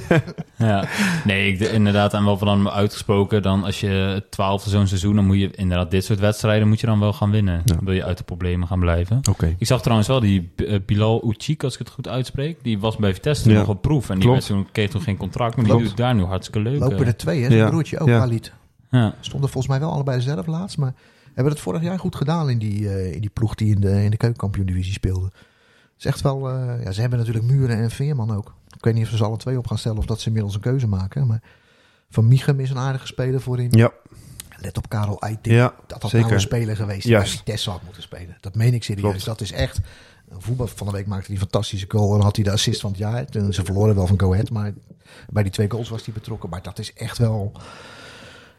[0.57, 0.85] Ja,
[1.25, 5.15] nee, ik, inderdaad, en wel van dan uitgesproken, dan als je het twaalfde zo'n seizoen,
[5.15, 7.61] dan moet je inderdaad dit soort wedstrijden moet je dan wel gaan winnen.
[7.65, 7.73] Ja.
[7.75, 9.19] Dan wil je uit de problemen gaan blijven.
[9.29, 9.55] Oké.
[9.57, 12.95] Ik zag trouwens wel die eh, Bilal Uchik, als ik het goed uitspreek, die was
[12.95, 13.59] bij Vitesse toen Ja.
[13.59, 14.47] nog op proef en die Klopt.
[14.47, 16.79] werd toen, kreeg toen geen contract, maar die doet daar nu hartstikke leuk.
[16.79, 17.07] Lopen eh.
[17.07, 17.47] er twee, hè?
[17.47, 17.69] Zijn Ja.
[17.69, 18.07] broertje ook.
[18.07, 18.51] Khalid.
[18.91, 19.13] ja.
[19.19, 20.93] Stonden volgens mij wel allebei zelf laatst, maar
[21.35, 24.03] hebben het vorig jaar goed gedaan in die, eh, in die ploeg die in de,
[24.03, 25.25] in de keukenkampioen-divisie speelde.
[25.25, 28.53] Het is echt wel, eh, ja, ze hebben natuurlijk Muren en Veerman ook.
[28.77, 30.55] Ik weet niet of ze ze alle twee op gaan stellen of dat ze inmiddels
[30.55, 31.41] een keuze maken, maar
[32.09, 33.71] Van Michem is een aardige speler voorin.
[33.71, 33.91] Ja,
[34.57, 35.55] Let op Karel Eiting.
[35.55, 36.19] ja dat had zeker.
[36.19, 37.37] nou een speler geweest die Juist.
[37.37, 38.37] Vitesse had moeten spelen.
[38.39, 39.11] Dat meen ik serieus.
[39.11, 39.25] Klopt.
[39.25, 39.79] Dat is echt...
[40.29, 42.15] Een voetbal van de week maakte hij fantastische goal.
[42.15, 43.25] En had hij de assist van het jaar.
[43.49, 44.49] Ze verloren wel van Go Ahead.
[44.49, 44.73] Maar
[45.29, 46.49] bij die twee goals was hij betrokken.
[46.49, 47.51] Maar dat is echt wel...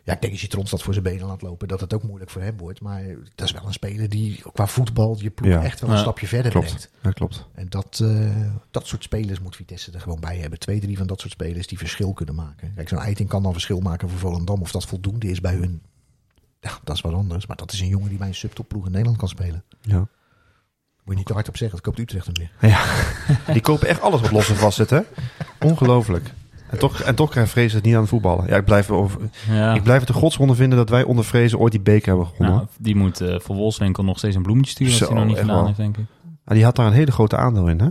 [0.06, 1.68] Ja, ik denk als je Tronstad voor zijn benen laat lopen...
[1.68, 2.80] dat het ook moeilijk voor hem wordt.
[2.80, 3.02] Maar
[3.34, 5.16] dat is wel een speler die qua voetbal...
[5.20, 5.62] je ploeg Ja.
[5.62, 6.02] echt wel een Ja.
[6.02, 6.66] stapje verder Klopt.
[6.66, 6.90] brengt.
[7.02, 7.46] Ja, klopt.
[7.54, 8.30] En dat, eh,
[8.70, 10.58] dat soort spelers moet Vitesse er gewoon bij hebben.
[10.58, 12.72] Twee, drie van dat soort spelers die verschil kunnen maken.
[12.74, 14.60] Kijk, zo'n Eiting kan dan verschil maken voor Volendam.
[14.60, 15.82] Of dat voldoende is bij hun,
[16.60, 17.46] Ja, dat is wat anders.
[17.46, 19.64] Maar dat is een jongen die bij een subtopploeg in Nederland kan spelen.
[19.80, 19.98] Ja.
[19.98, 20.08] Moet
[21.04, 22.70] je niet te hard op zeggen, dat koopt Utrecht hem weer.
[22.70, 22.84] ja.
[23.52, 25.00] Die kopen echt alles wat los en vast zit, hè?
[25.60, 26.30] Ongelooflijk.
[26.70, 28.46] En toch, en toch krijgt Vrezen het niet aan het voetballen.
[28.46, 29.74] Ja, ik blijf, over, Ja.
[29.74, 32.54] ik blijf het een godswonde vinden dat wij onder Vrezen ooit die beker hebben gewonnen.
[32.54, 35.26] Nou, die moet eh voor Wolfswinkel nog steeds een bloemetje sturen als Zo, hij nog
[35.26, 35.64] niet gedaan wel.
[35.66, 36.04] heeft, denk ik.
[36.44, 37.88] Ah, die had daar een hele grote aandeel in, hè?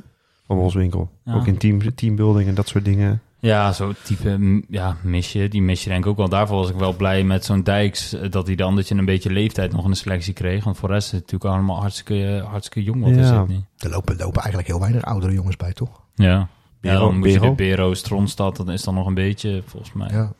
[0.48, 1.10] Van Wolfswinkel.
[1.26, 1.34] Ja.
[1.34, 3.22] Ook in team, teambuilding en dat soort dingen.
[3.40, 5.48] Ja, zo'n type mm, ja, mis je.
[5.48, 6.30] Die mis je denk ik ook wel.
[6.30, 8.14] Daarvoor was ik wel blij met zo'n Dijks.
[8.14, 10.64] eh, Dat hij dan dat je een beetje leeftijd nog in de selectie kreeg.
[10.64, 13.02] Want voor de rest is het natuurlijk allemaal hartstikke, hartstikke jong.
[13.04, 13.40] Wat is Ja.
[13.40, 13.66] het niet?
[13.78, 16.02] Er lopen, lopen eigenlijk heel weinig oudere jongens bij, toch?
[16.16, 16.48] Ja.
[16.86, 17.50] Ja, dan moet je Bero?
[17.50, 18.56] de Bero, Stronstad.
[18.56, 20.10] Dat is dan nog een beetje, volgens mij.
[20.12, 20.34] Ja.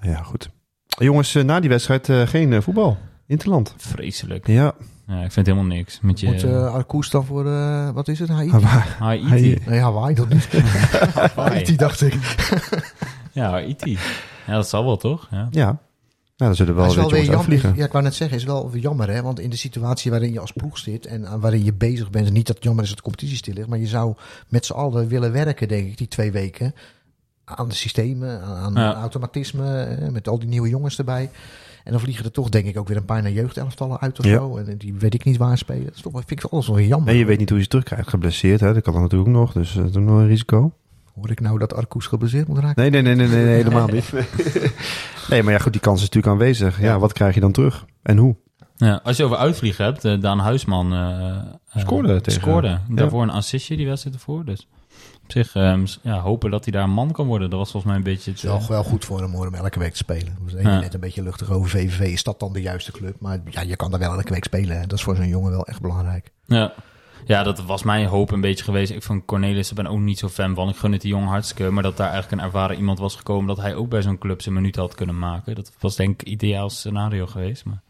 [0.00, 0.50] Ja, goed.
[0.86, 2.96] Jongens, eh, na die wedstrijd eh, geen eh, voetbal.
[3.26, 3.74] Interland.
[3.76, 4.46] Vreselijk.
[4.46, 4.74] Ja.
[5.06, 6.00] Ja, ik vind helemaal niks.
[6.00, 6.26] Met je...
[6.26, 8.56] Moet eh dan voor, eh, wat is het, Haiti?
[8.98, 9.28] Haiti.
[9.28, 9.58] Haiti.
[9.66, 10.48] Nee, Hawaii, dat niet.
[11.34, 12.14] Haiti, dacht ik.
[13.32, 13.98] Ja, Haiti.
[14.46, 15.28] Ja, dat zal wel, toch?
[15.30, 15.48] Ja.
[15.50, 15.78] Ja.
[16.38, 17.76] Nou, dan zullen we wel is wat wel weer jammer.
[17.76, 19.22] Ja, ik wou net zeggen, is wel jammer, hè?
[19.22, 22.32] Want in de situatie waarin je als ploeg zit en waarin je bezig bent, en
[22.32, 24.14] niet dat het jammer is dat de competitie stil ligt, maar je zou
[24.48, 26.74] met z'n allen willen werken, denk ik, die twee weken.
[27.44, 28.94] Aan de systemen, aan Ja.
[28.94, 31.30] automatisme, hè, met al die nieuwe jongens erbij.
[31.84, 34.24] En dan vliegen er toch, denk ik, ook weer een paar naar jeugdelftallen uit of
[34.24, 34.32] Ja.
[34.36, 34.56] zo.
[34.56, 35.84] En die weet ik niet waar spelen.
[35.84, 37.08] Dat is toch, vind ik alles wel jammer.
[37.08, 38.08] En je weet niet hoe je ze terugkrijgt.
[38.08, 38.74] Geblesseerd, hè?
[38.74, 39.52] Dat kan dan natuurlijk ook nog.
[39.52, 40.72] Dus dat is nog een risico.
[41.18, 42.82] Hoor ik nou dat Arkoes geblesseerd moet raken?
[42.82, 44.12] Nee, nee, nee, nee, nee, nee, helemaal niet.
[45.30, 46.78] Nee, maar ja, goed, die kans is natuurlijk aanwezig.
[46.80, 46.98] Ja, Ja.
[46.98, 47.84] wat krijg je dan terug?
[48.02, 48.36] En hoe?
[48.76, 51.36] Ja, als je over uitvliegen hebt, eh, Daan Huisman eh,
[51.72, 52.78] eh, Scoorde tegen- scoorde.
[52.88, 54.44] Daarvoor een assistje die wedstrijd ervoor.
[54.44, 54.68] Dus
[55.24, 57.50] op zich eh, ja, hopen dat hij daar een man kan worden.
[57.50, 58.38] Dat was volgens mij een beetje het...
[58.42, 60.36] Is wel, wel goed voor hem hoor, om elke week te spelen.
[60.44, 60.80] We zijn Ja.
[60.80, 62.00] net een beetje luchtig over VVV.
[62.00, 63.16] Is dat dan de juiste club?
[63.20, 64.76] Maar ja, je kan daar wel elke week spelen.
[64.80, 64.86] hè.
[64.86, 66.30] Dat is voor zo'n jongen wel echt belangrijk.
[66.46, 66.72] Ja.
[67.26, 68.92] Ja, dat was mijn hoop een beetje geweest.
[68.92, 70.68] Ik van Cornelis, daar ben ook niet zo fan van.
[70.68, 71.70] Ik gun het die jongen hartstikke.
[71.70, 73.46] Maar dat daar eigenlijk een ervaren iemand was gekomen...
[73.46, 75.54] dat hij ook bij zo'n club zijn minuut had kunnen maken.
[75.54, 77.64] Dat was denk ik ideaal scenario geweest.
[77.64, 77.80] Maar...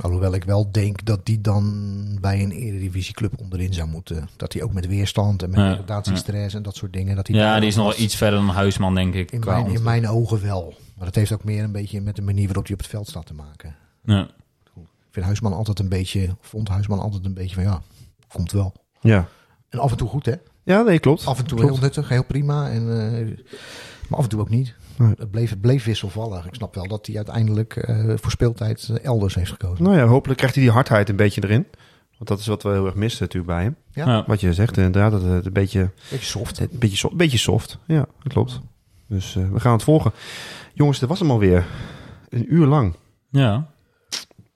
[0.00, 4.28] Alhoewel ik wel denk dat die dan bij een eredivisieclub onderin zou moeten.
[4.36, 7.16] Dat hij ook met weerstand en met Ja, degradatiestress en dat soort dingen.
[7.16, 9.30] Dat hij Ja, die is nog wel iets verder dan Huisman, denk ik.
[9.30, 10.74] In qua mijn, in mijn ogen wel.
[10.96, 13.08] Maar dat heeft ook meer een beetje met de manier waarop hij op het veld
[13.08, 13.76] staat te maken.
[14.04, 14.28] Ja.
[14.74, 17.82] Ik vind Huisman altijd een beetje, vond Huisman altijd een beetje van ja,
[18.32, 18.72] komt wel.
[19.00, 19.26] Ja.
[19.68, 20.34] En af en toe goed hè.
[20.62, 21.26] Ja, nee, klopt.
[21.26, 21.72] Af en toe Klopt.
[21.74, 22.70] heel nuttig, heel prima.
[22.70, 23.38] En, eh,
[24.08, 24.74] maar af en toe ook niet.
[24.96, 25.14] Nee.
[25.18, 26.46] Het, bleef, het bleef wisselvallig.
[26.46, 29.84] Ik snap wel dat hij uiteindelijk eh, voor speeltijd eh, elders heeft gekozen.
[29.84, 31.66] Nou ja, hopelijk krijgt hij die hardheid een beetje erin.
[32.16, 33.76] Want dat is wat we heel erg missen natuurlijk bij hem.
[33.92, 34.06] Ja.
[34.06, 34.24] Ja.
[34.26, 36.58] Wat je zegt, inderdaad, dat het een beetje, Beetje soft.
[36.60, 37.78] een beetje, soft, een beetje soft.
[37.86, 38.60] Ja, dat klopt.
[39.06, 40.12] Dus eh, we gaan het volgen.
[40.74, 41.66] Jongens, dat was hem alweer.
[42.28, 42.94] Een uur lang.
[43.30, 43.66] ja.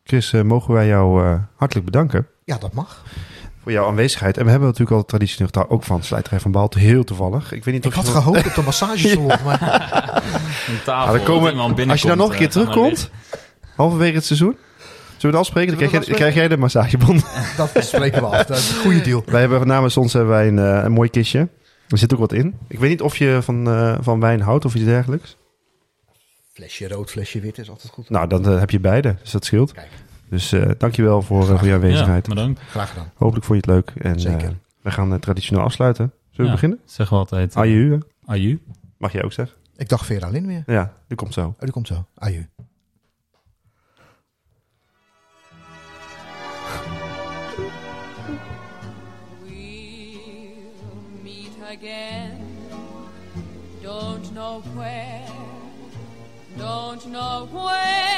[0.04, 3.04] Chris, mogen wij jou eh, hartelijk bedanken Ja, dat mag.
[3.62, 4.36] Voor jouw aanwezigheid.
[4.38, 7.52] En we hebben natuurlijk al traditioneel gedaan, ook van Slijterij van Baal, heel toevallig.
[7.52, 9.62] Ik weet niet Ik of had gehoopt op de massagesalon, maar
[10.68, 13.10] Een tafel, dan komen- als je dan nog een keer eh, terugkomt,
[13.76, 15.78] halverwege het seizoen, zullen we het afspreken?
[15.78, 17.20] Dan krijg, jij, krijg jij de massagebon.
[17.56, 18.44] dat spreken we af.
[18.44, 19.22] Dat is een goede deal.
[19.26, 21.48] wij hebben namens ons hebben wij een, eh, een mooi kistje.
[21.88, 22.54] Er zit ook wat in.
[22.68, 25.36] Ik weet niet of je van, eh, van wijn houdt of iets dergelijks.
[26.52, 28.10] Flesje rood, flesje wit is altijd goed.
[28.10, 29.72] Nou, dan heb je beide, dus dat scheelt.
[29.72, 29.88] Kijk,
[30.32, 32.26] Dus eh dankjewel voor, eh, voor je aanwezigheid.
[32.26, 32.60] Ja, bedankt.
[32.60, 33.10] graag gedaan.
[33.14, 34.04] Hopelijk vond je het leuk.
[34.04, 34.48] En Zeker.
[34.48, 36.12] eh, we gaan eh, traditioneel afsluiten.
[36.30, 36.52] Zullen we Ja.
[36.52, 36.80] beginnen?
[36.84, 37.56] Zeggen we altijd.
[37.56, 38.00] Aju?
[38.24, 38.62] Aju.
[38.98, 39.56] mag jij ook zeggen?
[39.76, 40.62] Ik dacht Vera Lin weer.
[40.66, 41.46] Ja, die komt zo.
[41.46, 42.04] Oh, die komt zo.
[42.14, 42.48] Aju.
[49.92, 52.38] We'll meet again.
[53.82, 55.26] Don't know where,
[56.56, 58.11] don't know when,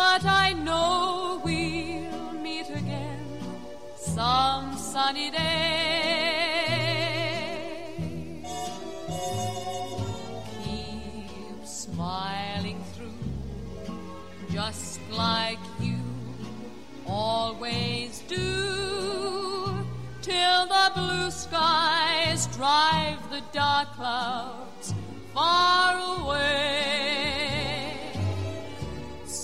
[0.00, 3.22] but I know we'll meet again
[3.96, 5.50] some sunny day.
[10.64, 13.24] Keep smiling through,
[14.50, 16.00] just like you
[17.06, 18.46] always do
[20.22, 24.94] till the blue skies drive the dark clouds
[25.34, 27.29] far away.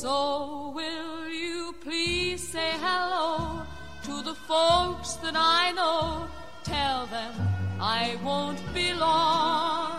[0.07, 3.67] So will you please say hello
[4.05, 6.29] to the folks that I know?
[6.63, 7.35] Tell them
[7.81, 9.99] I won't be long.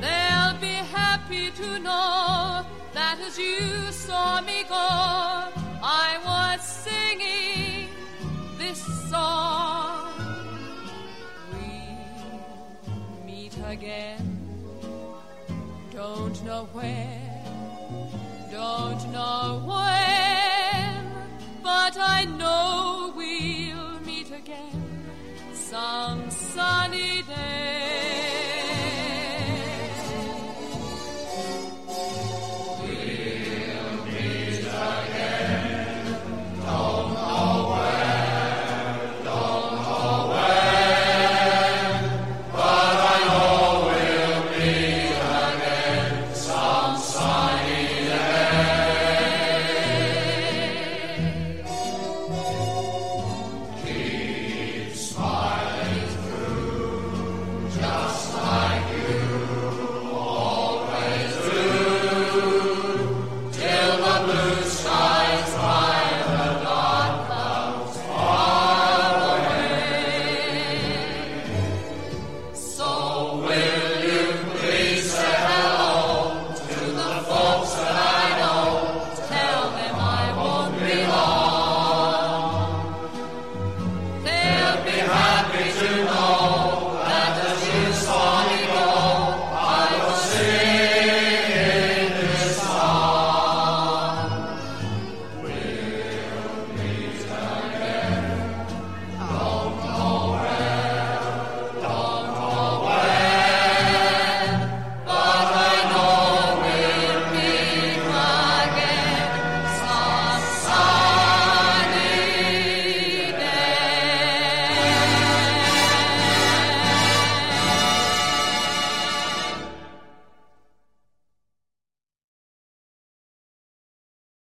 [0.00, 4.88] They'll be happy to know that as you saw me go,
[5.82, 7.88] I was singing
[8.56, 8.80] this
[9.10, 10.12] song.
[11.50, 14.24] We'll meet again.
[15.90, 17.17] Don't know where,
[18.68, 21.10] don't know when,
[21.62, 24.82] but I know we'll meet again
[25.54, 26.27] some.